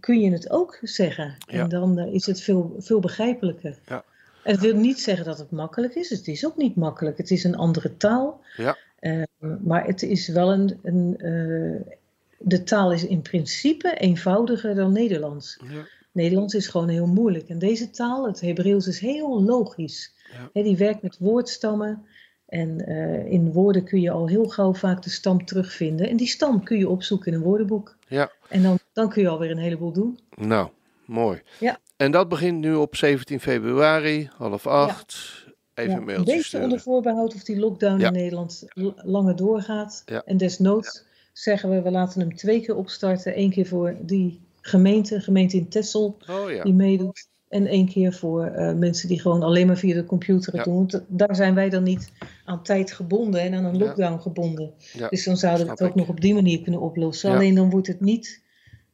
kun 0.00 0.20
je 0.20 0.30
het 0.30 0.50
ook 0.50 0.78
zeggen. 0.82 1.34
Ja. 1.46 1.60
En 1.62 1.68
dan 1.68 1.98
eh, 1.98 2.14
is 2.14 2.26
het 2.26 2.40
veel, 2.40 2.74
veel 2.78 3.00
begrijpelijker. 3.00 3.78
Ja. 3.86 4.04
En 4.44 4.52
het 4.52 4.60
wil 4.60 4.76
niet 4.76 5.00
zeggen 5.00 5.24
dat 5.24 5.38
het 5.38 5.50
makkelijk 5.50 5.94
is. 5.94 6.10
Het 6.10 6.28
is 6.28 6.46
ook 6.46 6.56
niet 6.56 6.76
makkelijk. 6.76 7.18
Het 7.18 7.30
is 7.30 7.44
een 7.44 7.56
andere 7.56 7.96
taal. 7.96 8.40
Ja. 8.56 8.76
Eh, 8.98 9.22
maar 9.64 9.86
het 9.86 10.02
is 10.02 10.28
wel 10.28 10.52
een. 10.52 10.78
een 10.82 11.14
eh, 11.18 11.92
de 12.38 12.62
taal 12.62 12.92
is 12.92 13.06
in 13.06 13.22
principe 13.22 13.94
eenvoudiger 13.94 14.74
dan 14.74 14.92
Nederlands. 14.92 15.58
Ja, 15.70 15.86
Nederlands 16.12 16.54
is 16.54 16.66
gewoon 16.68 16.88
heel 16.88 17.06
moeilijk. 17.06 17.48
En 17.48 17.58
deze 17.58 17.90
taal, 17.90 18.26
het 18.26 18.40
Hebreeuws, 18.40 18.86
is 18.86 18.98
heel 18.98 19.42
logisch. 19.42 20.14
Ja. 20.52 20.62
Die 20.62 20.76
werkt 20.76 21.02
met 21.02 21.16
woordstammen. 21.18 22.04
En 22.46 22.86
eh, 22.86 23.32
in 23.32 23.52
woorden 23.52 23.84
kun 23.84 24.00
je 24.00 24.10
al 24.10 24.28
heel 24.28 24.44
gauw 24.48 24.74
vaak 24.74 25.02
de 25.02 25.10
stam 25.10 25.44
terugvinden. 25.44 26.08
En 26.08 26.16
die 26.16 26.26
stam 26.26 26.64
kun 26.64 26.78
je 26.78 26.88
opzoeken 26.88 27.32
in 27.32 27.38
een 27.38 27.44
woordenboek. 27.44 27.96
ja. 28.08 28.30
En 28.48 28.62
dan, 28.62 28.78
dan 28.92 29.08
kun 29.08 29.22
je 29.22 29.28
alweer 29.28 29.50
een 29.50 29.58
heleboel 29.58 29.92
doen. 29.92 30.18
nou, 30.36 30.68
mooi. 31.04 31.42
Ja. 31.60 31.78
En 31.96 32.10
dat 32.10 32.28
begint 32.28 32.58
nu 32.58 32.74
op 32.74 32.96
17 32.96 33.40
februari, 33.40 34.28
half 34.36 34.66
acht. 34.66 35.44
Even 35.74 36.06
Ja, 36.06 36.14
een 36.14 36.24
beetje 36.24 36.60
onder 36.60 36.80
voorbehoud 36.80 37.34
of 37.34 37.42
die 37.44 37.58
lockdown 37.58 38.00
Ja. 38.00 38.06
in 38.06 38.12
Nederland 38.12 38.64
langer 38.96 39.36
doorgaat. 39.36 40.02
Ja. 40.06 40.22
En 40.24 40.36
desnoods 40.36 41.04
zeggen 41.38 41.70
we, 41.70 41.82
we 41.82 41.90
laten 41.90 42.20
hem 42.20 42.36
twee 42.36 42.60
keer 42.60 42.76
opstarten. 42.76 43.38
Eén 43.38 43.50
keer 43.50 43.66
voor 43.66 43.96
die 44.00 44.40
gemeente, 44.60 45.20
gemeente 45.20 45.56
in 45.56 45.68
Texel, 45.68 46.16
Oh 46.30 46.50
ja, 46.50 46.62
die 46.62 46.74
meedoet. 46.74 47.28
En 47.48 47.66
één 47.66 47.88
keer 47.88 48.12
voor 48.12 48.44
eh, 48.44 48.74
mensen 48.74 49.08
die 49.08 49.20
gewoon 49.20 49.42
alleen 49.42 49.66
maar 49.66 49.76
via 49.76 49.94
de 49.94 50.04
computer 50.04 50.52
het 50.52 50.64
Ja. 50.64 50.70
doen. 50.72 50.74
Want 50.76 51.00
daar 51.08 51.36
zijn 51.36 51.54
wij 51.54 51.68
dan 51.70 51.82
niet 51.82 52.12
aan 52.44 52.62
tijd 52.62 52.92
gebonden 52.92 53.40
en 53.40 53.54
aan 53.54 53.64
een 53.64 53.78
Ja. 53.78 53.84
lockdown 53.84 54.20
gebonden. 54.20 54.72
ja. 54.92 55.08
Dus 55.08 55.24
dan 55.24 55.36
zouden 55.36 55.64
we 55.64 55.70
het 55.72 55.82
ook 55.82 55.88
ik. 55.88 55.94
nog 55.94 56.08
op 56.08 56.20
die 56.20 56.34
manier 56.34 56.62
kunnen 56.62 56.80
oplossen. 56.80 57.30
Alleen 57.30 57.54
dan 57.54 57.70
wordt 57.70 57.86
het 57.86 58.00
niet 58.00 58.42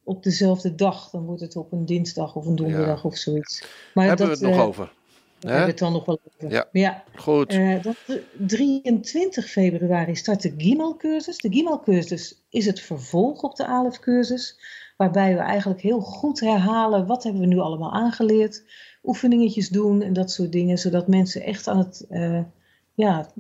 op 0.05 0.23
dezelfde 0.23 0.75
dag. 0.75 1.11
Dan 1.11 1.25
wordt 1.25 1.41
het 1.41 1.57
op 1.57 1.73
een 1.73 1.87
dinsdag 1.87 2.35
of 2.37 2.47
een 2.47 2.57
donderdag 2.57 3.05
of 3.05 3.17
zoiets. 3.17 3.65
Maar 3.95 4.07
Hebben 4.07 4.27
dat, 4.29 4.39
we 4.39 4.45
het 4.47 4.55
nog 4.55 4.63
eh, 4.65 4.69
over? 4.69 4.93
Hebben 5.49 5.65
we 5.65 5.71
het 5.71 5.79
dan 5.79 5.93
nog 5.93 6.05
wel 6.05 6.21
over. 6.41 6.69
Ja. 6.73 7.05
Goed. 7.15 7.51
Dan 7.83 7.95
de- 8.07 8.23
23 8.47 9.47
februari 9.51 10.17
start 10.17 10.43
de 10.43 10.55
Gimal-cursus. 10.57 11.37
De 11.37 11.53
Gimal-cursus 11.53 12.43
is 12.51 12.67
het 12.67 12.81
vervolg 12.81 13.43
op 13.43 13.57
de 13.57 13.67
Alef-cursus, 13.67 14.59
waarbij 14.97 15.35
we 15.35 15.41
eigenlijk 15.41 15.81
heel 15.81 16.01
goed 16.01 16.41
herhalen 16.41 17.07
wat 17.07 17.23
hebben 17.23 17.41
we 17.41 17.47
nu 17.47 17.59
allemaal 17.59 17.93
aangeleerd, 17.93 18.63
oefeningetjes 19.05 19.69
doen 19.69 20.03
en 20.03 20.13
dat 20.13 20.31
soort 20.31 20.53
dingen, 20.53 20.79
zodat 20.79 21.09
mensen 21.09 21.43
echt 21.43 21.69
aan 21.69 21.79
het, 21.79 22.07
eh, 22.09 22.41
ja, 22.95 23.31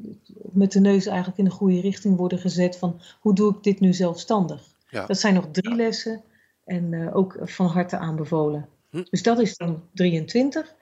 met 0.52 0.72
de 0.72 0.80
neus 0.80 1.06
eigenlijk 1.06 1.38
in 1.38 1.44
de 1.44 1.50
goede 1.50 1.80
richting 1.80 2.16
worden 2.16 2.38
gezet 2.38 2.76
van 2.76 3.00
hoe 3.20 3.34
doe 3.34 3.54
ik 3.56 3.62
dit 3.62 3.80
nu 3.80 3.92
zelfstandig. 3.92 4.62
Ja. 4.88 5.06
Dat 5.06 5.18
zijn 5.18 5.34
nog 5.34 5.48
drie 5.52 5.74
lessen 5.74 6.22
en 6.64 6.92
eh, 6.92 7.16
ook 7.16 7.38
van 7.42 7.66
harte 7.66 7.96
aanbevolen. 7.96 8.68
Hm. 8.90 9.02
Dus 9.10 9.22
dat 9.22 9.40
is 9.40 9.56
dan 9.56 9.82
23. 9.94 10.74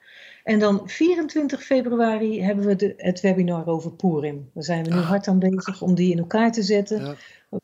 En 0.45 0.59
dan 0.59 0.83
24 0.89 1.63
februari 1.63 2.43
hebben 2.43 2.67
we 2.67 2.77
de, 2.77 2.95
het 2.97 3.21
webinar 3.21 3.67
over 3.67 3.93
Purim. 3.93 4.51
Daar 4.55 4.65
zijn 4.65 4.85
we 4.85 4.91
nu 4.91 4.97
Ah. 4.97 5.09
hard 5.09 5.29
aan 5.29 5.39
bezig 5.39 5.83
om 5.83 5.95
die 5.95 6.11
in 6.13 6.19
elkaar 6.19 6.53
te 6.53 6.63
zetten. 6.63 7.05
Ja. 7.05 7.15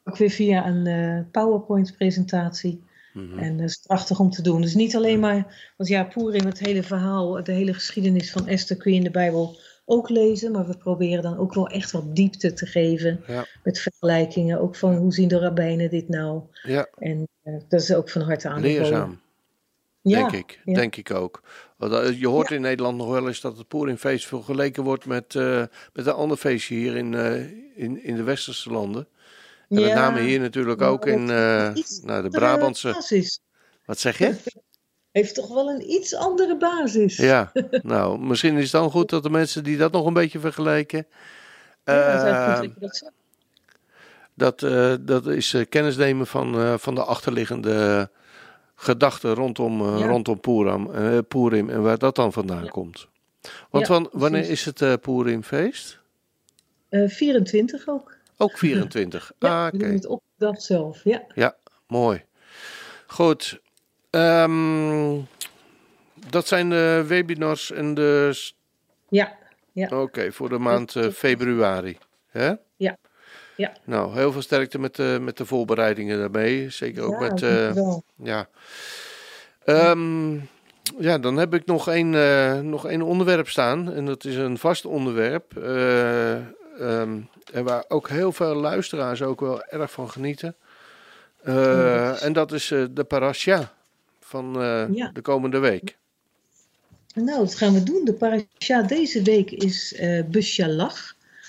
Ook 0.05 0.17
weer 0.17 0.31
via 0.31 0.67
een 0.67 0.87
eh, 0.87 1.21
PowerPoint-presentatie. 1.31 2.83
Mhm. 3.13 3.39
En 3.39 3.57
dat 3.57 3.69
is 3.69 3.77
prachtig 3.87 4.21
om 4.21 4.31
te 4.31 4.43
doen. 4.43 4.61
Dus 4.61 4.75
niet 4.75 4.97
alleen 4.97 5.21
maar, 5.21 5.73
want 5.77 5.89
ja, 5.91 6.05
Purim, 6.05 6.45
het 6.47 6.59
hele 6.59 6.83
verhaal, 6.83 7.45
de 7.45 7.53
hele 7.53 7.75
geschiedenis 7.75 8.31
van 8.33 8.47
Esther 8.49 8.77
kun 8.77 8.91
je 8.93 8.99
in 8.99 9.05
de 9.05 9.11
Bijbel 9.11 9.57
ook 9.85 10.09
lezen. 10.09 10.53
Maar 10.53 10.67
we 10.67 10.77
proberen 10.77 11.23
dan 11.23 11.39
ook 11.39 11.55
wel 11.55 11.67
echt 11.69 11.91
wat 11.91 12.17
diepte 12.17 12.53
te 12.53 12.67
geven. 12.67 13.21
Ja. 13.27 13.45
Met 13.63 13.79
vergelijkingen, 13.79 14.61
ook 14.61 14.77
van 14.77 14.97
hoe 14.97 15.13
zien 15.13 15.29
de 15.29 15.39
rabbijnen 15.39 15.91
dit 15.91 16.09
nou? 16.09 16.43
Ja, 16.63 16.89
En 16.99 17.29
eh, 17.43 17.55
dat 17.69 17.81
is 17.81 17.95
ook 17.95 18.11
van 18.11 18.23
harte 18.23 18.49
aanbevolen. 18.49 18.81
leerzaam, 18.83 19.21
Ja, 20.09 20.19
denk 20.29 20.33
ik. 20.33 20.61
ja. 20.65 20.75
Denk 20.75 20.97
ik 20.97 21.11
ook. 21.11 21.43
Eh, 21.79 22.21
Je 22.21 22.29
hoort 22.29 22.51
in 22.51 22.61
Nederland 22.61 22.97
nog 22.97 23.09
wel 23.09 23.27
eens 23.29 23.41
dat 23.41 23.59
het 23.59 23.69
Poerimfeest 23.69 24.27
vergeleken 24.27 24.83
wordt 24.83 25.07
met, 25.07 25.35
eh, 25.35 25.63
met 25.93 26.07
een 26.07 26.13
ander 26.13 26.37
feestje 26.37 26.75
hier 26.75 26.97
in, 26.97 27.15
eh, 27.15 27.41
in, 27.75 28.03
in 28.05 28.17
de 28.17 28.23
westerse 28.23 28.71
landen. 28.71 29.09
En 29.69 29.81
met 29.81 29.95
name 29.95 30.21
hier 30.21 30.41
natuurlijk 30.41 30.81
ook 30.83 31.07
in 31.07 31.23
iets 31.75 32.01
nou, 32.01 32.23
de 32.23 32.29
Brabantse. 32.29 32.93
basis. 32.93 33.41
Wat 33.85 33.99
zeg 33.99 34.19
je? 34.19 34.35
Heeft 35.13 35.35
toch 35.35 35.49
wel 35.49 35.69
een 35.69 35.91
iets 35.91 36.15
andere 36.15 36.57
basis. 36.57 37.17
Ja, 37.17 37.53
nou, 37.83 38.19
misschien 38.19 38.57
is 38.57 38.63
het 38.63 38.73
dan 38.73 38.91
goed 38.91 39.11
dat 39.11 39.23
de 39.23 39.31
mensen 39.31 39.65
die 39.65 39.77
dat 39.77 39.93
nog 39.93 40.07
een 40.07 40.13
beetje 40.13 40.39
vergelijken. 40.39 41.07
Dat 44.35 44.61
dat 45.01 45.27
is 45.27 45.57
kennis 45.69 45.97
nemen 45.97 46.27
van, 46.27 46.79
van 46.79 46.95
de 46.95 47.05
achterliggende 47.05 48.09
gedachten 48.77 49.35
rondom, 49.35 49.99
Ja. 49.99 50.07
rondom 50.07 50.41
Purim, 50.41 50.91
eh, 50.91 51.19
Purim 51.29 51.69
en 51.71 51.83
waar 51.83 51.99
dat 51.99 52.15
dan 52.17 52.33
vandaan 52.33 52.65
Ja. 52.65 52.71
komt. 52.71 53.09
Want 53.71 53.87
Ja, 53.87 53.95
van, 53.95 54.09
wanneer 54.13 54.41
precies. 54.41 54.59
is 54.61 54.65
het 54.65 54.83
eh 54.83 54.93
Purimfeest? 55.01 56.01
Eh, 56.89 57.09
24 57.09 57.89
ook. 57.89 58.15
Ook 58.37 58.59
24. 58.59 59.33
Ja, 59.39 59.67
ah, 59.67 59.75
oké. 59.75 59.87
het 59.87 60.07
op 60.07 60.23
de 60.37 60.45
dag 60.47 60.61
zelf. 60.61 61.05
Ja. 61.05 61.23
Ja, 61.35 61.57
mooi. 61.87 62.25
Goed. 63.07 63.61
Ehm, 64.11 65.19
dat 66.29 66.47
zijn 66.47 66.71
de 66.71 67.05
webinars 67.07 67.71
en 67.73 67.95
de. 67.95 68.39
Ja. 69.09 69.33
Ja. 69.73 70.03
Oké, 70.03 70.33
voor 70.33 70.49
de 70.49 70.59
maand 70.59 70.97
eh, 70.97 71.09
februari. 71.09 71.99
Hè? 72.27 72.53
Ja. 72.77 72.97
Ja. 73.57 73.73
Nou, 73.85 74.15
heel 74.15 74.33
veel 74.33 74.43
sterkte 74.43 74.79
met 74.79 74.95
de, 74.97 75.19
met 75.21 75.37
de 75.37 75.47
voorbereidingen 75.47 76.19
daarmee. 76.19 76.71
Zeker 76.71 77.03
ook 77.03 77.13
Ja, 77.13 77.19
met. 77.19 77.43
eh, 77.43 77.51
dankjewel. 77.51 78.05
ja. 78.23 78.49
Ehm, 79.65 80.35
ja, 80.99 81.19
dan 81.19 81.37
heb 81.37 81.55
ik 81.55 81.67
nog 81.67 81.89
één, 81.89 82.15
eh, 82.15 82.61
nog 82.61 82.87
één 82.87 83.03
onderwerp 83.03 83.49
staan. 83.49 83.93
En 83.93 84.07
dat 84.07 84.25
is 84.25 84.37
een 84.37 84.59
vast 84.59 84.85
onderwerp. 84.85 85.57
eh, 85.57 86.35
ehm, 86.81 87.19
en 87.53 87.65
waar 87.65 87.85
ook 87.89 88.09
heel 88.09 88.33
veel 88.33 88.55
luisteraars 88.55 89.23
ook 89.23 89.41
wel 89.41 89.63
erg 89.65 89.91
van 89.93 90.11
genieten. 90.11 90.55
Eh, 91.43 92.23
en 92.25 92.33
dat 92.33 92.53
is 92.53 92.71
eh, 92.71 92.85
de 92.91 93.05
parasha 93.05 93.73
van 94.21 94.63
eh, 94.63 94.85
Ja. 94.95 95.11
de 95.13 95.21
komende 95.21 95.59
week. 95.59 95.97
Nou, 97.15 97.39
wat 97.39 97.55
gaan 97.55 97.73
we 97.75 97.83
doen? 97.83 98.05
De 98.05 98.13
parasha 98.13 98.83
deze 98.83 99.23
week 99.23 99.51
is 99.51 99.95
eh 99.95 100.25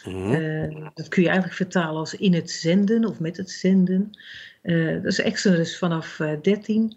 Mhm. 0.07 0.33
Eh, 0.33 0.87
dat 0.93 1.07
kun 1.07 1.21
je 1.21 1.27
eigenlijk 1.27 1.57
vertalen 1.57 1.99
als 1.99 2.13
in 2.13 2.33
het 2.33 2.51
zenden 2.51 3.05
of 3.05 3.19
met 3.19 3.37
het 3.37 3.51
zenden. 3.51 4.11
Eh, 4.61 4.93
dat 4.93 5.05
is 5.05 5.19
Exodus 5.19 5.77
vanaf 5.77 6.19
eh 6.19 6.31
13. 6.41 6.93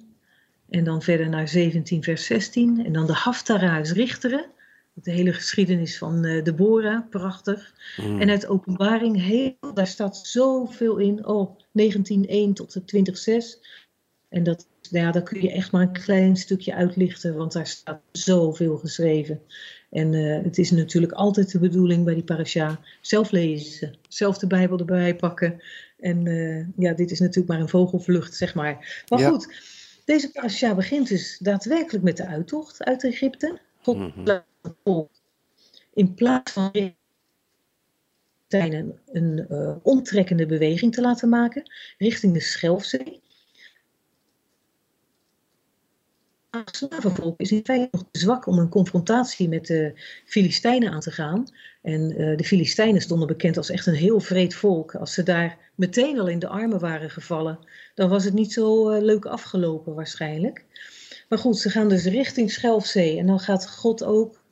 En 0.69 0.85
dan 0.85 1.03
verder 1.03 1.29
naar 1.29 1.49
17 1.49 2.03
vers 2.03 2.25
16. 2.25 2.85
En 2.85 2.93
dan 2.93 3.07
de 3.07 3.13
Haftara 3.13 3.79
is 3.79 3.93
Richteren. 3.93 4.47
De 4.93 5.11
hele 5.11 5.33
geschiedenis 5.33 5.99
van 5.99 6.25
eh 6.25 6.45
Deborah, 6.45 7.09
prachtig. 7.11 7.75
Mhm. 7.97 8.21
En 8.21 8.31
uit 8.31 8.47
openbaring, 8.47 9.23
heel, 9.23 9.75
daar 9.75 9.87
staat 9.87 10.17
zoveel 10.17 10.97
in. 10.97 11.27
Oh, 11.27 11.59
19.1 11.73 12.53
tot 12.53 12.73
de 12.73 12.85
20.6. 12.85 13.61
En 14.29 14.43
dat, 14.43 14.67
nou 14.91 15.05
ja, 15.05 15.13
daar 15.13 15.23
kun 15.23 15.43
je 15.43 15.53
echt 15.53 15.73
maar 15.73 15.83
een 15.83 15.93
klein 15.93 16.37
stukje 16.37 16.75
uitlichten, 16.75 17.37
want 17.37 17.53
daar 17.53 17.67
staat 17.67 18.01
zoveel 18.13 18.77
geschreven. 18.77 19.41
En 19.91 20.15
eh, 20.15 20.45
het 20.45 20.59
is 20.59 20.71
natuurlijk 20.71 21.13
altijd 21.13 21.53
de 21.53 21.59
bedoeling 21.59 22.05
bij 22.05 22.15
die 22.15 22.25
parasha 22.25 22.81
zelf 23.01 23.31
lezen, 23.31 23.99
zelf 24.09 24.39
de 24.39 24.47
Bijbel 24.47 24.79
erbij 24.79 25.17
pakken. 25.17 25.63
En 25.99 26.27
eh, 26.27 26.67
ja, 26.85 26.93
dit 26.93 27.11
is 27.11 27.21
natuurlijk 27.21 27.49
maar 27.49 27.61
een 27.61 27.69
vogelvlucht, 27.69 28.35
zeg 28.35 28.55
maar. 28.55 29.05
Maar 29.09 29.19
Ja. 29.19 29.29
goed, 29.29 29.55
deze 30.05 30.33
parasha 30.33 30.75
begint 30.75 31.09
dus 31.09 31.39
daadwerkelijk 31.39 32.05
met 32.05 32.17
de 32.17 32.27
uittocht 32.27 32.85
uit 32.85 33.05
Egypte. 33.05 33.59
God 33.83 33.99
het 34.25 34.45
volk 34.85 35.11
in 35.95 36.15
plaats 36.15 36.53
van 36.53 36.71
Filistijnen 38.49 39.01
een 39.07 39.47
eh, 39.49 39.77
omtrekkende 39.83 40.47
beweging 40.47 40.95
te 40.95 41.01
laten 41.01 41.29
maken 41.29 41.73
richting 41.99 42.33
de 42.33 42.41
Schelfzee. 42.41 42.99
Het 43.03 43.21
slavenvolk 46.65 47.41
is 47.41 47.53
in 47.53 47.65
feite 47.65 47.89
nog 47.91 48.05
te 48.11 48.19
zwak 48.19 48.47
om 48.47 48.59
een 48.59 48.69
confrontatie 48.69 49.49
met 49.49 49.67
de 49.67 49.93
Filistijnen 50.25 50.93
aan 50.93 51.01
te 51.01 51.11
gaan. 51.11 51.47
En 51.83 52.17
eh, 52.17 52.37
de 52.37 52.45
Filistijnen 52.45 53.01
stonden 53.01 53.27
bekend 53.27 53.57
als 53.57 53.71
echt 53.71 53.87
een 53.87 53.95
heel 53.95 54.21
vreed 54.21 54.55
volk. 54.55 54.95
Als 54.95 55.15
ze 55.15 55.23
daar 55.23 55.59
meteen 55.75 56.21
al 56.21 56.29
in 56.29 56.39
de 56.39 56.49
armen 56.49 56.81
waren 56.81 57.11
gevallen, 57.11 57.59
dan 57.95 58.09
was 58.09 58.25
het 58.25 58.35
niet 58.35 58.53
zo 58.53 58.91
eh, 58.91 59.03
leuk 59.03 59.25
afgelopen 59.25 59.95
waarschijnlijk. 59.95 60.65
Maar 61.29 61.39
goed, 61.39 61.59
ze 61.59 61.71
gaan 61.71 61.89
dus 61.89 62.05
richting 62.05 62.51
Schelfzee. 62.51 63.19
En 63.19 63.27
dan 63.27 63.41
gaat 63.41 63.71
God 63.71 64.05
ook 64.05 64.43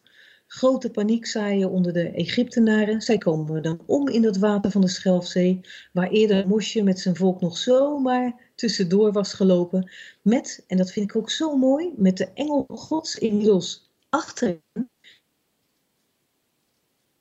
grote 0.46 0.90
paniek 0.90 1.26
zaaien 1.26 1.70
onder 1.70 1.92
de 1.92 2.10
Egyptenaren. 2.10 3.00
Zij 3.00 3.18
komen 3.18 3.62
dan 3.62 3.80
om 3.86 4.08
in 4.08 4.22
dat 4.22 4.36
water 4.36 4.70
van 4.70 4.80
de 4.80 4.88
Schelfzee, 4.88 5.60
waar 5.92 6.10
eerder 6.10 6.48
Mosje 6.48 6.82
met 6.82 7.00
zijn 7.00 7.16
volk 7.16 7.40
nog 7.40 7.58
zomaar 7.58 8.47
tussendoor 8.58 9.12
was 9.12 9.32
gelopen. 9.34 9.90
Met, 10.22 10.64
en 10.66 10.76
dat 10.76 10.92
vind 10.92 11.10
ik 11.10 11.16
ook 11.16 11.30
zo 11.30 11.56
mooi, 11.56 11.92
met 11.96 12.16
de 12.16 12.28
engel 12.34 12.64
gods 12.68 13.18
inmiddels 13.18 13.90
achter 14.08 14.60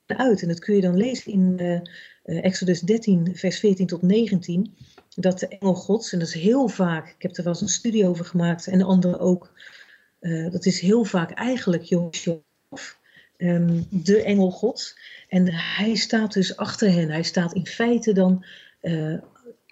uit. 0.05 0.41
En 0.41 0.47
dat 0.47 0.59
kun 0.59 0.75
je 0.75 0.81
dan 0.81 0.97
lezen 0.97 1.31
in 1.31 1.55
eh, 1.57 1.75
eh, 2.23 2.43
Exodus 2.43 2.79
13, 2.79 3.35
vers 3.35 3.59
14 3.59 3.87
tot 3.87 4.01
19. 4.01 4.75
Dat 5.15 5.39
de 5.39 5.47
engel 5.47 5.73
gods, 5.73 6.13
en 6.13 6.19
dat 6.19 6.27
is 6.27 6.33
heel 6.33 6.67
vaak, 6.67 7.07
ik 7.07 7.21
heb 7.21 7.37
er 7.37 7.43
wel 7.43 7.53
eens 7.53 7.61
een 7.61 7.69
studie 7.69 8.07
over 8.07 8.25
gemaakt, 8.25 8.67
en 8.67 8.77
de 8.77 8.83
anderen 8.83 9.19
ook, 9.19 9.51
eh, 10.19 10.51
dat 10.51 10.65
is 10.65 10.79
heel 10.79 11.03
vaak 11.03 11.31
eigenlijk 11.31 11.83
Joshua, 11.83 12.39
ehm, 13.37 13.81
de 13.89 14.23
engel 14.23 14.51
gods. 14.51 14.97
En 15.29 15.53
hij 15.53 15.95
staat 15.95 16.33
dus 16.33 16.57
achter 16.57 16.91
hen. 16.91 17.09
Hij 17.09 17.23
staat 17.23 17.53
in 17.53 17.67
feite 17.67 18.13
dan 18.13 18.45
eh, 18.81 19.13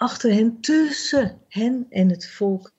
achter 0.05 0.33
hen, 0.33 0.59
tussen 0.61 1.41
hen 1.49 1.85
en 1.89 2.09
het 2.09 2.27
volk 2.27 2.71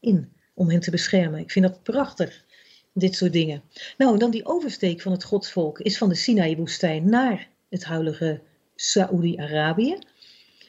in, 0.00 0.32
om 0.54 0.70
hen 0.70 0.80
te 0.80 0.90
beschermen. 0.90 1.40
Ik 1.40 1.50
vind 1.50 1.66
dat 1.66 1.82
prachtig, 1.82 2.44
dit 2.92 3.14
soort 3.14 3.32
dingen. 3.32 3.62
Nou, 3.98 4.18
dan 4.18 4.30
die 4.30 4.46
oversteek 4.46 5.00
van 5.00 5.12
het 5.12 5.24
godsvolk 5.24 5.80
is 5.80 5.98
van 5.98 6.08
de 6.08 6.14
Sinaï-woestijn 6.14 7.08
naar 7.08 7.48
het 7.68 7.84
huidige 7.84 8.40
Saoedi-Arabië. 8.74 9.98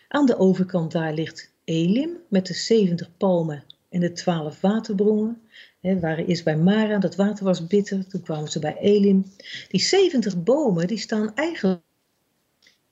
Aan 0.07 0.25
de 0.25 0.37
overkant 0.37 0.91
daar 0.91 1.13
ligt 1.13 1.51
Elim 1.63 2.17
met 2.29 2.47
de 2.47 2.53
70 2.53 3.17
palmen 3.17 3.63
en 3.89 3.99
de 3.99 4.11
12 4.11 4.61
waterbronnen. 4.61 5.41
He, 5.81 5.99
waren 5.99 6.25
eerst 6.25 6.43
bij 6.43 6.57
Mara, 6.57 6.97
dat 6.97 7.15
water 7.15 7.45
was 7.45 7.67
bitter, 7.67 8.07
toen 8.07 8.21
kwamen 8.21 8.51
ze 8.51 8.59
bij 8.59 8.77
Elim. 8.77 9.25
Die 9.69 9.81
70 9.81 10.43
bomen 10.43 10.87
die 10.87 10.97
staan 10.97 11.35
eigenlijk 11.35 11.85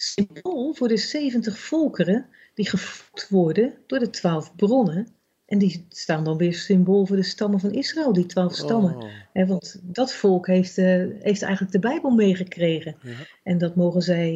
symbool 0.05 0.73
voor 0.73 0.87
de 0.87 0.97
70 0.97 1.59
volkeren 1.59 2.25
die 2.53 2.69
gevoed 2.69 3.27
worden 3.29 3.73
door 3.87 3.99
de 3.99 4.09
12 4.09 4.55
bronnen. 4.55 5.07
En 5.45 5.57
die 5.57 5.85
staan 5.89 6.23
dan 6.23 6.37
weer 6.37 6.53
symbool 6.53 7.05
voor 7.05 7.15
de 7.15 7.23
stammen 7.23 7.59
van 7.59 7.71
Israël, 7.71 8.13
die 8.13 8.25
12 8.25 8.55
stammen. 8.55 8.95
Oh. 8.95 9.09
He, 9.33 9.45
want 9.45 9.79
dat 9.83 10.13
volk 10.13 10.47
heeft, 10.47 10.77
eh, 10.77 11.05
heeft 11.19 11.41
eigenlijk 11.41 11.71
de 11.71 11.79
Bijbel 11.79 12.09
meegekregen. 12.09 12.95
Ja. 13.01 13.11
En 13.43 13.57
dat 13.57 13.75
mogen 13.75 14.01
zij 14.01 14.31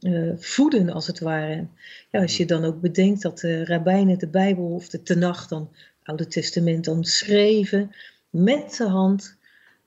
eh, 0.00 0.28
eh, 0.28 0.36
voeden, 0.36 0.90
als 0.90 1.06
het 1.06 1.18
ware. 1.18 1.66
Ja, 2.10 2.20
als 2.20 2.36
je 2.36 2.46
dan 2.46 2.64
ook 2.64 2.80
bedenkt 2.80 3.22
dat 3.22 3.38
de 3.38 3.64
rabbijnen 3.64 4.18
de 4.18 4.28
Bijbel 4.28 4.64
of 4.64 4.88
de 4.88 5.02
Tenach, 5.02 5.48
dan 5.48 5.70
Oude 6.02 6.26
Testament, 6.26 6.84
dan 6.84 7.04
schreven 7.04 7.90
met 8.30 8.76
de 8.76 8.86
hand. 8.86 9.37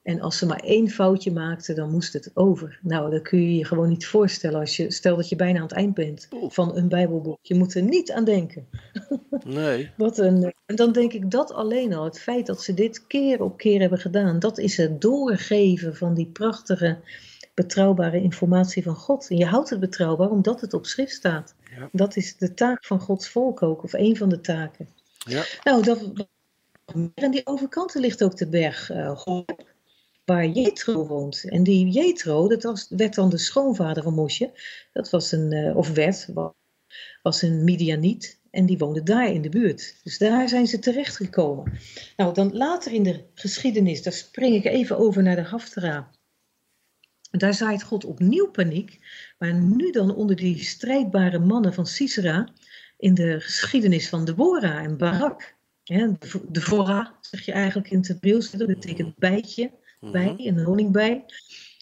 En 0.03 0.21
als 0.21 0.37
ze 0.37 0.45
maar 0.45 0.59
één 0.59 0.89
foutje 0.89 1.31
maakten, 1.31 1.75
dan 1.75 1.91
moest 1.91 2.13
het 2.13 2.31
over. 2.33 2.79
Nou, 2.81 3.11
dat 3.11 3.21
kun 3.21 3.41
je 3.41 3.57
je 3.57 3.65
gewoon 3.65 3.89
niet 3.89 4.05
voorstellen. 4.05 4.59
Als 4.59 4.75
je, 4.75 4.91
stel 4.91 5.15
dat 5.15 5.29
je 5.29 5.35
bijna 5.35 5.57
aan 5.57 5.63
het 5.63 5.71
eind 5.71 5.93
bent 5.93 6.27
van 6.47 6.77
een 6.77 6.87
Bijbelboek. 6.87 7.39
Je 7.41 7.55
moet 7.55 7.75
er 7.75 7.81
niet 7.81 8.11
aan 8.11 8.23
denken. 8.23 8.67
Nee. 9.45 9.91
Wat 9.97 10.17
een, 10.17 10.53
en 10.65 10.75
dan 10.75 10.91
denk 10.91 11.13
ik 11.13 11.31
dat 11.31 11.53
alleen 11.53 11.93
al, 11.93 12.03
het 12.03 12.19
feit 12.19 12.45
dat 12.45 12.63
ze 12.63 12.73
dit 12.73 13.07
keer 13.07 13.41
op 13.41 13.57
keer 13.57 13.79
hebben 13.79 13.99
gedaan, 13.99 14.39
dat 14.39 14.57
is 14.57 14.77
het 14.77 15.01
doorgeven 15.01 15.95
van 15.95 16.13
die 16.13 16.27
prachtige, 16.27 16.99
betrouwbare 17.53 18.21
informatie 18.21 18.83
van 18.83 18.95
God. 18.95 19.29
En 19.29 19.37
je 19.37 19.45
houdt 19.45 19.69
het 19.69 19.79
betrouwbaar 19.79 20.29
omdat 20.29 20.61
het 20.61 20.73
op 20.73 20.85
schrift 20.85 21.13
staat. 21.13 21.55
Ja. 21.77 21.89
Dat 21.91 22.15
is 22.15 22.37
de 22.37 22.53
taak 22.53 22.85
van 22.85 22.99
Gods 22.99 23.29
volk 23.29 23.61
ook, 23.63 23.83
of 23.83 23.93
een 23.93 24.17
van 24.17 24.29
de 24.29 24.41
taken. 24.41 24.89
Ja. 25.17 25.43
Nou, 25.63 25.83
dat, 25.83 26.11
aan 27.15 27.31
die 27.31 27.45
overkant 27.47 27.93
ligt 27.93 28.23
ook 28.23 28.37
de 28.37 28.47
berg 28.47 28.89
eh, 28.89 29.21
Horeb, 29.23 29.70
waar 30.31 30.47
Jethro 30.47 31.07
woont. 31.07 31.43
En 31.49 31.63
die 31.63 31.89
Jethro, 31.89 32.47
dat 32.47 32.63
was, 32.63 32.87
werd 32.89 33.15
dan 33.15 33.29
de 33.29 33.37
schoonvader 33.37 34.03
van 34.03 34.13
Mosje. 34.13 34.51
Dat 34.93 35.09
was 35.09 35.31
een, 35.31 35.51
eh, 35.51 35.77
of 35.77 35.93
werd, 35.93 36.27
wa- 36.33 36.53
was 37.21 37.41
een 37.41 37.63
Midianiet. 37.63 38.39
En 38.51 38.65
die 38.65 38.77
woonde 38.77 39.03
daar 39.03 39.31
in 39.31 39.41
de 39.41 39.49
buurt. 39.49 39.99
Dus 40.03 40.17
daar 40.17 40.49
zijn 40.49 40.67
ze 40.67 40.79
terechtgekomen. 40.79 41.71
Nou, 42.17 42.33
dan 42.33 42.55
later 42.55 42.91
in 42.91 43.03
de 43.03 43.23
geschiedenis, 43.33 44.03
daar 44.03 44.13
spring 44.13 44.55
ik 44.55 44.65
even 44.65 44.97
over 44.97 45.23
naar 45.23 45.35
de 45.35 45.41
Haftara. 45.41 46.09
Daar 47.31 47.53
zaait 47.53 47.83
God 47.83 48.05
opnieuw 48.05 48.47
paniek. 48.51 48.99
Maar 49.37 49.53
nu 49.53 49.91
dan 49.91 50.15
onder 50.15 50.35
die 50.35 50.63
strijdbare 50.63 51.39
mannen 51.39 51.73
van 51.73 51.85
Sisera. 51.85 52.53
In 52.97 53.13
de 53.13 53.39
geschiedenis 53.39 54.09
van 54.09 54.25
Deborah 54.25 54.83
en 54.83 54.97
Barak. 54.97 55.55
Ja, 55.83 56.17
Deborah 56.49 57.07
zeg 57.21 57.45
je 57.45 57.51
eigenlijk 57.51 57.91
in 57.91 57.97
het 57.97 58.07
Hebreeuws. 58.07 58.51
Dat 58.51 58.67
betekent 58.67 59.17
bijtje, 59.17 59.71
bij, 60.01 60.33
Mhm. 60.37 60.47
een 60.47 60.63
honingbij. 60.63 61.23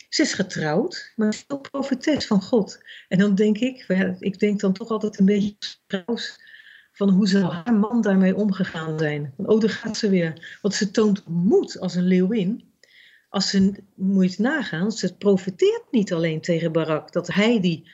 Ze 0.09 0.21
is 0.21 0.33
getrouwd, 0.33 1.13
maar 1.15 1.33
ze 1.33 1.39
is 1.39 1.55
ook 1.55 1.69
profetes 1.69 2.27
van 2.27 2.41
God. 2.41 2.79
En 3.07 3.17
dan 3.17 3.35
denk 3.35 3.57
ik, 3.57 3.85
ik 4.19 4.39
denk 4.39 4.59
dan 4.59 4.73
toch 4.73 4.89
altijd 4.89 5.19
een 5.19 5.25
beetje 5.25 5.55
trouws 5.87 6.39
van 6.91 7.09
hoe 7.09 7.27
zou 7.27 7.43
haar 7.43 7.73
man 7.73 8.01
daarmee 8.01 8.35
omgegaan 8.35 8.99
zijn. 8.99 9.33
Oh, 9.37 9.59
daar 9.59 9.69
gaat 9.69 9.97
ze 9.97 10.09
weer. 10.09 10.57
Want 10.61 10.73
ze 10.75 10.91
toont 10.91 11.27
moed 11.27 11.79
als 11.79 11.95
een 11.95 12.07
leeuwin. 12.07 12.67
Als 13.29 13.49
ze, 13.49 13.83
moet 13.95 14.37
nagaan, 14.37 14.91
ze 14.91 15.15
profeteert 15.17 15.83
niet 15.91 16.13
alleen 16.13 16.41
tegen 16.41 16.71
Barak, 16.71 17.11
dat 17.11 17.27
hij 17.27 17.59
die 17.59 17.89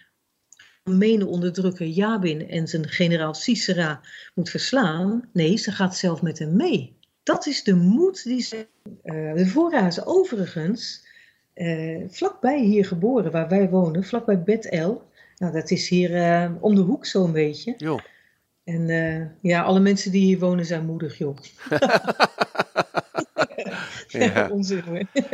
mene 0.84 1.26
onderdrukker 1.26 1.88
Jabin 1.88 2.50
en 2.50 2.68
zijn 2.68 2.90
generaal 2.90 3.34
Sisera 3.34 4.02
moet 4.34 4.50
verslaan. 4.50 5.30
Nee, 5.34 5.58
ze 5.58 5.72
gaat 5.72 5.98
zelf 5.98 6.22
met 6.22 6.40
hem 6.40 6.56
mee. 6.56 6.98
Dat 7.26 7.46
is 7.46 7.64
de 7.64 7.76
moed 7.76 8.24
die 8.24 8.42
ze. 8.42 8.68
eh 9.04 9.34
de 9.34 9.48
voorraad 9.48 10.06
overigens, 10.06 11.06
eh, 11.54 12.04
vlakbij 12.10 12.60
hier 12.60 12.86
geboren, 12.86 13.32
waar 13.32 13.48
wij 13.50 13.70
wonen, 13.70 14.04
vlakbij 14.04 14.44
Bet 14.44 14.66
El. 14.70 15.04
Nou, 15.38 15.54
dat 15.54 15.72
is 15.72 15.90
hier 15.90 16.16
eh, 16.16 16.52
om 16.60 16.76
de 16.76 16.82
hoek 16.82 17.06
zo'n 17.06 17.32
beetje. 17.32 17.74
Jo. 17.78 18.00
En 18.64 18.88
ja, 19.42 19.62
alle 19.62 19.80
mensen 19.80 20.12
die 20.12 20.26
hier 20.26 20.40
wonen 20.40 20.66
zijn 20.66 20.86
moedig, 20.86 21.18
joh. 21.18 21.38
Ja. 24.08 24.50
Onzin 24.54 24.80
hoor. 24.80 25.02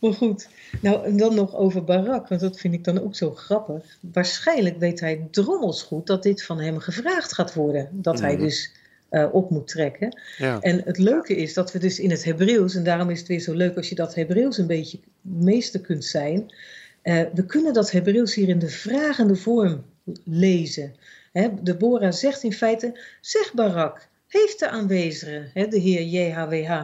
maar 0.00 0.12
goed, 0.12 0.48
nou 0.80 1.04
en 1.06 1.16
dan 1.16 1.34
nog 1.34 1.54
over 1.54 1.84
Barak, 1.84 2.28
want 2.28 2.40
dat 2.40 2.60
vind 2.60 2.74
ik 2.74 2.84
dan 2.84 3.00
ook 3.02 3.14
zo 3.16 3.30
grappig. 3.34 3.98
Waarschijnlijk 4.12 4.78
weet 4.78 5.00
hij 5.00 5.28
drommels 5.30 5.82
goed 5.82 6.06
dat 6.06 6.22
dit 6.22 6.44
van 6.44 6.60
hem 6.60 6.78
gevraagd 6.78 7.32
gaat 7.32 7.54
worden. 7.54 7.88
Dat 7.92 8.20
hij 8.20 8.32
Mhm. 8.34 8.42
dus 8.42 8.72
eh, 9.14 9.34
op 9.34 9.50
moet 9.50 9.68
trekken. 9.68 10.20
Ja. 10.38 10.60
En 10.60 10.82
het 10.84 10.98
leuke 10.98 11.36
is 11.36 11.54
dat 11.54 11.72
we 11.72 11.78
dus 11.78 11.98
in 11.98 12.10
het 12.10 12.24
Hebreeuws, 12.24 12.74
en 12.74 12.84
daarom 12.84 13.10
is 13.10 13.18
het 13.18 13.28
weer 13.28 13.40
zo 13.40 13.52
leuk 13.52 13.76
als 13.76 13.88
je 13.88 13.94
dat 13.94 14.14
Hebreeuws 14.14 14.58
een 14.58 14.66
beetje 14.66 14.98
meester 15.20 15.80
kunt 15.80 16.04
zijn. 16.04 16.54
eh, 17.02 17.20
we 17.34 17.46
kunnen 17.46 17.72
dat 17.72 17.90
Hebreeuws 17.90 18.34
hier 18.34 18.48
in 18.48 18.58
de 18.58 18.68
vragende 18.68 19.36
vorm 19.36 19.84
lezen. 20.24 20.94
Hè, 21.32 21.48
Deborah 21.62 22.12
zegt 22.12 22.42
in 22.42 22.52
feite, 22.52 23.00
zeg 23.20 23.52
Barak, 23.54 24.08
heeft 24.28 24.58
de 24.58 24.68
aanwezigen, 24.68 25.50
hè, 25.54 25.66
de 25.66 25.78
heer 25.78 26.02
JHWH, 26.02 26.82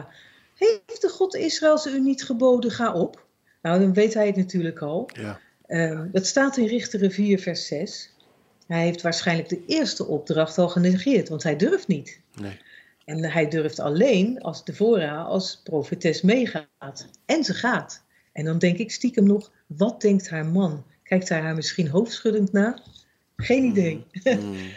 heeft 0.55 1.01
de 1.01 1.09
God 1.09 1.35
Israëls 1.35 1.85
u 1.85 1.99
niet 1.99 2.23
geboden, 2.23 2.71
ga 2.71 2.93
op? 2.93 3.25
Nou, 3.61 3.79
dan 3.79 3.93
weet 3.93 4.13
hij 4.13 4.27
het 4.27 4.35
natuurlijk 4.35 4.79
al. 4.79 5.09
Ja. 5.13 5.39
Ehm, 5.65 6.07
dat 6.11 6.25
staat 6.25 6.57
in 6.57 6.67
Richteren 6.67 7.11
4, 7.11 7.39
vers 7.39 7.67
6. 7.67 8.09
Hij 8.67 8.83
heeft 8.83 9.01
waarschijnlijk 9.01 9.49
de 9.49 9.63
eerste 9.65 10.05
opdracht 10.05 10.57
al 10.57 10.69
genegeerd, 10.69 11.29
want 11.29 11.43
hij 11.43 11.55
durft 11.55 11.87
niet. 11.87 12.20
Nee. 12.35 12.57
En 13.05 13.31
hij 13.31 13.47
durft 13.47 13.79
alleen 13.79 14.41
als 14.41 14.63
Deborah 14.63 15.25
als 15.27 15.61
profetes 15.63 16.21
meegaat. 16.21 17.07
En 17.25 17.43
ze 17.43 17.53
gaat. 17.53 18.03
En 18.31 18.45
dan 18.45 18.57
denk 18.57 18.77
ik 18.77 18.91
stiekem 18.91 19.23
nog, 19.23 19.51
wat 19.67 20.01
denkt 20.01 20.29
haar 20.29 20.45
man? 20.45 20.85
Kijkt 21.03 21.29
hij 21.29 21.39
haar 21.39 21.55
misschien 21.55 21.87
hoofdschuddend 21.87 22.51
na? 22.51 22.81
Geen 23.35 23.63
idee. 23.63 24.05
Mm. 24.23 24.55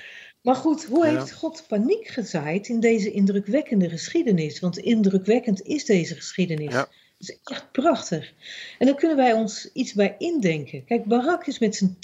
Maar 0.42 0.54
goed, 0.54 0.84
hoe 0.84 1.06
Ja. 1.06 1.10
heeft 1.18 1.32
God 1.32 1.64
paniek 1.68 2.06
gezaaid 2.06 2.68
in 2.68 2.80
deze 2.80 3.10
indrukwekkende 3.12 3.88
geschiedenis? 3.88 4.60
Want 4.60 4.78
indrukwekkend 4.78 5.62
is 5.62 5.84
deze 5.84 6.14
geschiedenis. 6.14 6.72
Ja. 6.72 6.80
Het 6.80 6.88
is 7.18 7.38
echt 7.44 7.72
prachtig. 7.72 8.32
En 8.78 8.86
dan 8.86 8.96
kunnen 8.96 9.16
wij 9.16 9.32
ons 9.32 9.70
iets 9.72 9.92
bij 9.92 10.14
indenken. 10.18 10.84
Kijk, 10.84 11.04
Barak 11.04 11.46
is 11.46 11.58
met 11.58 11.76
zijn 11.76 11.96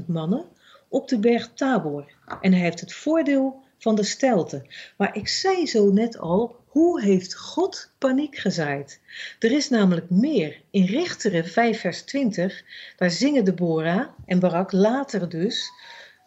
10.000 0.00 0.06
mannen 0.06 0.44
op 0.88 1.08
de 1.08 1.18
berg 1.18 1.50
Tabor. 1.54 2.12
En 2.40 2.52
hij 2.52 2.62
heeft 2.62 2.80
het 2.80 2.92
voordeel 2.92 3.64
van 3.78 3.94
de 3.94 4.02
steilte. 4.02 4.66
Maar 4.96 5.16
ik 5.16 5.28
zei 5.28 5.66
zo 5.66 5.92
net 5.92 6.18
al, 6.18 6.56
hoe 6.66 7.00
heeft 7.02 7.36
God 7.36 7.90
paniek 7.98 8.36
gezaaid? 8.36 9.00
Er 9.38 9.52
is 9.52 9.68
namelijk 9.68 10.10
meer. 10.10 10.60
In 10.70 10.84
Richteren 10.84 11.44
5 11.44 11.80
vers 11.80 12.02
20, 12.02 12.64
daar 12.96 13.10
zingen 13.10 13.44
Deborah 13.44 14.08
en 14.26 14.38
Barak 14.38 14.72
later 14.72 15.28
dus 15.28 15.70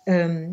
ehm, 0.03 0.49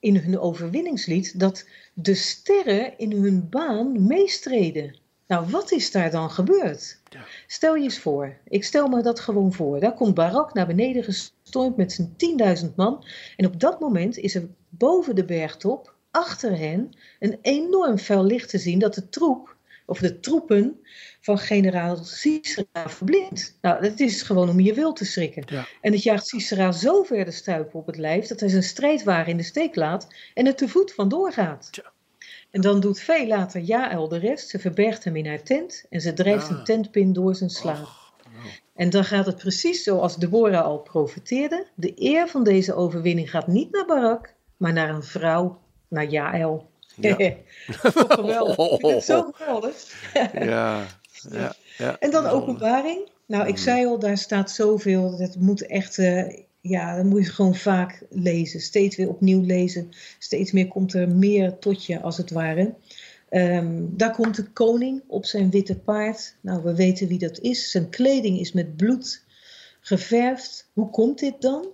in 0.00 0.16
hun 0.16 0.38
overwinningslied 0.38 1.40
dat 1.40 1.66
de 1.94 2.14
sterren 2.14 2.98
in 2.98 3.12
hun 3.12 3.48
baan 3.48 4.06
meestreden. 4.06 4.98
Nou, 5.26 5.46
wat 5.50 5.72
is 5.72 5.90
daar 5.90 6.10
dan 6.10 6.30
gebeurd? 6.30 7.00
Ja. 7.08 7.24
Stel 7.46 7.74
je 7.74 7.82
eens 7.82 7.98
voor, 7.98 8.36
ik 8.48 8.64
stel 8.64 8.88
me 8.88 9.02
dat 9.02 9.20
gewoon 9.20 9.52
voor. 9.52 9.80
Daar 9.80 9.94
komt 9.94 10.14
Barak 10.14 10.54
naar 10.54 10.66
beneden 10.66 11.04
gestormd 11.04 11.76
met 11.76 11.92
zijn 11.92 12.16
10.000 12.64 12.74
man. 12.74 13.04
En 13.36 13.46
op 13.46 13.60
dat 13.60 13.80
moment 13.80 14.18
is 14.18 14.34
er 14.34 14.48
boven 14.68 15.14
de 15.14 15.24
bergtop, 15.24 15.94
achter 16.10 16.58
hen, 16.58 16.96
een 17.18 17.38
enorm 17.42 17.98
fel 17.98 18.24
licht 18.24 18.48
te 18.48 18.58
zien 18.58 18.78
dat 18.78 18.94
de 18.94 19.08
troep, 19.08 19.56
of 19.86 19.98
de 19.98 20.20
troepen 20.20 20.80
van 21.20 21.38
generaal 21.38 21.96
Sisera 21.96 22.88
verblindt. 22.88 23.58
Nou, 23.60 23.82
dat 23.82 24.00
is 24.00 24.22
gewoon 24.22 24.48
om 24.48 24.60
je 24.60 24.74
wil 24.74 24.92
te 24.92 25.04
schrikken. 25.04 25.42
Ja. 25.46 25.66
En 25.80 25.92
het 25.92 26.02
jaagt 26.02 26.26
Sisera 26.26 26.72
zo 26.72 27.02
ver 27.02 27.24
de 27.24 27.30
stuipen 27.30 27.78
op 27.80 27.86
het 27.86 27.96
lijf 27.96 28.26
dat 28.26 28.40
hij 28.40 28.48
zijn 28.48 28.62
strijdwagen 28.62 29.30
in 29.30 29.36
de 29.36 29.42
steek 29.42 29.74
laat 29.74 30.08
en 30.34 30.46
er 30.46 30.54
te 30.54 30.68
voet 30.68 30.92
vandoor 30.92 31.32
gaat. 31.32 31.70
En 32.50 32.60
dan 32.60 32.80
doet 32.80 33.00
veel 33.00 33.26
later 33.26 33.60
Jaël 33.60 34.08
de 34.08 34.18
rest. 34.18 34.48
Ze 34.48 34.58
verbergt 34.58 35.04
hem 35.04 35.16
in 35.16 35.26
haar 35.26 35.42
tent 35.42 35.84
en 35.90 36.00
ze 36.00 36.12
drijft 36.12 36.48
een 36.48 36.64
tentpin 36.64 37.12
door 37.12 37.34
zijn 37.34 37.50
slaap. 37.50 37.82
Och, 37.82 38.12
nou. 38.32 38.48
En 38.74 38.90
dan 38.90 39.04
gaat 39.04 39.26
het 39.26 39.36
precies 39.36 39.82
zoals 39.82 40.16
Deborah 40.16 40.64
al 40.64 40.78
profeteerde. 40.78 41.66
De 41.74 41.92
eer 41.96 42.28
van 42.28 42.44
deze 42.44 42.74
overwinning 42.74 43.30
gaat 43.30 43.46
niet 43.46 43.72
naar 43.72 43.86
Barak, 43.86 44.34
maar 44.56 44.72
naar 44.72 44.88
een 44.88 45.02
vrouw, 45.02 45.60
naar 45.90 46.06
Jaël. 46.08 46.68
Ja. 46.96 47.16
Toch 47.82 48.14
geweldig. 48.14 48.56
Ik 48.58 48.80
vind 48.80 48.92
het 48.92 49.04
zo 49.04 49.30
geweldig. 49.32 49.74
Ja, 50.52 50.86
ja, 51.30 51.54
ja. 51.78 51.98
En 51.98 52.10
dan 52.10 52.26
openbaring. 52.26 53.08
Nou, 53.26 53.46
ik 53.48 53.54
Mhm. 53.54 53.62
zei 53.62 53.86
al, 53.86 53.98
daar 53.98 54.18
staat 54.18 54.50
zoveel. 54.50 55.16
Dat 55.16 55.36
moet 55.36 55.66
echt, 55.66 55.98
eh, 55.98 56.36
ja, 56.60 56.96
dat 56.96 57.04
moet 57.04 57.24
je 57.24 57.30
gewoon 57.32 57.54
vaak 57.54 58.02
lezen. 58.10 58.60
Steeds 58.60 58.96
weer 58.96 59.08
opnieuw 59.08 59.40
lezen. 59.44 59.88
Steeds 60.18 60.52
meer 60.52 60.68
komt 60.68 60.94
er 60.94 61.08
meer 61.08 61.58
tot 61.58 61.84
je, 61.86 62.00
als 62.00 62.16
het 62.16 62.30
ware. 62.30 62.74
Ehm, 63.28 63.82
daar 63.90 64.14
komt 64.14 64.36
de 64.36 64.44
koning 64.44 65.02
op 65.06 65.24
zijn 65.24 65.50
witte 65.50 65.78
paard. 65.78 66.36
Nou, 66.40 66.62
we 66.62 66.74
weten 66.74 67.08
wie 67.08 67.18
dat 67.18 67.38
is. 67.38 67.70
Zijn 67.70 67.90
kleding 67.90 68.38
is 68.40 68.52
met 68.52 68.76
bloed 68.76 69.24
geverfd. 69.80 70.70
Hoe 70.72 70.90
komt 70.90 71.18
dit 71.18 71.40
dan? 71.40 71.66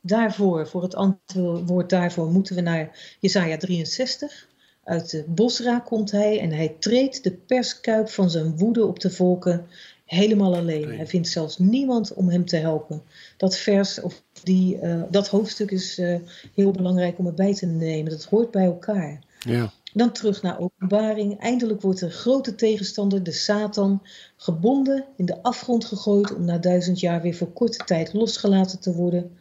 Daarvoor, 0.00 0.68
voor 0.68 0.82
het 0.82 0.94
antwoord 0.94 1.90
daarvoor, 1.90 2.30
moeten 2.30 2.54
we 2.54 2.60
naar 2.60 3.16
Jesaja 3.20 3.56
63. 3.56 4.48
Uit 4.84 5.10
de 5.10 5.24
Bosra 5.26 5.78
komt 5.78 6.10
hij 6.10 6.40
en 6.40 6.50
hij 6.50 6.76
treedt 6.78 7.24
de 7.24 7.32
perskuip 7.32 8.08
van 8.08 8.30
zijn 8.30 8.56
woede 8.56 8.86
op 8.86 9.00
de 9.00 9.10
volken 9.10 9.66
helemaal 10.08 10.56
alleen. 10.56 10.96
Hij 10.96 11.06
vindt 11.06 11.28
zelfs 11.28 11.58
niemand 11.58 12.14
om 12.14 12.28
hem 12.28 12.44
te 12.44 12.56
helpen. 12.56 13.02
Dat 13.36 13.56
vers 13.56 14.00
of 14.00 14.22
die, 14.42 14.78
eh, 14.78 15.02
dat 15.10 15.28
hoofdstuk 15.28 15.70
is 15.70 15.98
eh, 15.98 16.16
heel 16.54 16.70
belangrijk 16.70 17.18
om 17.18 17.26
erbij 17.26 17.54
te 17.54 17.66
nemen. 17.66 18.10
Dat 18.10 18.24
hoort 18.24 18.50
bij 18.50 18.64
elkaar. 18.64 19.22
Ja, 19.38 19.72
Dan 19.92 20.12
terug 20.12 20.42
naar 20.42 20.60
openbaring. 20.60 21.38
Eindelijk 21.38 21.80
wordt 21.80 22.00
de 22.00 22.10
grote 22.10 22.54
tegenstander, 22.54 23.22
de 23.22 23.32
Satan, 23.32 24.02
gebonden, 24.36 25.04
in 25.16 25.26
de 25.26 25.42
afgrond 25.42 25.84
gegooid 25.84 26.34
om 26.34 26.44
na 26.44 26.58
duizend 26.58 27.00
jaar 27.00 27.22
weer 27.22 27.34
voor 27.34 27.52
korte 27.52 27.84
tijd 27.84 28.12
losgelaten 28.12 28.80
te 28.80 28.94
worden. 28.94 29.37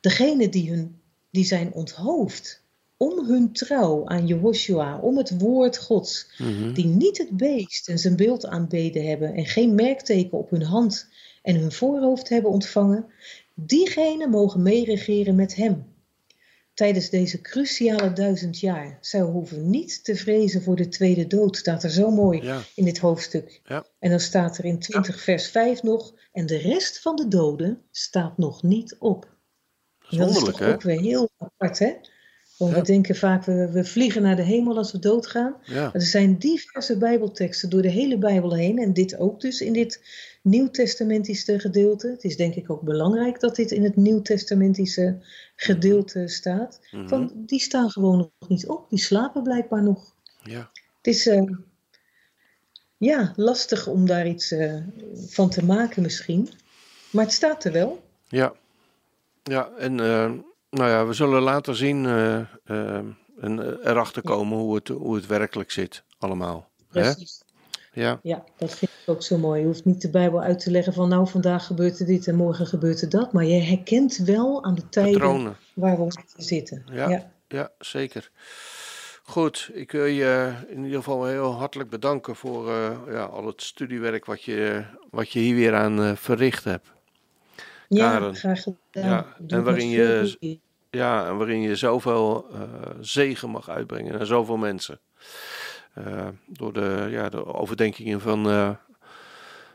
Degene 0.00 0.48
die, 0.48 0.70
hun, 0.70 1.00
die 1.30 1.44
zijn 1.44 1.72
onthoofd 1.72 2.64
om 2.96 3.26
hun 3.26 3.52
trouw 3.52 4.06
aan 4.06 4.26
Jehoshua, 4.26 4.98
om 4.98 5.16
het 5.16 5.40
woord 5.40 5.78
Gods, 5.78 6.30
mhm. 6.38 6.72
die 6.72 6.86
niet 6.86 7.18
het 7.18 7.36
beest 7.36 7.88
en 7.88 7.98
zijn 7.98 8.16
beeld 8.16 8.46
aanbeden 8.46 9.06
hebben 9.06 9.34
en 9.34 9.46
geen 9.46 9.74
merkteken 9.74 10.38
op 10.38 10.50
hun 10.50 10.62
hand 10.62 11.08
en 11.42 11.56
hun 11.56 11.72
voorhoofd 11.72 12.28
hebben 12.28 12.50
ontvangen, 12.50 13.06
diegenen 13.54 14.30
mogen 14.30 14.62
meeregeren 14.62 15.34
met 15.34 15.54
hem. 15.54 15.94
Tijdens 16.74 17.10
deze 17.10 17.40
cruciale 17.40 18.12
duizend 18.12 18.60
jaar. 18.60 18.98
Zij 19.00 19.20
hoeven 19.20 19.70
niet 19.70 20.04
te 20.04 20.16
vrezen 20.16 20.62
voor 20.62 20.76
de 20.76 20.88
tweede 20.88 21.26
dood, 21.26 21.56
staat 21.56 21.82
er 21.82 21.90
zo 21.90 22.10
mooi 22.10 22.42
ja, 22.42 22.62
in 22.74 22.84
dit 22.84 22.98
hoofdstuk. 22.98 23.60
Ja. 23.64 23.86
En 23.98 24.10
dan 24.10 24.20
staat 24.20 24.58
er 24.58 24.64
in 24.64 24.78
20 24.78 25.20
vers 25.20 25.48
5 25.48 25.82
nog, 25.82 26.14
en 26.32 26.46
de 26.46 26.56
rest 26.56 27.00
van 27.00 27.16
de 27.16 27.28
doden 27.28 27.82
staat 27.90 28.38
nog 28.38 28.62
niet 28.62 28.96
op. 28.98 29.35
Dat 30.10 30.30
is 30.30 30.38
toch 30.38 30.58
hè? 30.58 30.72
ook 30.72 30.82
weer 30.82 31.00
heel 31.00 31.28
apart, 31.38 31.78
hè? 31.78 31.92
Want 32.58 32.72
Ja. 32.72 32.76
we 32.80 32.84
denken 32.86 33.16
vaak, 33.16 33.44
we, 33.44 33.70
we 33.72 33.84
vliegen 33.84 34.22
naar 34.22 34.36
de 34.36 34.42
hemel 34.42 34.76
als 34.76 34.92
we 34.92 34.98
doodgaan. 34.98 35.54
Ja, 35.64 35.92
er 35.94 36.02
zijn 36.02 36.38
diverse 36.38 36.96
bijbelteksten 36.98 37.70
door 37.70 37.82
de 37.82 37.88
hele 37.90 38.18
Bijbel 38.18 38.54
heen. 38.54 38.78
En 38.78 38.92
dit 38.92 39.18
ook 39.18 39.40
dus 39.40 39.60
in 39.60 39.72
dit 39.72 40.00
nieuwtestamentische 40.42 41.58
gedeelte. 41.58 42.08
Het 42.08 42.24
is 42.24 42.36
denk 42.36 42.54
ik 42.54 42.70
ook 42.70 42.82
belangrijk 42.82 43.40
dat 43.40 43.56
dit 43.56 43.70
in 43.70 43.82
het 43.84 43.96
nieuwtestamentische 43.96 45.18
gedeelte 45.56 46.28
staat. 46.28 46.80
mhm. 46.90 47.08
Want 47.08 47.32
die 47.48 47.60
staan 47.60 47.90
gewoon 47.90 48.16
nog 48.16 48.48
niet 48.48 48.66
op. 48.66 48.90
Die 48.90 48.98
slapen 48.98 49.42
blijkbaar 49.42 49.82
nog. 49.82 50.14
ja, 50.42 50.70
Het 50.96 51.06
is 51.14 51.26
eh, 51.26 51.42
ja, 52.96 53.32
lastig 53.36 53.86
om 53.86 54.06
daar 54.06 54.26
iets 54.26 54.50
eh, 54.50 54.74
van 55.26 55.50
te 55.50 55.64
maken 55.64 56.02
misschien. 56.02 56.48
Maar 57.10 57.24
het 57.24 57.32
staat 57.34 57.64
er 57.64 57.72
wel. 57.72 58.02
ja. 58.28 58.54
Ja, 59.50 59.70
en 59.78 60.00
eh, 60.00 60.30
nou 60.70 60.90
ja, 60.90 61.06
we 61.06 61.12
zullen 61.12 61.42
later 61.42 61.76
zien 61.76 62.06
eh, 62.06 62.38
eh, 62.64 63.04
en 63.40 63.80
erachter 63.84 64.22
komen 64.22 64.58
hoe 64.58 64.74
het, 64.74 64.88
hoe 64.88 65.14
het 65.14 65.26
werkelijk 65.26 65.70
zit, 65.70 66.04
allemaal. 66.18 66.68
Hè? 66.90 67.00
Precies. 67.00 67.44
Ja, 67.92 68.18
Ja, 68.22 68.44
dat 68.56 68.74
vind 68.74 68.90
ik 68.90 69.08
ook 69.08 69.22
zo 69.22 69.38
mooi. 69.38 69.60
Je 69.60 69.66
hoeft 69.66 69.84
niet 69.84 70.00
de 70.00 70.10
Bijbel 70.10 70.40
uit 70.42 70.58
te 70.58 70.70
leggen 70.70 70.92
van 70.92 71.08
nou 71.08 71.28
vandaag 71.28 71.66
gebeurt 71.66 72.00
er 72.00 72.06
dit 72.06 72.26
en 72.26 72.34
morgen 72.34 72.66
gebeurt 72.66 73.00
er 73.00 73.08
dat. 73.08 73.32
Maar 73.32 73.44
je 73.44 73.62
herkent 73.62 74.16
wel 74.16 74.64
aan 74.64 74.74
de 74.74 74.88
tijden 74.88 75.12
patronen. 75.12 75.56
waar 75.74 75.98
we 75.98 76.22
zitten. 76.36 76.84
Ja. 76.92 77.08
ja. 77.08 77.30
Ja, 77.48 77.70
zeker. 77.78 78.30
Goed, 79.22 79.70
ik 79.72 79.92
wil 79.92 80.04
je 80.04 80.52
in 80.68 80.84
ieder 80.84 80.98
geval 80.98 81.24
heel 81.24 81.52
hartelijk 81.52 81.90
bedanken 81.90 82.36
voor 82.36 82.70
ja, 83.10 83.24
al 83.24 83.46
het 83.46 83.62
studiewerk 83.62 84.24
wat 84.24 84.42
je, 84.42 84.84
wat 85.10 85.30
je 85.30 85.38
hier 85.38 85.54
weer 85.54 85.74
aan 85.74 86.16
verricht 86.16 86.64
hebt. 86.64 86.95
Ja, 87.88 88.32
graag 88.32 88.62
gedaan. 88.62 89.08
Ja, 89.10 89.26
en 89.48 89.64
waarin 89.64 89.88
je-. 89.88 90.58
Ja, 90.90 91.26
en 91.28 91.36
waarin 91.36 91.60
je 91.60 91.76
zoveel 91.76 92.46
eh, 92.52 92.60
zegen 93.00 93.50
mag 93.50 93.68
uitbrengen 93.68 94.12
naar 94.16 94.26
zoveel 94.26 94.56
mensen. 94.56 95.00
Eh, 95.94 96.28
door 96.46 96.72
de, 96.72 97.06
ja, 97.10 97.28
de 97.28 97.54
overdenkingen 97.54 98.20
van, 98.20 98.50
eh, 98.50 98.70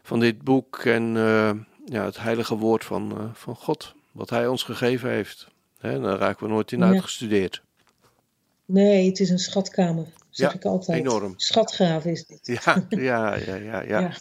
van 0.03 0.20
dit 0.20 0.41
boek 0.41 0.78
en 0.78 1.14
ja, 1.86 2.05
het 2.05 2.20
heilige 2.20 2.55
woord 2.55 2.84
van, 2.84 3.32
van 3.34 3.55
God, 3.55 3.95
wat 4.12 4.30
Hij 4.30 4.47
ons 4.47 4.64
gegeven 4.64 5.09
heeft. 5.09 5.47
Hè, 5.80 5.99
daar 5.99 6.18
raken 6.18 6.45
we 6.47 6.51
nooit 6.53 6.72
in 6.72 6.80
Ja. 6.80 6.86
uitgestudeerd. 6.86 7.62
Nee, 8.66 9.07
het 9.09 9.20
is 9.20 9.30
een 9.30 9.39
schatkamer, 9.39 10.05
zeg 10.30 10.49
Ja, 10.51 10.55
ik 10.57 10.66
altijd. 10.66 10.99
enorm. 10.99 11.34
Schatgraven 11.38 12.12
is 12.12 12.26
dit. 12.26 12.39
Ja, 12.66 12.86
ja, 12.89 13.36
ja, 13.36 13.55
ja. 13.55 13.82
ja. 13.82 13.99
Ja. 14.09 14.12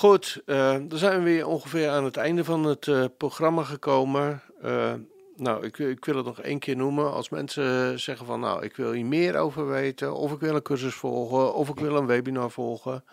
Goed, 0.00 0.42
eh, 0.46 0.76
dan 0.88 0.98
zijn 0.98 1.18
we 1.18 1.24
weer 1.24 1.46
ongeveer 1.46 1.88
aan 1.88 2.04
het 2.04 2.16
einde 2.16 2.44
van 2.44 2.64
het 2.64 2.88
eh, 2.88 3.04
programma 3.16 3.62
gekomen. 3.62 4.42
Eh, 4.62 4.92
nou, 5.36 5.64
ik, 5.66 5.78
ik 5.78 6.04
wil 6.04 6.16
het 6.16 6.24
nog 6.24 6.40
één 6.40 6.58
keer 6.58 6.76
noemen. 6.76 7.12
Als 7.12 7.28
mensen 7.28 8.00
zeggen 8.00 8.26
van, 8.26 8.40
nou, 8.40 8.64
ik 8.64 8.76
wil 8.76 8.92
hier 8.92 9.04
meer 9.04 9.36
over 9.36 9.68
weten, 9.68 10.14
of 10.14 10.32
ik 10.32 10.40
wil 10.40 10.54
een 10.54 10.62
cursus 10.62 10.94
volgen, 10.94 11.54
of 11.54 11.68
ik 11.68 11.78
wil 11.78 11.96
een 11.96 12.06
webinar 12.06 12.50
volgen, 12.50 13.04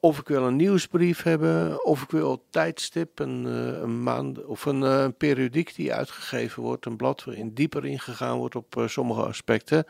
of 0.00 0.18
ik 0.18 0.28
wil 0.28 0.42
een 0.42 0.56
nieuwsbrief 0.56 1.22
hebben, 1.22 1.84
of 1.84 2.02
ik 2.02 2.10
wil 2.10 2.44
tijdstip, 2.50 3.18
een, 3.18 3.44
een 3.82 4.02
maand 4.02 4.44
of 4.44 4.64
een 4.64 4.82
eh, 4.82 5.06
periodiek 5.18 5.74
die 5.74 5.94
uitgegeven 5.94 6.62
wordt, 6.62 6.86
een 6.86 6.96
blad 6.96 7.24
waarin 7.24 7.54
dieper 7.54 7.86
ingegaan 7.86 8.38
wordt 8.38 8.56
op 8.56 8.82
sommige 8.86 9.22
aspecten. 9.22 9.84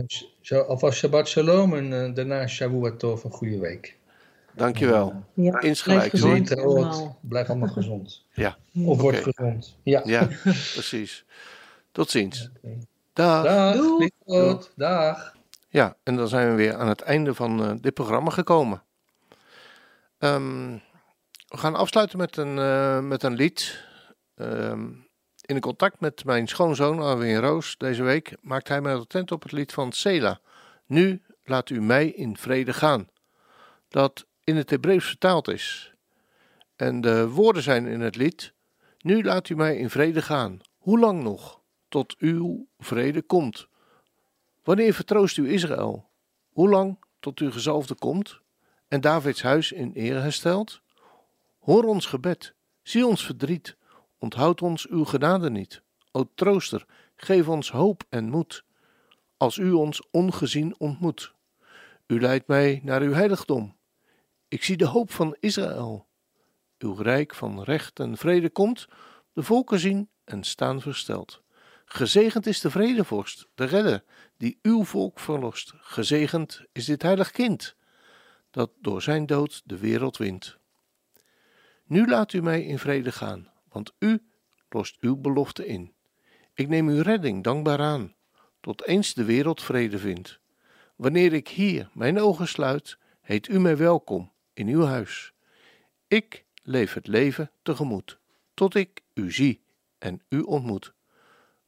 zo- 0.07 0.25
alvast 0.51 0.97
Shabbat 0.97 1.27
Shalom 1.27 1.73
en 1.73 2.05
eh, 2.05 2.13
daarna 2.13 2.47
Shavuot 2.47 2.99
Tov, 2.99 3.23
een 3.23 3.31
goede 3.31 3.59
week. 3.59 3.97
Dankjewel. 4.53 5.23
Ja, 5.33 5.61
Insgelijks, 5.61 6.21
blijf 6.21 6.47
gezond. 6.47 7.15
Blijf 7.21 7.49
allemaal 7.49 7.67
gezond. 7.67 8.25
Ja, 8.33 8.57
Of 8.85 9.01
word 9.01 9.17
gezond. 9.17 9.77
Ja. 9.83 10.01
ja, 10.05 10.27
precies. 10.77 11.25
Tot 11.91 12.09
ziens. 12.09 12.49
Dag. 13.13 13.43
Dag. 14.25 14.69
Dag. 14.75 15.35
Ja, 15.69 15.95
en 16.03 16.15
dan 16.15 16.27
zijn 16.27 16.49
we 16.49 16.55
weer 16.55 16.75
aan 16.75 16.87
het 16.87 17.01
einde 17.01 17.33
van 17.33 17.63
eh, 17.63 17.71
dit 17.81 17.93
programma 17.93 18.29
gekomen. 18.29 18.83
Ehm, 20.19 20.71
we 21.47 21.57
gaan 21.57 21.75
afsluiten 21.75 22.17
met 22.17 22.37
een, 22.37 22.59
eh, 22.59 22.99
met 22.99 23.23
een 23.23 23.33
lied. 23.33 23.85
Ehm, 24.35 24.89
in 25.47 25.59
contact 25.59 25.99
met 25.99 26.25
mijn 26.25 26.47
schoonzoon 26.47 26.99
Arwin 26.99 27.37
Roos 27.37 27.77
deze 27.77 28.03
week 28.03 28.35
maakt 28.41 28.67
hij 28.67 28.81
mij 28.81 28.95
attent 28.95 29.31
op 29.31 29.43
het 29.43 29.51
lied 29.51 29.73
van 29.73 29.91
Sela. 29.91 30.39
Nu 30.85 31.21
laat 31.43 31.69
u 31.69 31.81
mij 31.81 32.07
in 32.07 32.37
vrede 32.37 32.73
gaan. 32.73 33.07
Dat 33.89 34.25
in 34.43 34.55
het 34.55 34.69
Hebreeuws 34.69 35.05
vertaald 35.05 35.47
is. 35.47 35.93
En 36.75 37.01
de 37.01 37.29
woorden 37.29 37.63
zijn 37.63 37.85
in 37.85 38.01
het 38.01 38.15
lied: 38.15 38.53
Nu 38.99 39.23
laat 39.23 39.49
u 39.49 39.55
mij 39.55 39.77
in 39.77 39.89
vrede 39.89 40.21
gaan. 40.21 40.59
Hoe 40.77 40.99
lang 40.99 41.23
nog? 41.23 41.61
Tot 41.89 42.15
uw 42.17 42.67
vrede 42.79 43.21
komt. 43.21 43.67
Wanneer 44.63 44.93
vertroost 44.93 45.37
u 45.37 45.51
Israël? 45.51 46.09
Hoe 46.49 46.69
lang 46.69 46.97
tot 47.19 47.39
uw 47.39 47.51
gezalfde 47.51 47.95
komt 47.95 48.39
en 48.87 49.01
Davids 49.01 49.41
huis 49.41 49.71
in 49.71 49.91
ere 49.93 50.19
herstelt? 50.19 50.81
Hoor 51.59 51.83
ons 51.83 52.05
gebed, 52.05 52.53
zie 52.81 53.05
ons 53.05 53.25
verdriet, 53.25 53.76
onthoud 54.17 54.61
ons 54.61 54.87
uw 54.87 55.05
genade 55.05 55.49
niet. 55.49 55.81
O 56.11 56.29
trooster, 56.35 56.85
geef 57.15 57.47
ons 57.47 57.71
hoop 57.71 58.03
en 58.09 58.29
moed, 58.29 58.63
als 59.37 59.57
u 59.57 59.71
ons 59.71 60.07
ongezien 60.11 60.75
ontmoet. 60.77 61.33
U 62.07 62.21
leidt 62.21 62.47
mij 62.47 62.81
naar 62.83 63.01
uw 63.01 63.13
heiligdom. 63.13 63.75
Ik 64.47 64.63
zie 64.63 64.77
de 64.77 64.85
hoop 64.85 65.11
van 65.11 65.35
Israël. 65.39 66.07
Uw 66.77 66.93
rijk 66.93 67.35
van 67.35 67.63
recht 67.63 67.99
en 67.99 68.17
vrede 68.17 68.49
komt, 68.49 68.87
de 69.33 69.43
volken 69.43 69.79
zien 69.79 70.09
en 70.23 70.43
staan 70.43 70.81
versteld. 70.81 71.41
Gezegend 71.85 72.45
is 72.45 72.61
de 72.61 72.69
vredevorst, 72.69 73.47
de 73.55 73.65
redder, 73.65 74.03
die 74.37 74.59
uw 74.61 74.83
volk 74.83 75.19
verlost. 75.19 75.73
Gezegend 75.75 76.63
is 76.71 76.85
dit 76.85 77.01
heilig 77.01 77.31
kind, 77.31 77.75
dat 78.51 78.71
door 78.81 79.01
zijn 79.01 79.25
dood 79.25 79.61
de 79.65 79.77
wereld 79.77 80.17
wint. 80.17 80.57
Nu 81.85 82.07
laat 82.07 82.33
u 82.33 82.41
mij 82.41 82.63
in 82.63 82.79
vrede 82.79 83.11
gaan, 83.11 83.51
want 83.77 83.93
u 83.99 84.21
lost 84.69 84.97
uw 84.99 85.15
belofte 85.15 85.65
in. 85.65 85.93
Ik 86.53 86.67
neem 86.67 86.87
uw 86.87 87.01
redding 87.01 87.43
dankbaar 87.43 87.79
aan, 87.79 88.15
tot 88.59 88.85
eens 88.85 89.13
de 89.13 89.23
wereld 89.23 89.63
vrede 89.63 89.97
vindt. 89.97 90.39
Wanneer 90.95 91.33
ik 91.33 91.47
hier 91.47 91.89
mijn 91.93 92.19
ogen 92.19 92.47
sluit, 92.47 92.97
heet 93.21 93.47
u 93.47 93.59
mij 93.59 93.77
welkom 93.77 94.31
in 94.53 94.67
uw 94.67 94.83
huis. 94.83 95.33
Ik 96.07 96.45
leef 96.63 96.93
het 96.93 97.07
leven 97.07 97.51
tegemoet, 97.61 98.19
tot 98.53 98.75
ik 98.75 99.01
u 99.13 99.31
zie 99.31 99.61
en 99.97 100.21
u 100.29 100.39
ontmoet. 100.39 100.93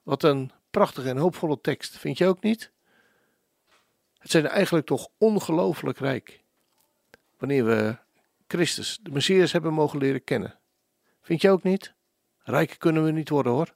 Wat 0.04 0.24
een 0.24 0.52
prachtige 0.72 1.10
en 1.10 1.18
hoopvolle 1.18 1.62
tekst, 1.62 1.98
vind 1.98 2.18
je 2.18 2.28
ook 2.28 2.42
niet? 2.42 2.72
Het 4.18 4.32
zijn 4.32 4.48
eigenlijk 4.48 4.86
toch 4.86 5.08
ongelooflijk 5.18 5.98
rijk. 5.98 6.44
Wanneer 7.38 7.66
we 7.66 7.98
Christus, 8.48 9.00
de 9.02 9.12
Messias, 9.12 9.52
hebben 9.52 9.74
mogen 9.74 10.00
leren 10.00 10.24
kennen. 10.24 10.60
Vind 11.22 11.42
je 11.42 11.50
ook 11.50 11.64
niet? 11.64 11.98
Rijk 12.50 12.76
kunnen 12.78 13.04
we 13.04 13.12
niet 13.12 13.30
worden 13.30 13.52
hoor. 13.52 13.76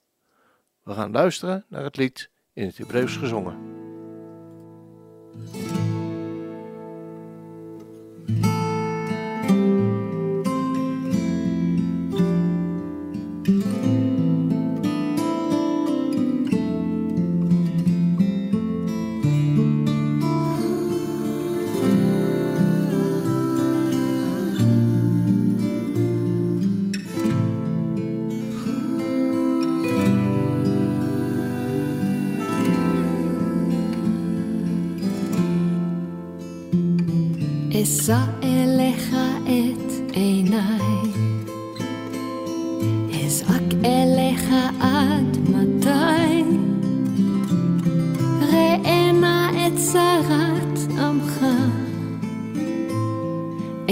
We 0.84 0.94
gaan 0.94 1.12
luisteren 1.12 1.66
naar 1.70 1.84
het 1.84 1.98
lied 1.98 2.30
in 2.54 2.66
het 2.66 2.78
Hebreeuws 2.78 3.18
gezongen. 3.18 3.73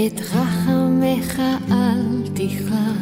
את 0.06 0.20
רחמך 0.20 1.42
אל 1.70 2.22
תכרע. 2.34 2.92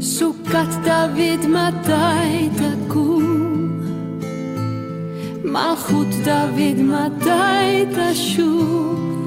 סוכת 0.00 0.68
דוד 0.84 1.46
מתי 1.48 2.48
תקום? 2.56 3.24
מלכות 5.44 6.06
דוד 6.24 6.80
מתי 6.82 7.84
תשוב? 7.96 9.18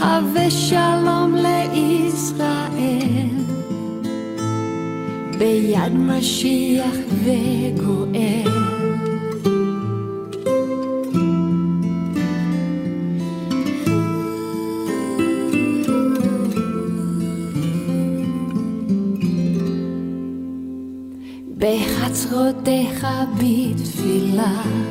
הווה 0.00 0.50
שלום 0.50 1.34
לישראל, 1.34 3.28
ביד 5.38 5.92
משיח 5.92 6.96
וגואל. 7.24 8.75
sabe 23.06 23.74
Villa 23.76 24.85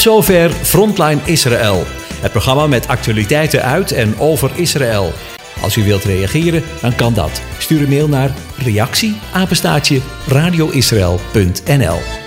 Zover 0.00 0.50
Frontline 0.50 1.20
Israël. 1.24 1.84
Het 2.20 2.32
programma 2.32 2.66
met 2.66 2.88
actualiteiten 2.88 3.62
uit 3.62 3.92
en 3.92 4.18
over 4.18 4.50
Israël. 4.54 5.12
Als 5.62 5.76
u 5.76 5.84
wilt 5.84 6.04
reageren, 6.04 6.62
dan 6.80 6.94
kan 6.94 7.14
dat. 7.14 7.42
Stuur 7.58 7.82
een 7.82 7.88
mail 7.88 8.08
naar 8.08 8.30
reactie 8.56 9.16
apenstaartje 9.32 10.00
radioisrael.nl 10.26 12.19